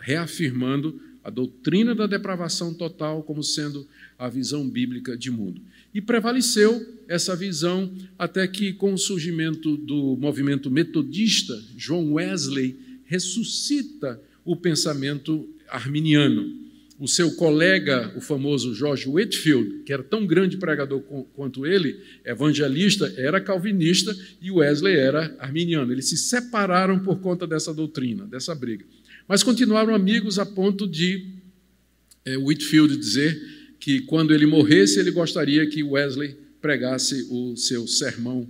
reafirmando 0.00 1.00
a 1.24 1.30
doutrina 1.30 1.94
da 1.94 2.06
depravação 2.06 2.74
total 2.74 3.22
como 3.22 3.42
sendo 3.42 3.86
a 4.18 4.28
visão 4.28 4.68
bíblica 4.68 5.16
de 5.16 5.30
mundo. 5.30 5.60
E 5.94 6.00
prevaleceu 6.00 6.84
essa 7.06 7.36
visão 7.36 7.92
até 8.18 8.46
que, 8.46 8.72
com 8.72 8.94
o 8.94 8.98
surgimento 8.98 9.76
do 9.76 10.16
movimento 10.16 10.70
metodista, 10.70 11.54
John 11.76 12.12
Wesley 12.12 12.76
ressuscita 13.04 14.20
o 14.44 14.56
pensamento 14.56 15.48
arminiano. 15.68 16.62
O 16.98 17.08
seu 17.08 17.32
colega, 17.32 18.12
o 18.16 18.20
famoso 18.20 18.74
George 18.74 19.08
Whitfield, 19.08 19.82
que 19.84 19.92
era 19.92 20.02
tão 20.02 20.24
grande 20.24 20.56
pregador 20.56 21.00
quanto 21.34 21.66
ele, 21.66 22.00
evangelista, 22.24 23.12
era 23.16 23.40
calvinista 23.40 24.16
e 24.40 24.50
Wesley 24.50 24.94
era 24.94 25.34
arminiano. 25.38 25.90
Eles 25.90 26.08
se 26.08 26.16
separaram 26.16 27.00
por 27.00 27.18
conta 27.20 27.46
dessa 27.46 27.74
doutrina, 27.74 28.24
dessa 28.24 28.54
briga. 28.54 28.84
Mas 29.28 29.42
continuaram 29.42 29.94
amigos 29.94 30.38
a 30.38 30.46
ponto 30.46 30.86
de 30.86 31.26
é, 32.24 32.36
Whitfield 32.36 32.96
dizer 32.96 33.40
que 33.78 34.00
quando 34.02 34.32
ele 34.32 34.46
morresse, 34.46 35.00
ele 35.00 35.10
gostaria 35.10 35.66
que 35.66 35.82
Wesley 35.82 36.36
pregasse 36.60 37.26
o 37.28 37.56
seu 37.56 37.88
sermão, 37.88 38.48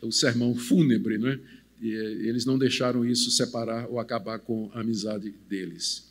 o 0.00 0.10
sermão 0.10 0.54
fúnebre, 0.54 1.18
né? 1.18 1.38
E, 1.82 1.94
eh, 1.94 2.28
eles 2.28 2.46
não 2.46 2.58
deixaram 2.58 3.04
isso 3.04 3.30
separar 3.30 3.86
ou 3.90 3.98
acabar 3.98 4.38
com 4.38 4.70
a 4.72 4.80
amizade 4.80 5.34
deles. 5.48 6.10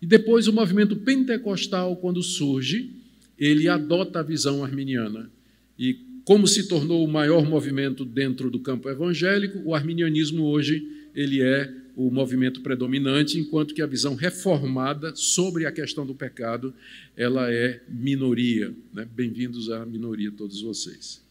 E 0.00 0.06
depois 0.06 0.46
o 0.46 0.52
movimento 0.52 0.96
pentecostal, 0.96 1.96
quando 1.96 2.22
surge, 2.22 2.90
ele 3.38 3.68
adota 3.68 4.20
a 4.20 4.22
visão 4.22 4.62
arminiana. 4.62 5.30
E 5.78 5.98
como 6.24 6.46
se 6.46 6.68
tornou 6.68 7.02
o 7.02 7.10
maior 7.10 7.48
movimento 7.48 8.04
dentro 8.04 8.50
do 8.50 8.60
campo 8.60 8.88
evangélico, 8.88 9.58
o 9.64 9.74
arminianismo 9.74 10.44
hoje 10.44 10.86
ele 11.14 11.40
é 11.40 11.72
o 12.06 12.10
movimento 12.10 12.62
predominante, 12.62 13.38
enquanto 13.38 13.74
que 13.74 13.82
a 13.82 13.86
visão 13.86 14.14
reformada 14.14 15.14
sobre 15.14 15.66
a 15.66 15.72
questão 15.72 16.06
do 16.06 16.14
pecado, 16.14 16.72
ela 17.14 17.52
é 17.52 17.82
minoria. 17.90 18.74
Né? 18.90 19.06
Bem-vindos 19.14 19.70
à 19.70 19.84
minoria 19.84 20.32
todos 20.32 20.62
vocês. 20.62 21.22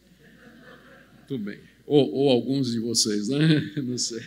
Tudo 1.28 1.44
bem. 1.44 1.58
Ou, 1.88 2.14
ou 2.14 2.30
alguns 2.30 2.72
de 2.72 2.80
vocês, 2.80 3.30
né? 3.30 3.72
Não 3.82 3.98
sei. 3.98 4.22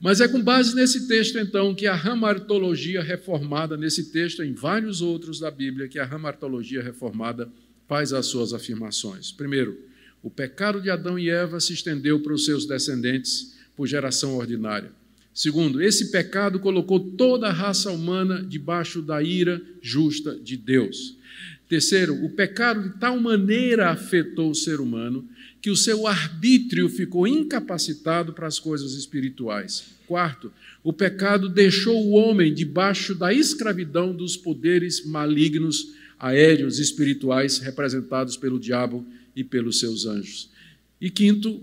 Mas 0.00 0.22
é 0.22 0.28
com 0.28 0.42
base 0.42 0.74
nesse 0.74 1.06
texto, 1.06 1.38
então, 1.38 1.74
que 1.74 1.86
a 1.86 1.94
ramartologia 1.94 3.02
reformada, 3.02 3.76
nesse 3.76 4.10
texto, 4.12 4.42
em 4.42 4.54
vários 4.54 5.02
outros 5.02 5.38
da 5.38 5.50
Bíblia, 5.50 5.88
que 5.88 5.98
a 5.98 6.06
ramartologia 6.06 6.82
reformada 6.82 7.52
faz 7.86 8.14
as 8.14 8.24
suas 8.24 8.54
afirmações. 8.54 9.30
Primeiro, 9.30 9.78
o 10.22 10.30
pecado 10.30 10.80
de 10.80 10.88
Adão 10.88 11.18
e 11.18 11.28
Eva 11.28 11.60
se 11.60 11.74
estendeu 11.74 12.18
para 12.20 12.32
os 12.32 12.46
seus 12.46 12.66
descendentes 12.66 13.55
por 13.76 13.86
geração 13.86 14.36
ordinária. 14.36 14.90
Segundo, 15.34 15.82
esse 15.82 16.10
pecado 16.10 16.58
colocou 16.58 16.98
toda 16.98 17.48
a 17.48 17.52
raça 17.52 17.90
humana 17.90 18.42
debaixo 18.42 19.02
da 19.02 19.22
ira 19.22 19.60
justa 19.82 20.34
de 20.34 20.56
Deus. 20.56 21.14
Terceiro, 21.68 22.24
o 22.24 22.30
pecado 22.30 22.88
de 22.88 22.98
tal 22.98 23.20
maneira 23.20 23.90
afetou 23.90 24.50
o 24.50 24.54
ser 24.54 24.80
humano 24.80 25.28
que 25.60 25.68
o 25.68 25.76
seu 25.76 26.06
arbítrio 26.06 26.88
ficou 26.88 27.26
incapacitado 27.26 28.32
para 28.32 28.46
as 28.46 28.58
coisas 28.58 28.94
espirituais. 28.94 29.84
Quarto, 30.06 30.52
o 30.82 30.92
pecado 30.92 31.48
deixou 31.48 32.02
o 32.06 32.12
homem 32.12 32.54
debaixo 32.54 33.14
da 33.14 33.34
escravidão 33.34 34.14
dos 34.14 34.36
poderes 34.36 35.04
malignos 35.04 35.92
aéreos 36.18 36.78
espirituais 36.78 37.58
representados 37.58 38.36
pelo 38.36 38.58
diabo 38.58 39.04
e 39.34 39.42
pelos 39.42 39.80
seus 39.80 40.06
anjos. 40.06 40.48
E 41.00 41.10
quinto, 41.10 41.60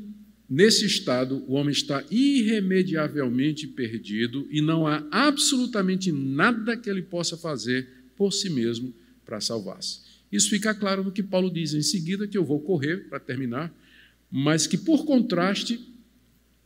nesse 0.49 0.85
estado, 0.85 1.43
o 1.47 1.53
homem 1.53 1.71
está 1.71 2.03
irremediavelmente 2.11 3.67
perdido 3.67 4.47
e 4.51 4.61
não 4.61 4.85
há 4.87 5.05
absolutamente 5.11 6.11
nada 6.11 6.77
que 6.77 6.89
ele 6.89 7.01
possa 7.01 7.37
fazer 7.37 7.87
por 8.15 8.31
si 8.31 8.49
mesmo 8.49 8.93
para 9.25 9.41
salvar-se. 9.41 10.01
Isso 10.31 10.49
fica 10.49 10.73
claro 10.73 11.03
no 11.03 11.11
que 11.11 11.21
Paulo 11.21 11.51
diz 11.51 11.73
em 11.73 11.81
seguida, 11.81 12.27
que 12.27 12.37
eu 12.37 12.43
vou 12.43 12.59
correr 12.59 13.09
para 13.09 13.19
terminar, 13.19 13.73
mas 14.31 14.65
que, 14.65 14.77
por 14.77 15.05
contraste, 15.05 15.79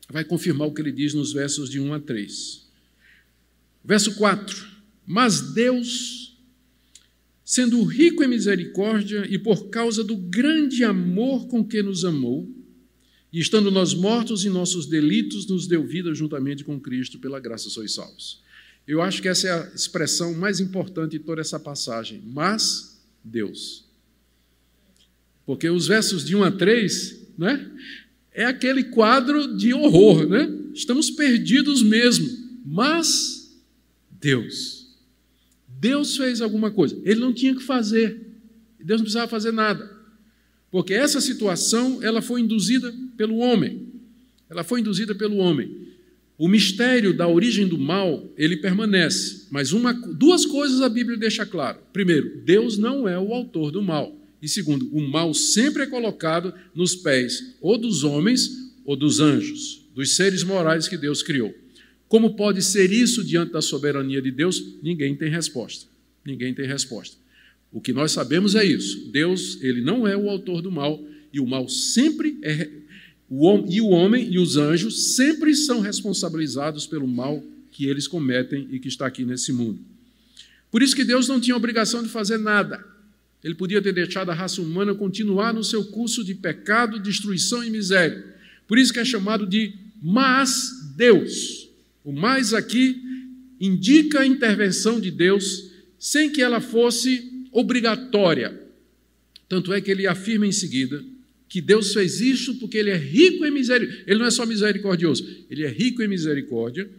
vai 0.10 0.24
confirmar 0.24 0.68
o 0.68 0.74
que 0.74 0.82
ele 0.82 0.92
diz 0.92 1.14
nos 1.14 1.34
versos 1.34 1.70
de 1.70 1.80
1 1.80 1.94
a 1.94 2.00
3. 2.00 2.66
Verso 3.84 4.16
4: 4.16 4.68
Mas 5.06 5.54
Deus, 5.54 6.38
sendo 7.44 7.84
rico 7.84 8.24
em 8.24 8.28
misericórdia 8.28 9.26
e 9.30 9.38
por 9.38 9.70
causa 9.70 10.04
do 10.04 10.16
grande 10.16 10.84
amor 10.84 11.48
com 11.48 11.64
que 11.64 11.84
nos 11.84 12.06
amou, 12.06 12.50
e 13.38 13.40
estando 13.40 13.70
nós 13.70 13.94
mortos 13.94 14.46
em 14.46 14.50
nossos 14.50 14.88
delitos, 14.88 15.46
nos 15.46 15.68
deu 15.68 15.86
vida 15.86 16.12
juntamente 16.12 16.64
com 16.64 16.80
Cristo, 16.80 17.20
pela 17.20 17.40
graça 17.40 17.70
sois 17.70 17.94
salvos. 17.94 18.42
Eu 18.88 19.00
acho 19.00 19.22
que 19.22 19.28
essa 19.28 19.48
é 19.48 19.52
a 19.52 19.72
expressão 19.76 20.34
mais 20.34 20.60
importante 20.60 21.12
de 21.12 21.20
toda 21.20 21.40
essa 21.40 21.60
passagem. 21.60 22.20
Mas 22.26 23.00
Deus. 23.24 23.86
Porque 25.46 25.70
os 25.70 25.86
versos 25.86 26.26
de 26.26 26.36
1 26.36 26.46
a 26.46 26.52
3, 26.52 27.28
né? 27.38 27.72
É 28.32 28.44
aquele 28.44 28.86
quadro 28.86 29.56
de 29.56 29.72
horror, 29.72 30.28
né? 30.28 30.52
Estamos 30.74 31.12
perdidos 31.12 31.84
mesmo, 31.84 32.28
mas 32.66 33.56
Deus. 34.20 34.98
Deus 35.68 36.18
fez 36.18 36.42
alguma 36.42 36.72
coisa. 36.72 37.00
Ele 37.06 37.20
não 37.20 37.32
tinha 37.32 37.54
que 37.54 37.62
fazer. 37.62 38.20
Deus 38.80 39.00
não 39.00 39.06
precisava 39.06 39.30
fazer 39.30 39.52
nada. 39.52 39.96
Porque 40.72 40.94
essa 40.94 41.22
situação, 41.22 42.04
ela 42.04 42.22
foi 42.22 42.42
induzida 42.42 42.94
pelo 43.16 43.38
homem. 43.38 43.88
Ela 44.50 44.64
foi 44.64 44.82
induzida 44.82 45.16
pelo 45.16 45.38
homem. 45.38 45.88
O 46.38 46.48
mistério 46.48 47.16
da 47.16 47.28
origem 47.28 47.68
do 47.68 47.78
mal, 47.78 48.32
ele 48.38 48.58
permanece, 48.58 49.48
mas 49.50 49.72
uma, 49.72 49.92
duas 49.92 50.46
coisas 50.46 50.82
a 50.82 50.90
Bíblia 50.90 51.18
deixa 51.18 51.46
claro. 51.46 51.80
Primeiro, 51.92 52.42
Deus 52.46 52.78
não 52.78 53.08
é 53.08 53.18
o 53.18 53.34
autor 53.34 53.72
do 53.72 53.82
mal. 53.82 54.16
E 54.40 54.48
segundo, 54.48 54.88
o 54.96 55.02
mal 55.02 55.34
sempre 55.34 55.84
é 55.84 55.88
colocado 55.88 56.54
nos 56.76 56.96
pés 56.96 57.56
ou 57.60 57.76
dos 57.76 58.04
homens 58.04 58.52
ou 58.86 58.96
dos 58.96 59.20
anjos, 59.20 59.82
dos 59.96 60.16
seres 60.16 60.44
morais 60.44 60.88
que 60.88 60.96
Deus 60.96 61.24
criou. 61.24 61.54
Como 62.08 62.36
pode 62.36 62.62
ser 62.62 62.92
isso 62.92 63.24
diante 63.24 63.52
da 63.52 63.62
soberania 63.62 64.22
de 64.22 64.30
Deus? 64.30 64.64
Ninguém 64.84 65.16
tem 65.16 65.30
resposta. 65.30 65.88
Ninguém 66.24 66.54
tem 66.54 66.68
resposta. 66.68 67.18
O 67.78 67.80
que 67.80 67.94
nós 67.94 68.12
sabemos 68.12 68.56
é 68.56 68.66
isso. 68.66 69.12
Deus, 69.12 69.60
ele 69.62 69.82
não 69.82 70.08
é 70.08 70.18
o 70.18 70.32
autor 70.32 70.64
do 70.64 70.72
mal 70.72 71.00
e 71.32 71.40
o 71.40 71.46
mal 71.46 71.70
sempre 71.70 72.36
é 72.42 72.68
o, 73.30 73.72
e 73.72 73.80
o 73.80 73.90
homem 73.90 74.28
e 74.32 74.40
os 74.40 74.58
anjos 74.58 75.14
sempre 75.14 75.54
são 75.54 75.80
responsabilizados 75.80 76.88
pelo 76.88 77.08
mal 77.08 77.40
que 77.72 77.86
eles 77.86 78.08
cometem 78.08 78.68
e 78.72 78.80
que 78.80 78.88
está 78.88 79.06
aqui 79.06 79.24
nesse 79.24 79.54
mundo. 79.54 79.78
Por 80.72 80.82
isso 80.82 80.96
que 80.96 81.04
Deus 81.04 81.28
não 81.28 81.40
tinha 81.40 81.56
obrigação 81.56 82.02
de 82.02 82.10
fazer 82.10 82.40
nada. 82.40 82.84
Ele 83.44 83.54
podia 83.54 83.80
ter 83.80 83.94
deixado 83.94 84.32
a 84.32 84.34
raça 84.34 84.60
humana 84.60 84.96
continuar 84.96 85.54
no 85.54 85.64
seu 85.64 85.86
curso 85.86 86.24
de 86.24 86.34
pecado, 86.34 87.00
destruição 87.00 87.64
e 87.64 87.70
miséria. 87.70 88.26
Por 88.68 88.80
isso 88.80 88.92
que 88.92 88.98
é 88.98 89.06
chamado 89.06 89.46
de 89.46 89.76
mas 90.02 90.94
Deus. 90.96 91.70
O 92.04 92.12
mais 92.12 92.56
aqui 92.56 93.00
indica 93.62 94.22
a 94.22 94.26
intervenção 94.26 95.00
de 95.00 95.12
Deus 95.12 95.68
sem 96.00 96.30
que 96.30 96.42
ela 96.42 96.60
fosse 96.60 97.27
obrigatória. 97.52 98.68
Tanto 99.48 99.74
é 99.74 99.82
que 99.82 99.92
ele 99.92 100.08
afirma 100.08 100.46
em 100.46 100.52
seguida 100.52 101.04
que 101.50 101.62
Deus 101.62 101.94
fez 101.94 102.20
isso 102.20 102.56
porque 102.56 102.78
ele 102.78 102.90
é 102.90 102.98
rico 102.98 103.46
em 103.46 103.52
misericórdia. 103.52 104.04
Ele 104.06 104.20
não 104.20 104.26
é 104.26 104.32
só 104.32 104.46
misericordioso, 104.46 105.26
ele 105.50 105.64
é 105.64 105.70
rico 105.70 106.04
em 106.04 106.08
misericórdia 106.08 106.90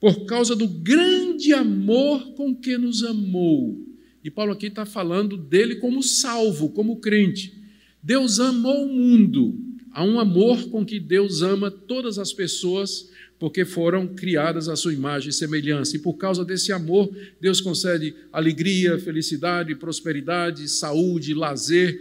por 0.00 0.26
causa 0.26 0.54
do 0.54 0.68
grande 0.68 1.52
amor 1.52 2.34
com 2.34 2.54
que 2.54 2.78
nos 2.78 3.02
amou. 3.02 3.84
E 4.22 4.30
Paulo 4.30 4.52
aqui 4.52 4.66
está 4.66 4.86
falando 4.86 5.36
dele 5.36 5.76
como 5.76 6.02
salvo, 6.02 6.70
como 6.70 7.00
crente. 7.00 7.54
Deus 8.02 8.38
amou 8.38 8.84
o 8.84 8.92
mundo. 8.92 9.58
Há 9.90 10.04
um 10.04 10.20
amor 10.20 10.68
com 10.70 10.84
que 10.84 11.00
Deus 11.00 11.42
ama 11.42 11.70
todas 11.70 12.18
as 12.18 12.32
pessoas, 12.32 13.10
porque 13.38 13.64
foram 13.64 14.06
criadas 14.06 14.68
à 14.68 14.74
sua 14.74 14.92
imagem 14.92 15.30
e 15.30 15.32
semelhança. 15.32 15.96
E 15.96 16.00
por 16.00 16.14
causa 16.14 16.44
desse 16.44 16.72
amor, 16.72 17.10
Deus 17.40 17.60
concede 17.60 18.14
alegria, 18.32 18.98
felicidade, 18.98 19.74
prosperidade, 19.76 20.68
saúde, 20.68 21.34
lazer, 21.34 22.00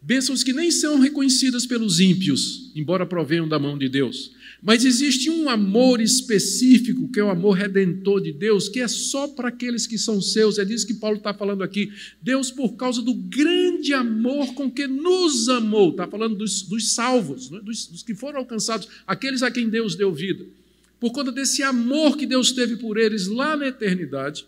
bênçãos 0.00 0.42
que 0.42 0.52
nem 0.52 0.70
são 0.70 0.98
reconhecidas 0.98 1.66
pelos 1.66 2.00
ímpios, 2.00 2.72
embora 2.74 3.06
provenham 3.06 3.46
da 3.46 3.58
mão 3.58 3.76
de 3.76 3.88
Deus. 3.88 4.32
Mas 4.62 4.84
existe 4.84 5.28
um 5.28 5.50
amor 5.50 6.00
específico, 6.00 7.10
que 7.10 7.18
é 7.18 7.24
o 7.24 7.30
amor 7.30 7.56
redentor 7.56 8.20
de 8.20 8.32
Deus, 8.32 8.68
que 8.68 8.78
é 8.78 8.86
só 8.86 9.26
para 9.26 9.48
aqueles 9.48 9.88
que 9.88 9.98
são 9.98 10.20
seus. 10.20 10.56
É 10.56 10.64
disso 10.64 10.86
que 10.86 10.94
Paulo 10.94 11.16
está 11.16 11.34
falando 11.34 11.64
aqui. 11.64 11.90
Deus, 12.22 12.48
por 12.48 12.76
causa 12.76 13.02
do 13.02 13.12
grande 13.12 13.92
amor 13.92 14.54
com 14.54 14.70
que 14.70 14.86
nos 14.86 15.48
amou, 15.48 15.90
está 15.90 16.06
falando 16.06 16.36
dos, 16.36 16.62
dos 16.62 16.92
salvos, 16.92 17.50
né? 17.50 17.60
dos, 17.60 17.86
dos 17.86 18.04
que 18.04 18.14
foram 18.14 18.38
alcançados, 18.38 18.88
aqueles 19.04 19.42
a 19.42 19.50
quem 19.50 19.68
Deus 19.68 19.96
deu 19.96 20.14
vida. 20.14 20.46
Por 21.02 21.10
conta 21.10 21.32
desse 21.32 21.64
amor 21.64 22.16
que 22.16 22.24
Deus 22.24 22.52
teve 22.52 22.76
por 22.76 22.96
eles 22.96 23.26
lá 23.26 23.56
na 23.56 23.66
eternidade, 23.66 24.46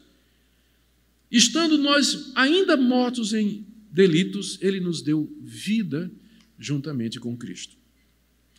estando 1.28 1.76
nós 1.76 2.30
ainda 2.36 2.76
mortos 2.76 3.34
em 3.34 3.66
delitos, 3.90 4.56
Ele 4.62 4.78
nos 4.78 5.02
deu 5.02 5.28
vida 5.42 6.08
juntamente 6.56 7.18
com 7.18 7.36
Cristo. 7.36 7.76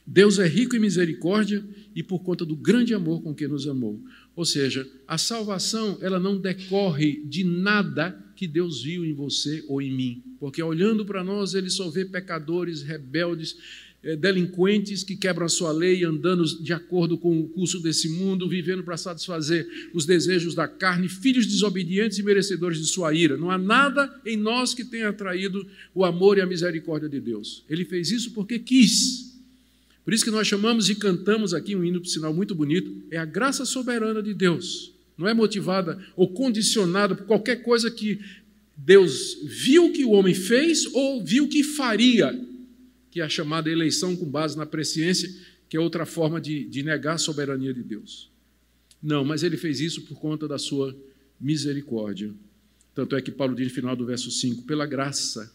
Deus 0.05 0.39
é 0.39 0.45
rico 0.45 0.75
em 0.75 0.79
misericórdia 0.79 1.65
e 1.95 2.03
por 2.03 2.19
conta 2.19 2.45
do 2.45 2.53
grande 2.53 2.93
amor 2.93 3.21
com 3.21 3.33
que 3.33 3.47
nos 3.47 3.65
amou. 3.65 4.03
Ou 4.35 4.43
seja, 4.43 4.85
a 5.07 5.17
salvação, 5.17 5.97
ela 6.01 6.19
não 6.19 6.37
decorre 6.37 7.23
de 7.23 7.45
nada 7.45 8.11
que 8.35 8.45
Deus 8.45 8.83
viu 8.83 9.05
em 9.05 9.13
você 9.13 9.63
ou 9.69 9.81
em 9.81 9.89
mim, 9.89 10.21
porque 10.37 10.61
olhando 10.61 11.05
para 11.05 11.23
nós, 11.23 11.53
ele 11.53 11.69
só 11.69 11.89
vê 11.89 12.03
pecadores, 12.03 12.81
rebeldes, 12.81 13.55
delinquentes 14.19 15.03
que 15.03 15.15
quebram 15.15 15.47
a 15.47 15.49
sua 15.49 15.71
lei, 15.71 16.03
andando 16.03 16.43
de 16.61 16.71
acordo 16.73 17.17
com 17.17 17.39
o 17.39 17.47
curso 17.47 17.79
desse 17.79 18.07
mundo, 18.07 18.47
vivendo 18.47 18.83
para 18.83 18.97
satisfazer 18.97 19.67
os 19.93 20.05
desejos 20.05 20.53
da 20.53 20.67
carne, 20.67 21.09
filhos 21.09 21.47
desobedientes 21.47 22.19
e 22.19 22.23
merecedores 22.23 22.77
de 22.77 22.85
sua 22.85 23.15
ira. 23.15 23.35
Não 23.35 23.49
há 23.49 23.57
nada 23.57 24.13
em 24.23 24.37
nós 24.37 24.75
que 24.75 24.83
tenha 24.83 25.09
atraído 25.09 25.65
o 25.93 26.05
amor 26.05 26.37
e 26.37 26.41
a 26.41 26.45
misericórdia 26.45 27.09
de 27.09 27.19
Deus. 27.19 27.63
Ele 27.67 27.83
fez 27.83 28.11
isso 28.11 28.31
porque 28.31 28.59
quis. 28.59 29.33
Por 30.03 30.13
isso 30.13 30.23
que 30.23 30.29
nós 30.29 30.47
chamamos 30.47 30.87
e 30.87 30.95
cantamos 30.95 31.51
aqui 31.51 31.75
um 31.75 31.83
hino, 31.83 32.05
sinal 32.05 32.31
muito 32.31 32.53
bonito, 32.53 32.91
é 33.09 33.17
a 33.17 33.25
graça 33.25 33.65
soberana 33.65 34.21
de 34.21 34.35
Deus. 34.35 34.93
Não 35.17 35.27
é 35.27 35.33
motivada 35.33 35.97
ou 36.15 36.27
condicionada 36.27 37.15
por 37.15 37.25
qualquer 37.25 37.63
coisa 37.63 37.89
que 37.89 38.19
Deus 38.77 39.37
viu 39.43 39.91
que 39.91 40.05
o 40.05 40.11
homem 40.11 40.35
fez 40.35 40.85
ou 40.93 41.23
viu 41.25 41.47
que 41.47 41.63
faria, 41.63 42.37
que 43.15 43.21
é 43.21 43.23
a 43.23 43.29
chamada 43.29 43.69
eleição 43.69 44.13
com 44.13 44.25
base 44.25 44.57
na 44.57 44.65
presciência, 44.65 45.33
que 45.69 45.77
é 45.77 45.79
outra 45.79 46.05
forma 46.05 46.41
de, 46.41 46.65
de 46.65 46.83
negar 46.83 47.13
a 47.13 47.17
soberania 47.17 47.73
de 47.73 47.81
Deus. 47.81 48.29
Não, 49.01 49.23
mas 49.23 49.41
ele 49.41 49.55
fez 49.55 49.79
isso 49.79 50.01
por 50.01 50.19
conta 50.19 50.49
da 50.49 50.57
sua 50.57 50.93
misericórdia. 51.39 52.33
Tanto 52.93 53.15
é 53.15 53.21
que 53.21 53.31
Paulo 53.31 53.55
diz 53.55 53.69
no 53.69 53.73
final 53.73 53.95
do 53.95 54.05
verso 54.05 54.29
5: 54.29 54.63
pela 54.63 54.85
graça 54.85 55.49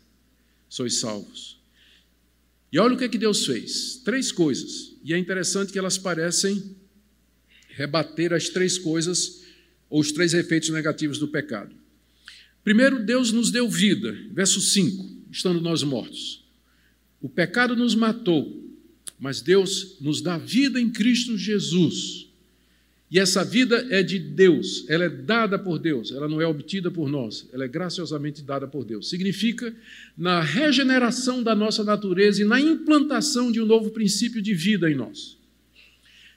sois 0.71 1.01
salvos 1.01 1.61
e 2.73 2.79
olha 2.79 2.95
o 2.95 2.97
que, 2.97 3.05
é 3.05 3.09
que 3.11 3.19
Deus 3.19 3.45
fez: 3.45 4.01
três 4.03 4.33
coisas. 4.33 4.95
E 5.05 5.13
é 5.13 5.19
interessante 5.19 5.71
que 5.71 5.79
elas 5.79 5.99
parecem 5.99 6.75
rebater 7.69 8.33
as 8.33 8.49
três 8.49 8.79
coisas, 8.79 9.43
ou 9.91 10.01
os 10.01 10.13
três 10.13 10.33
efeitos 10.33 10.71
negativos 10.71 11.19
do 11.19 11.29
pecado. 11.29 11.77
Primeiro, 12.65 13.05
Deus 13.05 13.33
nos 13.33 13.51
deu 13.51 13.69
vida, 13.69 14.17
verso 14.33 14.63
5, 14.63 15.27
estando 15.31 15.61
nós 15.61 15.83
mortos. 15.83 16.40
O 17.21 17.29
pecado 17.29 17.77
nos 17.77 17.95
matou, 17.95 18.61
mas 19.19 19.41
Deus 19.41 19.97
nos 20.01 20.21
dá 20.23 20.39
vida 20.39 20.81
em 20.81 20.91
Cristo 20.91 21.37
Jesus. 21.37 22.31
E 23.11 23.19
essa 23.19 23.45
vida 23.45 23.89
é 23.91 24.05
de 24.05 24.21
Deus, 24.21 24.85
ela 24.89 25.05
é 25.05 25.09
dada 25.09 25.59
por 25.59 25.81
Deus, 25.81 26.13
ela 26.13 26.29
não 26.29 26.41
é 26.41 26.47
obtida 26.47 26.93
por 26.93 27.09
nós, 27.09 27.49
ela 27.53 27.65
é 27.65 27.69
graciosamente 27.69 28.41
dada 28.41 28.69
por 28.69 28.85
Deus. 28.85 29.11
Significa 29.11 29.75
na 30.17 30.41
regeneração 30.41 31.43
da 31.43 31.53
nossa 31.53 31.83
natureza 31.83 32.41
e 32.41 32.45
na 32.45 32.61
implantação 32.61 33.51
de 33.51 33.61
um 33.61 33.67
novo 33.67 33.91
princípio 33.91 34.41
de 34.41 34.55
vida 34.55 34.89
em 34.89 34.95
nós. 34.95 35.37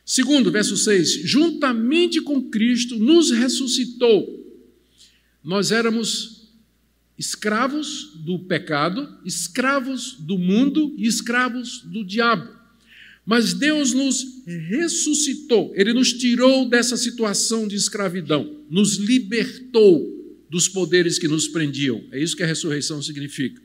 Segundo, 0.03 0.51
verso 0.51 0.75
6: 0.75 1.21
juntamente 1.23 2.19
com 2.19 2.49
Cristo 2.49 2.97
nos 2.97 3.29
ressuscitou. 3.29 4.41
Nós 5.43 5.71
éramos 5.71 6.32
escravos 7.17 8.11
do 8.15 8.39
pecado, 8.39 9.07
escravos 9.25 10.15
do 10.19 10.37
mundo 10.37 10.93
e 10.97 11.05
escravos 11.05 11.81
do 11.83 12.03
diabo. 12.03 12.49
Mas 13.25 13.53
Deus 13.53 13.93
nos 13.93 14.43
ressuscitou, 14.45 15.71
Ele 15.75 15.93
nos 15.93 16.11
tirou 16.13 16.67
dessa 16.67 16.97
situação 16.97 17.67
de 17.67 17.75
escravidão, 17.75 18.61
nos 18.69 18.97
libertou 18.97 20.13
dos 20.49 20.67
poderes 20.67 21.17
que 21.17 21.27
nos 21.27 21.47
prendiam. 21.47 22.03
É 22.11 22.21
isso 22.21 22.35
que 22.35 22.43
a 22.43 22.47
ressurreição 22.47 23.01
significa. 23.01 23.61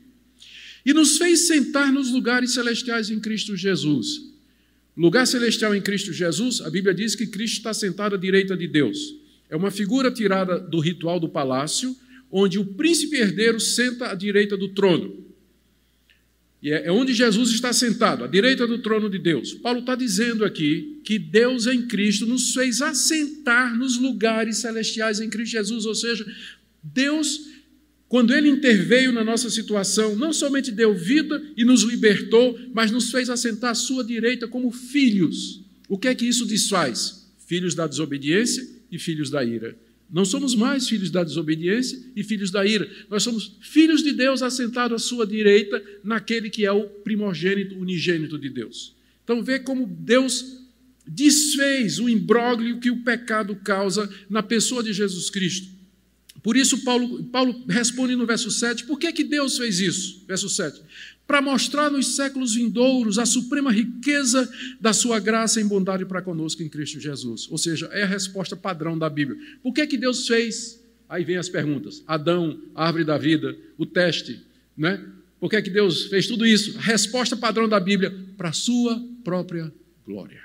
E 0.85 0.93
nos 0.93 1.17
fez 1.17 1.47
sentar 1.47 1.91
nos 1.91 2.09
lugares 2.09 2.53
celestiais 2.53 3.09
em 3.09 3.19
Cristo 3.19 3.55
Jesus. 3.55 4.29
Lugar 4.95 5.27
celestial 5.27 5.75
em 5.75 5.81
Cristo 5.81 6.11
Jesus, 6.13 6.61
a 6.61 6.69
Bíblia 6.69 6.93
diz 6.93 7.15
que 7.15 7.27
Cristo 7.27 7.57
está 7.57 7.73
sentado 7.73 8.15
à 8.15 8.17
direita 8.17 8.55
de 8.55 8.67
Deus. 8.67 8.97
É 9.49 9.55
uma 9.55 9.71
figura 9.71 10.09
tirada 10.09 10.59
do 10.59 10.79
ritual 10.79 11.19
do 11.19 11.27
palácio, 11.29 11.95
onde 12.31 12.59
o 12.59 12.65
príncipe 12.65 13.17
herdeiro 13.17 13.59
senta 13.59 14.11
à 14.11 14.15
direita 14.15 14.55
do 14.55 14.69
trono. 14.69 15.29
E 16.61 16.71
é, 16.71 16.87
é 16.87 16.91
onde 16.91 17.13
Jesus 17.13 17.51
está 17.51 17.71
sentado, 17.71 18.23
à 18.23 18.27
direita 18.27 18.67
do 18.67 18.79
trono 18.79 19.09
de 19.09 19.17
Deus. 19.17 19.53
Paulo 19.53 19.79
está 19.79 19.95
dizendo 19.95 20.43
aqui 20.43 20.99
que 21.03 21.17
Deus 21.17 21.67
em 21.67 21.87
Cristo 21.87 22.25
nos 22.25 22.53
fez 22.53 22.81
assentar 22.81 23.77
nos 23.77 23.97
lugares 23.97 24.57
celestiais 24.57 25.19
em 25.19 25.29
Cristo 25.29 25.53
Jesus, 25.53 25.85
ou 25.85 25.95
seja, 25.95 26.25
Deus, 26.83 27.39
quando 28.07 28.33
Ele 28.33 28.49
interveio 28.49 29.11
na 29.11 29.23
nossa 29.23 29.49
situação, 29.49 30.15
não 30.15 30.33
somente 30.33 30.71
deu 30.71 30.93
vida 30.93 31.41
e 31.55 31.63
nos 31.63 31.83
libertou, 31.83 32.59
mas 32.73 32.91
nos 32.91 33.09
fez 33.09 33.29
assentar 33.29 33.71
à 33.71 33.75
Sua 33.75 34.03
direita 34.03 34.47
como 34.47 34.69
filhos. 34.71 35.63
O 35.87 35.97
que 35.97 36.09
é 36.09 36.15
que 36.15 36.25
isso 36.25 36.45
desfaz? 36.45 37.25
Filhos 37.47 37.73
da 37.73 37.87
desobediência 37.87 38.67
e 38.91 38.99
filhos 38.99 39.29
da 39.29 39.43
ira. 39.43 39.77
Não 40.11 40.25
somos 40.25 40.55
mais 40.55 40.87
filhos 40.87 41.11
da 41.11 41.23
desobediência 41.23 41.99
e 42.15 42.23
filhos 42.23 42.49
da 42.49 42.65
ira. 42.65 42.89
Nós 43.09 43.21
somos 43.21 43.57
filhos 43.61 44.01
de 44.01 44.11
Deus 44.11 44.41
assentados 44.41 44.95
à 44.95 45.07
sua 45.07 45.25
direita, 45.25 45.81
naquele 46.03 46.49
que 46.49 46.65
é 46.65 46.71
o 46.71 46.85
primogênito, 46.85 47.75
unigênito 47.75 48.37
de 48.37 48.49
Deus. 48.49 48.95
Então, 49.23 49.43
vê 49.43 49.59
como 49.59 49.85
Deus 49.85 50.59
desfez 51.05 51.99
o 51.99 52.09
imbróglio 52.09 52.79
que 52.79 52.89
o 52.89 53.03
pecado 53.03 53.55
causa 53.57 54.09
na 54.29 54.41
pessoa 54.41 54.81
de 54.81 54.93
Jesus 54.93 55.29
Cristo. 55.29 55.67
Por 56.41 56.55
isso, 56.55 56.83
Paulo, 56.83 57.23
Paulo 57.25 57.65
responde 57.67 58.15
no 58.15 58.25
verso 58.25 58.49
7: 58.49 58.85
por 58.85 58.97
que, 58.97 59.11
que 59.11 59.23
Deus 59.23 59.57
fez 59.57 59.79
isso? 59.79 60.23
Verso 60.27 60.49
7: 60.49 60.81
para 61.29 61.43
mostrar 61.43 61.91
nos 61.91 62.15
séculos 62.15 62.55
vindouros 62.55 63.19
a 63.19 63.25
suprema 63.25 63.71
riqueza 63.71 64.51
da 64.81 64.91
sua 64.93 65.19
graça 65.19 65.61
em 65.61 65.67
bondade 65.67 66.03
para 66.03 66.23
conosco 66.23 66.63
em 66.63 66.67
Cristo 66.67 66.99
Jesus. 66.99 67.47
Ou 67.51 67.57
seja, 67.59 67.85
é 67.91 68.01
a 68.01 68.07
resposta 68.07 68.55
padrão 68.55 68.97
da 68.97 69.07
Bíblia. 69.07 69.39
Por 69.61 69.71
que, 69.71 69.85
que 69.85 69.95
Deus 69.95 70.25
fez? 70.25 70.83
Aí 71.07 71.23
vem 71.23 71.37
as 71.37 71.47
perguntas. 71.47 72.03
Adão, 72.07 72.59
árvore 72.73 73.03
da 73.03 73.15
vida, 73.15 73.55
o 73.77 73.85
teste, 73.85 74.41
né? 74.75 75.05
Por 75.39 75.51
que, 75.51 75.61
que 75.61 75.69
Deus 75.69 76.05
fez 76.05 76.25
tudo 76.25 76.47
isso? 76.47 76.75
A 76.79 76.81
resposta 76.81 77.37
padrão 77.37 77.69
da 77.69 77.79
Bíblia, 77.79 78.11
para 78.35 78.49
a 78.49 78.53
sua 78.53 78.99
própria 79.23 79.71
glória. 80.03 80.41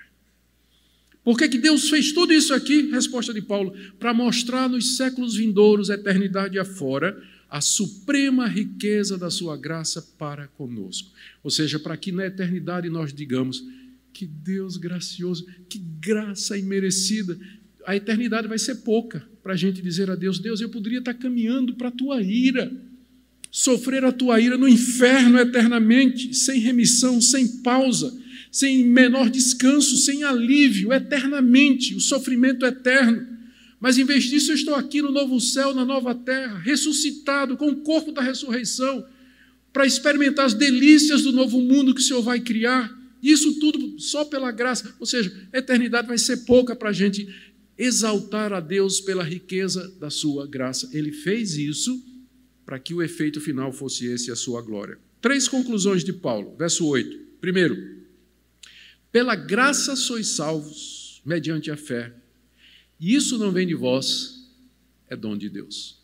Por 1.25 1.39
que, 1.39 1.49
que 1.49 1.57
Deus 1.57 1.89
fez 1.89 2.13
tudo 2.13 2.31
isso 2.31 2.53
aqui? 2.53 2.91
Resposta 2.91 3.33
de 3.33 3.41
Paulo, 3.41 3.75
para 3.99 4.13
mostrar 4.13 4.69
nos 4.69 4.99
séculos 4.99 5.35
vindouros, 5.35 5.89
eternidade 5.89 6.59
afora, 6.59 7.19
a 7.55 7.61
suprema 7.61 8.49
riqueza 8.49 9.17
da 9.17 9.31
sua 9.31 9.57
graça 9.57 10.03
para 10.19 10.49
conosco. 10.49 11.13
Ou 11.41 11.53
seja, 11.53 11.79
para 11.79 11.97
que 11.97 12.11
na 12.11 12.27
eternidade 12.27 12.91
nós 12.91 13.15
digamos: 13.15 13.65
que 14.13 14.27
Deus 14.27 14.77
gracioso, 14.77 15.47
que 15.69 15.79
graça 15.79 16.59
imerecida. 16.59 17.39
A 17.87 17.95
eternidade 17.95 18.49
vai 18.49 18.59
ser 18.59 18.77
pouca 18.77 19.25
para 19.41 19.53
a 19.53 19.57
gente 19.57 19.81
dizer 19.81 20.11
a 20.11 20.17
Deus: 20.17 20.41
Deus, 20.41 20.61
eu 20.61 20.69
poderia 20.69 20.99
estar 20.99 21.15
caminhando 21.15 21.75
para 21.75 21.91
a 21.91 21.93
tua 21.93 22.21
ira, 22.21 22.73
sofrer 23.53 24.05
a 24.05 24.11
tua 24.11 24.41
ira 24.41 24.59
no 24.59 24.69
inferno 24.69 25.39
eternamente, 25.39 26.35
sem 26.35 26.59
remissão, 26.59 27.21
sem 27.21 27.63
pausa, 27.63 28.21
sem 28.51 28.85
menor 28.85 29.31
descanso, 29.31 29.97
sem 29.99 30.25
alívio, 30.25 30.93
eternamente, 30.93 31.95
o 31.95 32.01
sofrimento 32.01 32.67
eterno. 32.67 33.34
Mas 33.85 33.99
em 33.99 34.05
vez 34.07 34.25
disso, 34.25 34.51
eu 34.51 34.55
estou 34.55 34.75
aqui 34.75 35.03
no 35.03 35.13
novo 35.13 35.39
céu, 35.39 35.75
na 35.75 35.85
nova 35.85 36.15
terra, 36.15 36.57
ressuscitado, 36.57 37.55
com 37.55 37.69
o 37.69 37.83
corpo 37.83 38.13
da 38.13 38.23
ressurreição, 38.23 39.07
para 39.75 39.85
experimentar 39.85 40.47
as 40.47 40.55
delícias 40.55 41.21
do 41.21 41.31
novo 41.33 41.61
mundo 41.61 41.95
que 41.95 42.01
o 42.01 42.03
Senhor 42.03 42.23
vai 42.23 42.41
criar. 42.41 42.91
Isso 43.23 43.61
tudo 43.61 44.01
só 44.01 44.25
pela 44.25 44.51
graça. 44.51 44.95
Ou 44.99 45.05
seja, 45.05 45.31
a 45.53 45.59
eternidade 45.59 46.09
vai 46.09 46.17
ser 46.17 46.47
pouca 46.47 46.75
para 46.75 46.89
a 46.89 46.93
gente 46.95 47.29
exaltar 47.77 48.55
a 48.55 48.61
Deus 48.61 49.03
pela 49.03 49.23
riqueza 49.23 49.87
da 50.01 50.09
sua 50.09 50.47
graça. 50.47 50.89
Ele 50.91 51.13
fez 51.13 51.59
isso 51.59 52.03
para 52.65 52.79
que 52.79 52.95
o 52.95 53.03
efeito 53.03 53.39
final 53.39 53.71
fosse 53.71 54.07
esse, 54.07 54.31
a 54.31 54.35
sua 54.35 54.63
glória. 54.63 54.99
Três 55.21 55.47
conclusões 55.47 56.03
de 56.03 56.15
Paulo, 56.15 56.57
verso 56.57 56.87
8. 56.87 57.19
Primeiro, 57.39 57.77
pela 59.13 59.37
graça 59.37 59.95
sois 59.95 60.29
salvos, 60.29 61.21
mediante 61.23 61.71
a 61.71 61.77
fé 61.77 62.24
isso 63.01 63.39
não 63.39 63.53
vem 63.53 63.67
de 63.67 63.75
vós, 63.75 64.49
é 65.09 65.17
dom 65.17 65.37
de 65.37 65.49
Deus. 65.49 65.99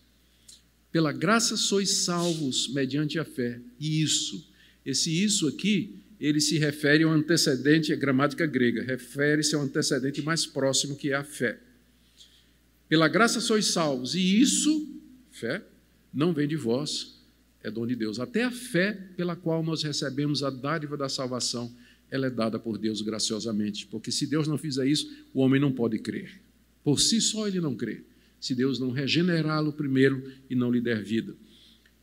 Pela 0.92 1.12
graça 1.12 1.56
sois 1.56 1.90
salvos 2.04 2.68
mediante 2.68 3.18
a 3.18 3.24
fé. 3.24 3.60
E 3.78 4.02
isso, 4.02 4.48
esse 4.84 5.22
isso 5.22 5.46
aqui, 5.46 5.94
ele 6.20 6.40
se 6.40 6.58
refere 6.58 7.04
ao 7.04 7.10
antecedente, 7.10 7.92
a 7.92 7.96
gramática 7.96 8.44
grega, 8.46 8.82
refere-se 8.82 9.54
ao 9.54 9.62
antecedente 9.62 10.20
mais 10.20 10.44
próximo 10.44 10.96
que 10.96 11.10
é 11.10 11.14
a 11.14 11.24
fé. 11.24 11.58
Pela 12.88 13.08
graça 13.08 13.40
sois 13.40 13.66
salvos, 13.66 14.14
e 14.14 14.40
isso, 14.40 15.00
fé, 15.30 15.62
não 16.12 16.32
vem 16.32 16.48
de 16.48 16.56
vós, 16.56 17.20
é 17.62 17.70
dom 17.70 17.86
de 17.86 17.94
Deus. 17.94 18.18
Até 18.18 18.42
a 18.42 18.50
fé 18.50 18.92
pela 19.16 19.36
qual 19.36 19.62
nós 19.62 19.82
recebemos 19.82 20.42
a 20.42 20.50
dádiva 20.50 20.96
da 20.96 21.08
salvação, 21.08 21.72
ela 22.10 22.26
é 22.26 22.30
dada 22.30 22.58
por 22.58 22.76
Deus 22.76 23.00
graciosamente, 23.00 23.86
porque 23.86 24.10
se 24.10 24.26
Deus 24.26 24.48
não 24.48 24.58
fizer 24.58 24.86
isso, 24.88 25.08
o 25.32 25.40
homem 25.40 25.60
não 25.60 25.70
pode 25.70 25.98
crer. 26.00 26.40
Por 26.82 27.00
si 27.00 27.20
só 27.20 27.46
ele 27.46 27.60
não 27.60 27.74
crê, 27.74 28.02
se 28.40 28.54
Deus 28.54 28.78
não 28.78 28.90
regenerá-lo 28.90 29.72
primeiro 29.72 30.22
e 30.48 30.54
não 30.54 30.70
lhe 30.70 30.80
der 30.80 31.02
vida. 31.02 31.34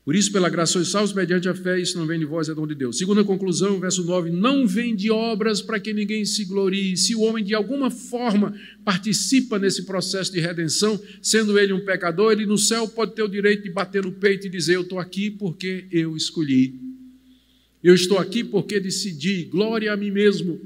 Por 0.08 0.16
isso, 0.16 0.32
pela 0.32 0.48
graça 0.48 0.72
sois 0.72 0.88
salvos 0.88 1.12
mediante 1.12 1.50
a 1.50 1.54
fé, 1.54 1.78
isso 1.78 1.98
não 1.98 2.08
vem 2.08 2.18
de 2.18 2.24
vós, 2.24 2.48
é 2.48 2.56
dom 2.56 2.66
de 2.66 2.74
Deus. 2.74 2.98
Segunda 2.98 3.26
conclusão, 3.26 3.78
verso 3.78 4.06
9: 4.06 4.30
não 4.30 4.66
vem 4.66 4.96
de 4.96 5.12
obras 5.12 5.62
para 5.62 5.82
que 5.82 5.92
ninguém 5.92 6.24
se 6.24 6.46
glorie. 6.46 6.96
Se 6.96 7.14
o 7.14 7.20
homem 7.20 7.44
de 7.44 7.54
alguma 7.54 7.92
forma 7.92 8.58
participa 8.86 9.60
nesse 9.60 9.84
processo 9.84 10.32
de 10.32 10.40
redenção, 10.40 10.98
sendo 11.22 11.60
ele 11.60 11.74
um 11.74 11.84
pecador, 11.84 12.32
ele 12.32 12.46
no 12.46 12.58
céu 12.58 12.88
pode 12.88 13.16
ter 13.16 13.24
o 13.24 13.28
direito 13.28 13.64
de 13.64 13.70
bater 13.70 14.06
no 14.06 14.14
peito 14.14 14.48
e 14.48 14.50
dizer: 14.50 14.76
Eu 14.76 14.84
estou 14.84 14.98
aqui 14.98 15.30
porque 15.30 15.88
eu 15.92 16.16
escolhi. 16.16 16.80
Eu 17.84 17.94
estou 17.94 18.18
aqui 18.18 18.46
porque 18.46 18.80
decidi. 18.80 19.44
Glória 19.44 19.92
a 19.92 19.98
mim 19.98 20.12
mesmo. 20.12 20.58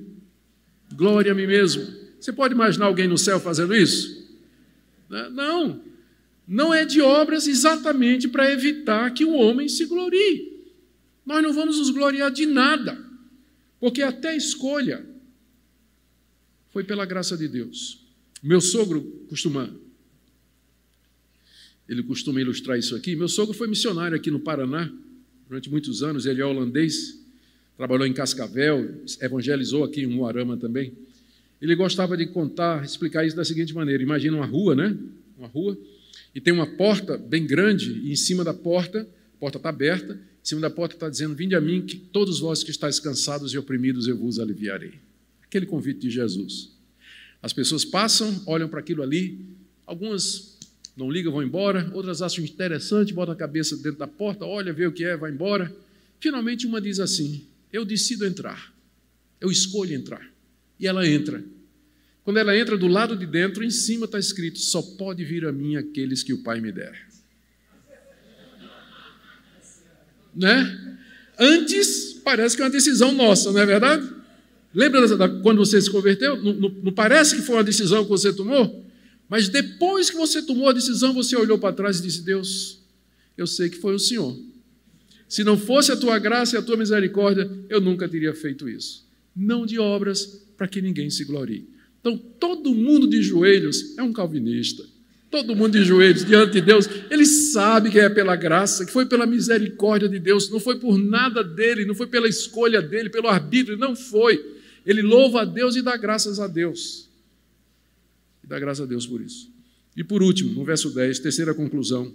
Glória 0.93 1.31
a 1.31 1.35
mim 1.35 1.47
mesmo. 1.47 1.81
Você 2.21 2.31
pode 2.31 2.53
imaginar 2.53 2.85
alguém 2.85 3.07
no 3.07 3.17
céu 3.17 3.39
fazendo 3.39 3.75
isso? 3.75 4.29
Né? 5.09 5.27
Não. 5.29 5.81
Não 6.47 6.71
é 6.71 6.85
de 6.85 7.01
obras 7.01 7.47
exatamente 7.47 8.27
para 8.27 8.51
evitar 8.51 9.11
que 9.11 9.25
o 9.25 9.33
homem 9.33 9.67
se 9.67 9.85
glorie. 9.85 10.69
Nós 11.25 11.41
não 11.41 11.51
vamos 11.51 11.79
nos 11.79 11.89
gloriar 11.89 12.31
de 12.31 12.45
nada, 12.45 12.97
porque 13.79 14.03
até 14.03 14.29
a 14.29 14.35
escolha 14.35 15.03
foi 16.69 16.83
pela 16.83 17.05
graça 17.05 17.35
de 17.35 17.47
Deus. 17.47 18.05
Meu 18.43 18.61
sogro 18.61 19.01
costuma 19.27 19.73
ele 21.89 22.03
costuma 22.03 22.39
ilustrar 22.39 22.77
isso 22.77 22.95
aqui. 22.95 23.15
Meu 23.15 23.27
sogro 23.27 23.53
foi 23.53 23.67
missionário 23.67 24.15
aqui 24.15 24.31
no 24.31 24.39
Paraná 24.39 24.89
durante 25.49 25.69
muitos 25.69 26.01
anos, 26.01 26.25
ele 26.25 26.39
é 26.39 26.45
holandês, 26.45 27.19
trabalhou 27.75 28.07
em 28.07 28.13
Cascavel, 28.13 29.03
evangelizou 29.19 29.83
aqui 29.83 30.01
em 30.01 30.07
Moarama 30.07 30.55
também. 30.55 30.93
Ele 31.61 31.75
gostava 31.75 32.17
de 32.17 32.25
contar, 32.25 32.83
explicar 32.83 33.25
isso 33.25 33.35
da 33.35 33.45
seguinte 33.45 33.73
maneira: 33.73 34.01
imagina 34.01 34.35
uma 34.35 34.45
rua, 34.45 34.75
né? 34.75 34.97
Uma 35.37 35.47
rua, 35.47 35.77
e 36.33 36.41
tem 36.41 36.51
uma 36.51 36.65
porta 36.65 37.17
bem 37.17 37.45
grande, 37.45 37.91
e 38.03 38.11
em 38.11 38.15
cima 38.15 38.43
da 38.43 38.53
porta, 38.53 39.01
a 39.01 39.37
porta 39.39 39.57
está 39.57 39.69
aberta, 39.69 40.13
em 40.13 40.45
cima 40.45 40.59
da 40.59 40.71
porta 40.71 40.95
está 40.95 41.07
dizendo: 41.07 41.35
Vinde 41.35 41.55
a 41.55 41.61
mim, 41.61 41.85
que 41.85 41.95
todos 41.95 42.39
vós 42.39 42.63
que 42.63 42.71
estáis 42.71 42.99
cansados 42.99 43.53
e 43.53 43.57
oprimidos, 43.59 44.07
eu 44.07 44.17
vos 44.17 44.39
aliviarei. 44.39 44.93
Aquele 45.43 45.67
convite 45.67 45.99
de 45.99 46.09
Jesus. 46.09 46.71
As 47.43 47.53
pessoas 47.53 47.85
passam, 47.85 48.41
olham 48.47 48.67
para 48.67 48.79
aquilo 48.79 49.03
ali, 49.03 49.45
algumas 49.85 50.57
não 50.95 51.11
ligam, 51.11 51.31
vão 51.31 51.43
embora, 51.43 51.91
outras 51.93 52.21
acham 52.21 52.43
interessante, 52.43 53.13
botam 53.13 53.33
a 53.33 53.37
cabeça 53.37 53.75
dentro 53.77 53.99
da 53.99 54.07
porta, 54.07 54.45
olha, 54.45 54.73
vê 54.73 54.85
o 54.85 54.91
que 54.91 55.03
é, 55.03 55.15
vai 55.15 55.31
embora. 55.31 55.73
Finalmente, 56.19 56.65
uma 56.65 56.81
diz 56.81 56.99
assim: 56.99 57.45
Eu 57.71 57.85
decido 57.85 58.25
entrar, 58.25 58.73
eu 59.39 59.51
escolho 59.51 59.93
entrar 59.93 60.30
e 60.81 60.87
ela 60.87 61.07
entra. 61.07 61.43
Quando 62.23 62.37
ela 62.37 62.57
entra 62.57 62.77
do 62.77 62.87
lado 62.87 63.15
de 63.15 63.25
dentro, 63.25 63.63
em 63.63 63.69
cima 63.69 64.05
está 64.05 64.17
escrito: 64.19 64.59
só 64.59 64.81
pode 64.81 65.23
vir 65.23 65.45
a 65.45 65.51
mim 65.51 65.75
aqueles 65.75 66.23
que 66.23 66.33
o 66.33 66.39
Pai 66.39 66.59
me 66.59 66.71
der. 66.71 67.07
Né? 70.35 70.97
Antes, 71.37 72.13
parece 72.23 72.55
que 72.55 72.61
é 72.61 72.65
uma 72.65 72.71
decisão 72.71 73.11
nossa, 73.11 73.51
não 73.51 73.59
é 73.59 73.65
verdade? 73.65 74.09
Lembra 74.73 75.17
da, 75.17 75.27
quando 75.27 75.57
você 75.57 75.81
se 75.81 75.89
converteu? 75.89 76.41
Não, 76.41 76.53
não, 76.53 76.69
não 76.69 76.91
parece 76.93 77.35
que 77.35 77.41
foi 77.41 77.55
uma 77.55 77.63
decisão 77.63 78.03
que 78.03 78.09
você 78.09 78.31
tomou? 78.31 78.85
Mas 79.27 79.49
depois 79.49 80.09
que 80.09 80.15
você 80.15 80.41
tomou 80.41 80.69
a 80.69 80.73
decisão, 80.73 81.13
você 81.13 81.35
olhou 81.35 81.57
para 81.57 81.75
trás 81.75 81.99
e 81.99 82.03
disse: 82.03 82.21
Deus, 82.21 82.79
eu 83.37 83.45
sei 83.45 83.69
que 83.69 83.77
foi 83.77 83.93
o 83.93 83.99
Senhor. 83.99 84.37
Se 85.27 85.43
não 85.43 85.57
fosse 85.57 85.91
a 85.91 85.97
tua 85.97 86.19
graça 86.19 86.55
e 86.55 86.59
a 86.59 86.61
tua 86.61 86.77
misericórdia, 86.77 87.49
eu 87.69 87.79
nunca 87.79 88.07
teria 88.07 88.33
feito 88.33 88.67
isso. 88.67 89.05
Não 89.35 89.65
de 89.65 89.79
obras, 89.79 90.41
para 90.61 90.67
que 90.67 90.79
ninguém 90.79 91.09
se 91.09 91.25
glorie. 91.25 91.67
Então, 91.99 92.15
todo 92.15 92.75
mundo 92.75 93.07
de 93.07 93.19
joelhos 93.23 93.97
é 93.97 94.03
um 94.03 94.13
calvinista. 94.13 94.83
Todo 95.31 95.55
mundo 95.55 95.71
de 95.71 95.83
joelhos 95.83 96.23
diante 96.23 96.51
de 96.51 96.61
Deus, 96.61 96.87
ele 97.09 97.25
sabe 97.25 97.89
que 97.89 97.97
é 97.97 98.07
pela 98.07 98.35
graça, 98.35 98.85
que 98.85 98.91
foi 98.91 99.07
pela 99.07 99.25
misericórdia 99.25 100.07
de 100.07 100.19
Deus, 100.19 100.51
não 100.51 100.59
foi 100.59 100.77
por 100.77 100.99
nada 100.99 101.43
dele, 101.43 101.83
não 101.83 101.95
foi 101.95 102.05
pela 102.05 102.27
escolha 102.27 102.79
dele, 102.79 103.09
pelo 103.09 103.27
arbítrio, 103.27 103.75
não 103.75 103.95
foi. 103.95 104.39
Ele 104.85 105.01
louva 105.01 105.41
a 105.41 105.45
Deus 105.45 105.75
e 105.75 105.81
dá 105.81 105.97
graças 105.97 106.39
a 106.39 106.47
Deus. 106.47 107.09
E 108.43 108.47
dá 108.47 108.59
graças 108.59 108.83
a 108.83 108.85
Deus 108.85 109.07
por 109.07 109.19
isso. 109.19 109.49
E 109.97 110.03
por 110.03 110.21
último, 110.21 110.53
no 110.53 110.63
verso 110.63 110.93
10, 110.93 111.17
terceira 111.17 111.55
conclusão. 111.55 112.13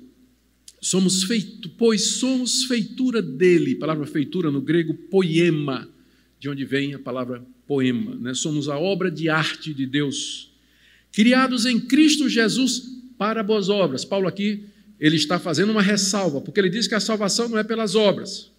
Somos 0.80 1.24
feito, 1.24 1.68
pois 1.70 2.00
somos 2.02 2.62
feitura 2.62 3.20
dele, 3.20 3.74
palavra 3.74 4.06
feitura 4.06 4.52
no 4.52 4.60
grego 4.60 4.94
poema, 4.94 5.90
de 6.46 6.50
onde 6.50 6.64
vem 6.64 6.94
a 6.94 6.98
palavra 6.98 7.44
poema, 7.66 8.14
né? 8.14 8.32
somos 8.32 8.68
a 8.68 8.78
obra 8.78 9.10
de 9.10 9.28
arte 9.28 9.74
de 9.74 9.84
Deus, 9.84 10.52
criados 11.10 11.66
em 11.66 11.80
Cristo 11.80 12.28
Jesus 12.28 12.84
para 13.18 13.42
boas 13.42 13.68
obras. 13.68 14.04
Paulo 14.04 14.28
aqui, 14.28 14.64
ele 15.00 15.16
está 15.16 15.40
fazendo 15.40 15.72
uma 15.72 15.82
ressalva, 15.82 16.40
porque 16.40 16.60
ele 16.60 16.70
diz 16.70 16.86
que 16.86 16.94
a 16.94 17.00
salvação 17.00 17.48
não 17.48 17.58
é 17.58 17.64
pelas 17.64 17.96
obras. 17.96 18.52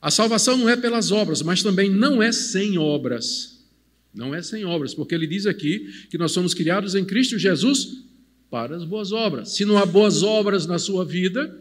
A 0.00 0.10
salvação 0.10 0.58
não 0.58 0.68
é 0.68 0.76
pelas 0.76 1.10
obras, 1.10 1.40
mas 1.40 1.62
também 1.62 1.88
não 1.88 2.22
é 2.22 2.32
sem 2.32 2.76
obras. 2.76 3.64
Não 4.12 4.34
é 4.34 4.42
sem 4.42 4.66
obras, 4.66 4.92
porque 4.92 5.14
ele 5.14 5.26
diz 5.26 5.46
aqui 5.46 5.88
que 6.10 6.18
nós 6.18 6.32
somos 6.32 6.52
criados 6.52 6.94
em 6.94 7.02
Cristo 7.02 7.38
Jesus 7.38 8.04
para 8.50 8.76
as 8.76 8.84
boas 8.84 9.10
obras. 9.10 9.52
Se 9.52 9.64
não 9.64 9.78
há 9.78 9.86
boas 9.86 10.22
obras 10.22 10.66
na 10.66 10.78
sua 10.78 11.02
vida, 11.02 11.58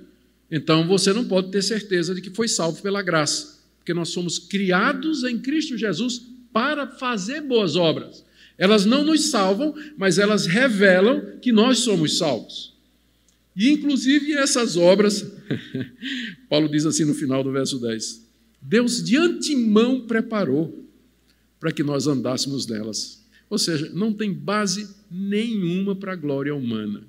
então 0.52 0.86
você 0.86 1.14
não 1.14 1.24
pode 1.24 1.50
ter 1.50 1.62
certeza 1.62 2.14
de 2.14 2.22
que 2.22 2.30
foi 2.30 2.50
salvo 2.50 2.82
pela 2.82 3.02
graça, 3.02 3.61
porque 3.82 3.96
nós 3.96 4.10
somos 4.10 4.38
criados 4.38 5.24
em 5.24 5.40
Cristo 5.40 5.76
Jesus 5.76 6.22
para 6.54 6.86
fazer 6.88 7.42
boas 7.42 7.76
obras. 7.76 8.24
Elas 8.56 8.86
não 8.86 9.04
nos 9.04 9.32
salvam, 9.32 9.74
mas 9.98 10.20
elas 10.20 10.46
revelam 10.46 11.40
que 11.42 11.52
nós 11.52 11.80
somos 11.80 12.20
salvos. 12.20 12.76
E, 13.56 13.70
inclusive, 13.70 14.34
essas 14.34 14.78
obras, 14.78 15.26
Paulo 16.48 16.70
diz 16.70 16.86
assim 16.86 17.06
no 17.06 17.16
final 17.16 17.44
do 17.44 17.52
verso 17.52 17.80
10: 17.80 18.24
Deus 18.62 19.04
de 19.04 19.18
antemão 19.18 20.02
preparou 20.02 20.88
para 21.60 21.72
que 21.72 21.82
nós 21.82 22.06
andássemos 22.06 22.68
nelas. 22.68 23.26
Ou 23.50 23.58
seja, 23.58 23.90
não 23.94 24.14
tem 24.14 24.32
base 24.32 24.88
nenhuma 25.10 25.96
para 25.96 26.14
a 26.14 26.16
glória 26.16 26.54
humana. 26.54 27.04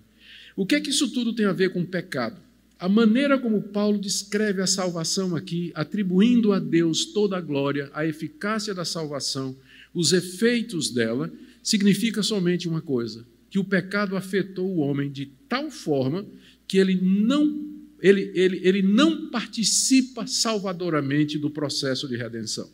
O 0.57 0.65
que 0.65 0.75
é 0.75 0.81
que 0.81 0.91
isso 0.91 1.11
tudo 1.11 1.35
tem 1.35 1.45
a 1.45 1.53
ver 1.53 1.71
com 1.71 1.85
pecado? 1.85 2.41
A 2.83 2.89
maneira 2.89 3.39
como 3.39 3.63
Paulo 3.63 3.97
descreve 3.97 4.61
a 4.61 4.67
salvação 4.67 5.37
aqui, 5.37 5.71
atribuindo 5.73 6.53
a 6.53 6.59
Deus 6.59 7.05
toda 7.05 7.37
a 7.37 7.41
glória, 7.41 7.89
a 7.95 8.05
eficácia 8.05 8.75
da 8.75 8.85
salvação, 8.85 9.57
os 9.95 10.13
efeitos 10.13 10.91
dela, 10.91 11.33
significa 11.63 12.25
somente 12.25 12.69
uma 12.69 12.83
coisa: 12.83 13.25
que 13.49 13.57
o 13.57 13.63
pecado 13.63 14.17
afetou 14.17 14.69
o 14.69 14.79
homem 14.79 15.13
de 15.13 15.27
tal 15.49 15.71
forma 15.71 16.27
que 16.67 16.77
ele 16.77 16.97
não, 17.01 17.65
ele, 18.01 18.33
ele, 18.35 18.61
ele 18.65 18.83
não 18.83 19.31
participa 19.31 20.27
salvadoramente 20.27 21.39
do 21.39 21.51
processo 21.51 22.09
de 22.09 22.17
redenção. 22.17 22.69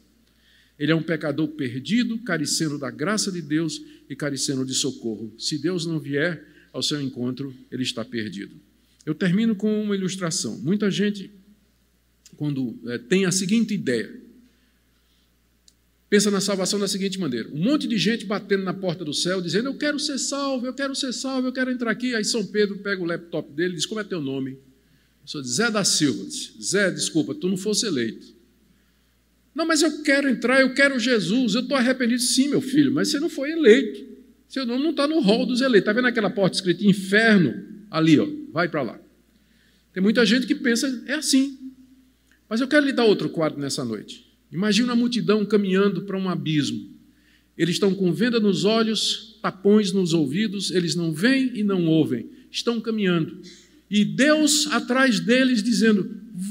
Ele 0.78 0.90
é 0.90 0.94
um 0.94 1.02
pecador 1.02 1.48
perdido, 1.48 2.16
carecendo 2.20 2.78
da 2.78 2.90
graça 2.90 3.30
de 3.30 3.42
Deus 3.42 3.78
e 4.08 4.16
carecendo 4.16 4.64
de 4.64 4.72
socorro. 4.72 5.34
Se 5.36 5.58
Deus 5.58 5.84
não 5.84 6.00
vier 6.00 6.42
ao 6.72 6.82
seu 6.82 6.98
encontro, 6.98 7.54
ele 7.70 7.82
está 7.82 8.02
perdido. 8.02 8.67
Eu 9.08 9.14
termino 9.14 9.56
com 9.56 9.82
uma 9.82 9.96
ilustração. 9.96 10.58
Muita 10.58 10.90
gente, 10.90 11.30
quando 12.36 12.78
é, 12.88 12.98
tem 12.98 13.24
a 13.24 13.32
seguinte 13.32 13.72
ideia: 13.72 14.14
Pensa 16.10 16.30
na 16.30 16.42
salvação 16.42 16.78
da 16.78 16.86
seguinte 16.86 17.18
maneira: 17.18 17.48
um 17.48 17.56
monte 17.56 17.88
de 17.88 17.96
gente 17.96 18.26
batendo 18.26 18.64
na 18.64 18.74
porta 18.74 19.06
do 19.06 19.14
céu, 19.14 19.40
dizendo: 19.40 19.70
Eu 19.70 19.78
quero 19.78 19.98
ser 19.98 20.18
salvo, 20.18 20.66
eu 20.66 20.74
quero 20.74 20.94
ser 20.94 21.14
salvo, 21.14 21.48
eu 21.48 21.52
quero 21.54 21.70
entrar 21.70 21.90
aqui. 21.90 22.14
Aí 22.14 22.22
São 22.22 22.44
Pedro 22.44 22.80
pega 22.80 23.02
o 23.02 23.06
laptop 23.06 23.50
dele 23.50 23.72
e 23.72 23.76
diz: 23.76 23.86
Como 23.86 23.98
é 23.98 24.04
teu 24.04 24.20
nome? 24.20 24.58
sou 25.24 25.42
Zé 25.42 25.70
da 25.70 25.84
Silva. 25.84 26.26
Zé, 26.62 26.90
desculpa, 26.90 27.34
tu 27.34 27.48
não 27.48 27.56
fosse 27.56 27.86
eleito. 27.86 28.26
Não, 29.54 29.64
mas 29.64 29.80
eu 29.80 30.02
quero 30.02 30.28
entrar, 30.28 30.60
eu 30.60 30.74
quero 30.74 31.00
Jesus, 31.00 31.54
eu 31.54 31.62
estou 31.62 31.78
arrependido. 31.78 32.20
Sim, 32.20 32.48
meu 32.48 32.60
filho, 32.60 32.92
mas 32.92 33.08
você 33.08 33.18
não 33.18 33.30
foi 33.30 33.52
eleito. 33.52 34.06
Seu 34.50 34.66
nome 34.66 34.82
não 34.82 34.90
está 34.90 35.06
no 35.06 35.18
rol 35.20 35.46
dos 35.46 35.62
eleitos. 35.62 35.88
Está 35.88 35.94
vendo 35.94 36.08
aquela 36.08 36.28
porta 36.28 36.56
escrita 36.56 36.84
inferno? 36.84 37.77
Ali, 37.90 38.18
ó, 38.18 38.26
vai 38.52 38.68
para 38.68 38.82
lá. 38.82 39.00
Tem 39.92 40.02
muita 40.02 40.24
gente 40.24 40.46
que 40.46 40.54
pensa, 40.54 41.04
é 41.06 41.14
assim. 41.14 41.58
Mas 42.48 42.60
eu 42.60 42.68
quero 42.68 42.86
lhe 42.86 42.92
dar 42.92 43.04
outro 43.04 43.28
quadro 43.28 43.60
nessa 43.60 43.84
noite. 43.84 44.26
Imagina 44.50 44.92
a 44.92 44.96
multidão 44.96 45.44
caminhando 45.44 46.02
para 46.02 46.16
um 46.16 46.28
abismo. 46.28 46.96
Eles 47.56 47.74
estão 47.74 47.94
com 47.94 48.12
venda 48.12 48.38
nos 48.38 48.64
olhos, 48.64 49.38
tapões 49.42 49.92
nos 49.92 50.12
ouvidos, 50.12 50.70
eles 50.70 50.94
não 50.94 51.12
veem 51.12 51.50
e 51.54 51.64
não 51.64 51.86
ouvem. 51.86 52.30
Estão 52.50 52.80
caminhando. 52.80 53.40
E 53.90 54.04
Deus 54.04 54.66
atrás 54.68 55.18
deles 55.20 55.62
dizendo: 55.62 56.08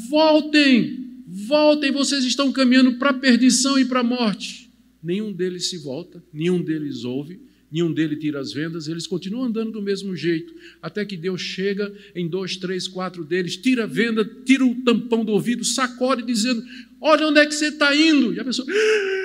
voltem, 0.09 1.23
voltem, 1.25 1.91
vocês 1.91 2.25
estão 2.25 2.51
caminhando 2.51 2.93
para 2.95 3.11
a 3.11 3.13
perdição 3.13 3.79
e 3.79 3.85
para 3.85 4.01
a 4.01 4.03
morte. 4.03 4.69
Nenhum 5.01 5.31
deles 5.31 5.69
se 5.69 5.77
volta, 5.77 6.21
nenhum 6.33 6.61
deles 6.61 7.03
ouve, 7.05 7.39
nenhum 7.71 7.93
deles 7.93 8.19
tira 8.19 8.39
as 8.39 8.53
vendas, 8.53 8.87
eles 8.87 9.05
continuam 9.05 9.45
andando 9.45 9.71
do 9.71 9.81
mesmo 9.81 10.15
jeito, 10.15 10.53
até 10.81 11.03
que 11.05 11.17
Deus 11.17 11.41
chega 11.41 11.93
em 12.15 12.27
dois, 12.27 12.55
três, 12.57 12.87
quatro 12.87 13.23
deles, 13.23 13.57
tira 13.57 13.83
a 13.83 13.87
venda, 13.87 14.23
tira 14.45 14.65
o 14.65 14.75
tampão 14.83 15.25
do 15.25 15.31
ouvido, 15.31 15.63
sacode, 15.63 16.23
dizendo: 16.23 16.63
Olha 17.01 17.27
onde 17.27 17.39
é 17.39 17.45
que 17.45 17.53
você 17.53 17.67
está 17.67 17.95
indo. 17.95 18.33
E 18.33 18.39
a 18.39 18.45
pessoa. 18.45 18.67
Ah! 18.69 19.17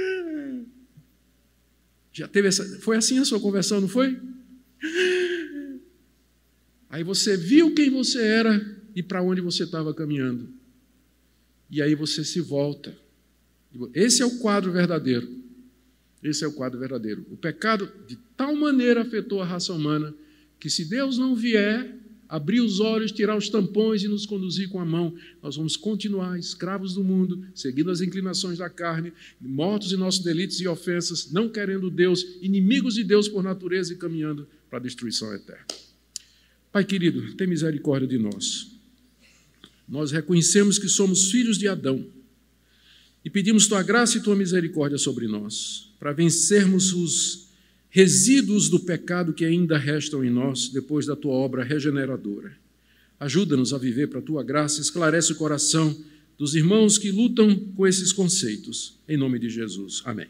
Já 2.13 2.29
teve 2.29 2.49
essa. 2.49 2.65
Foi 2.81 2.97
assim 2.97 3.19
a 3.19 3.25
sua 3.25 3.41
conversão, 3.41 3.81
não 3.81 3.89
foi? 3.89 4.19
Aí 6.91 7.03
você 7.03 7.37
viu 7.37 7.75
quem 7.75 7.89
você 7.89 8.21
era 8.21 8.79
e 8.95 9.03
para 9.03 9.23
onde 9.23 9.41
você 9.41 9.65
estava 9.65 9.95
caminhando. 9.95 10.49
E 11.71 11.81
aí 11.81 11.95
você 11.95 12.23
se 12.23 12.39
volta. 12.41 12.95
Esse 13.95 14.21
é 14.21 14.27
o 14.27 14.39
quadro 14.39 14.71
verdadeiro. 14.71 15.42
Esse 16.23 16.45
é 16.45 16.47
o 16.47 16.53
quadro 16.53 16.79
verdadeiro. 16.79 17.27
O 17.31 17.37
pecado 17.37 17.91
de 18.07 18.17
tal 18.37 18.55
maneira 18.55 19.03
afetou 19.03 19.43
a 19.43 19.45
raça 19.45 19.73
humana 19.73 20.15
que 20.61 20.71
se 20.71 20.85
Deus 20.85 21.19
não 21.19 21.35
vier 21.35 22.03
abrir 22.33 22.63
os 22.63 22.81
olhos, 22.81 23.13
tirar 23.13 23.37
os 23.37 23.51
tampões 23.51 24.03
e 24.03 24.09
nos 24.09 24.25
conduzir 24.25 24.71
com 24.71 24.81
a 24.81 24.87
mão, 24.87 25.15
nós 25.43 25.57
vamos 25.57 25.77
continuar 25.77 26.39
escravos 26.39 26.95
do 26.95 27.05
mundo, 27.05 27.45
seguindo 27.55 27.91
as 27.91 28.01
inclinações 28.01 28.57
da 28.57 28.71
carne, 28.71 29.13
mortos 29.39 29.93
em 29.93 29.99
nossos 29.99 30.25
delitos 30.25 30.59
e 30.59 30.67
ofensas, 30.67 31.31
não 31.31 31.51
querendo 31.51 31.91
Deus, 31.91 32.25
inimigos 32.41 32.95
de 32.95 33.05
Deus 33.05 33.29
por 33.29 33.43
natureza 33.43 33.93
e 33.93 33.99
caminhando 33.99 34.49
para 34.71 34.79
a 34.79 34.83
destruição 34.83 35.35
eterna. 35.35 35.67
Pai 36.73 36.87
querido, 36.87 37.35
tem 37.35 37.47
misericórdia 37.47 38.09
de 38.09 38.17
nós. 38.17 38.71
Nós 39.87 40.11
reconhecemos 40.11 40.79
que 40.79 40.89
somos 40.89 41.31
filhos 41.31 41.59
de 41.59 41.69
Adão 41.69 42.03
e 43.25 43.31
pedimos 43.31 43.67
tua 43.67 43.83
graça 43.83 44.19
e 44.19 44.21
tua 44.21 44.35
misericórdia 44.35 44.99
sobre 44.99 45.27
nós, 45.27 45.93
para 45.99 46.13
vencermos 46.13 46.93
os 46.93 47.49
resíduos 47.89 48.69
do 48.69 48.81
pecado 48.81 49.33
que 49.33 49.45
ainda 49.45 49.77
restam 49.77 50.25
em 50.25 50.31
nós 50.31 50.69
depois 50.69 51.07
da 51.07 51.15
tua 51.15 51.33
obra 51.33 51.63
regeneradora. 51.63 52.57
Ajuda-nos 53.21 53.73
a 53.73 53.79
viver 53.79 54.09
para 54.09 54.19
a 54.19 54.23
tua 54.23 54.43
graça, 54.43 54.81
esclarece 54.81 55.33
o 55.33 55.37
coração 55.37 55.97
dos 56.37 56.55
irmãos 56.55 56.99
que 56.99 57.13
lutam 57.13 57.55
com 57.77 57.87
esses 57.87 58.13
conceitos. 58.13 58.99
Em 59.07 59.17
nome 59.17 59.39
de 59.39 59.49
Jesus. 59.49 60.03
Amém. 60.05 60.27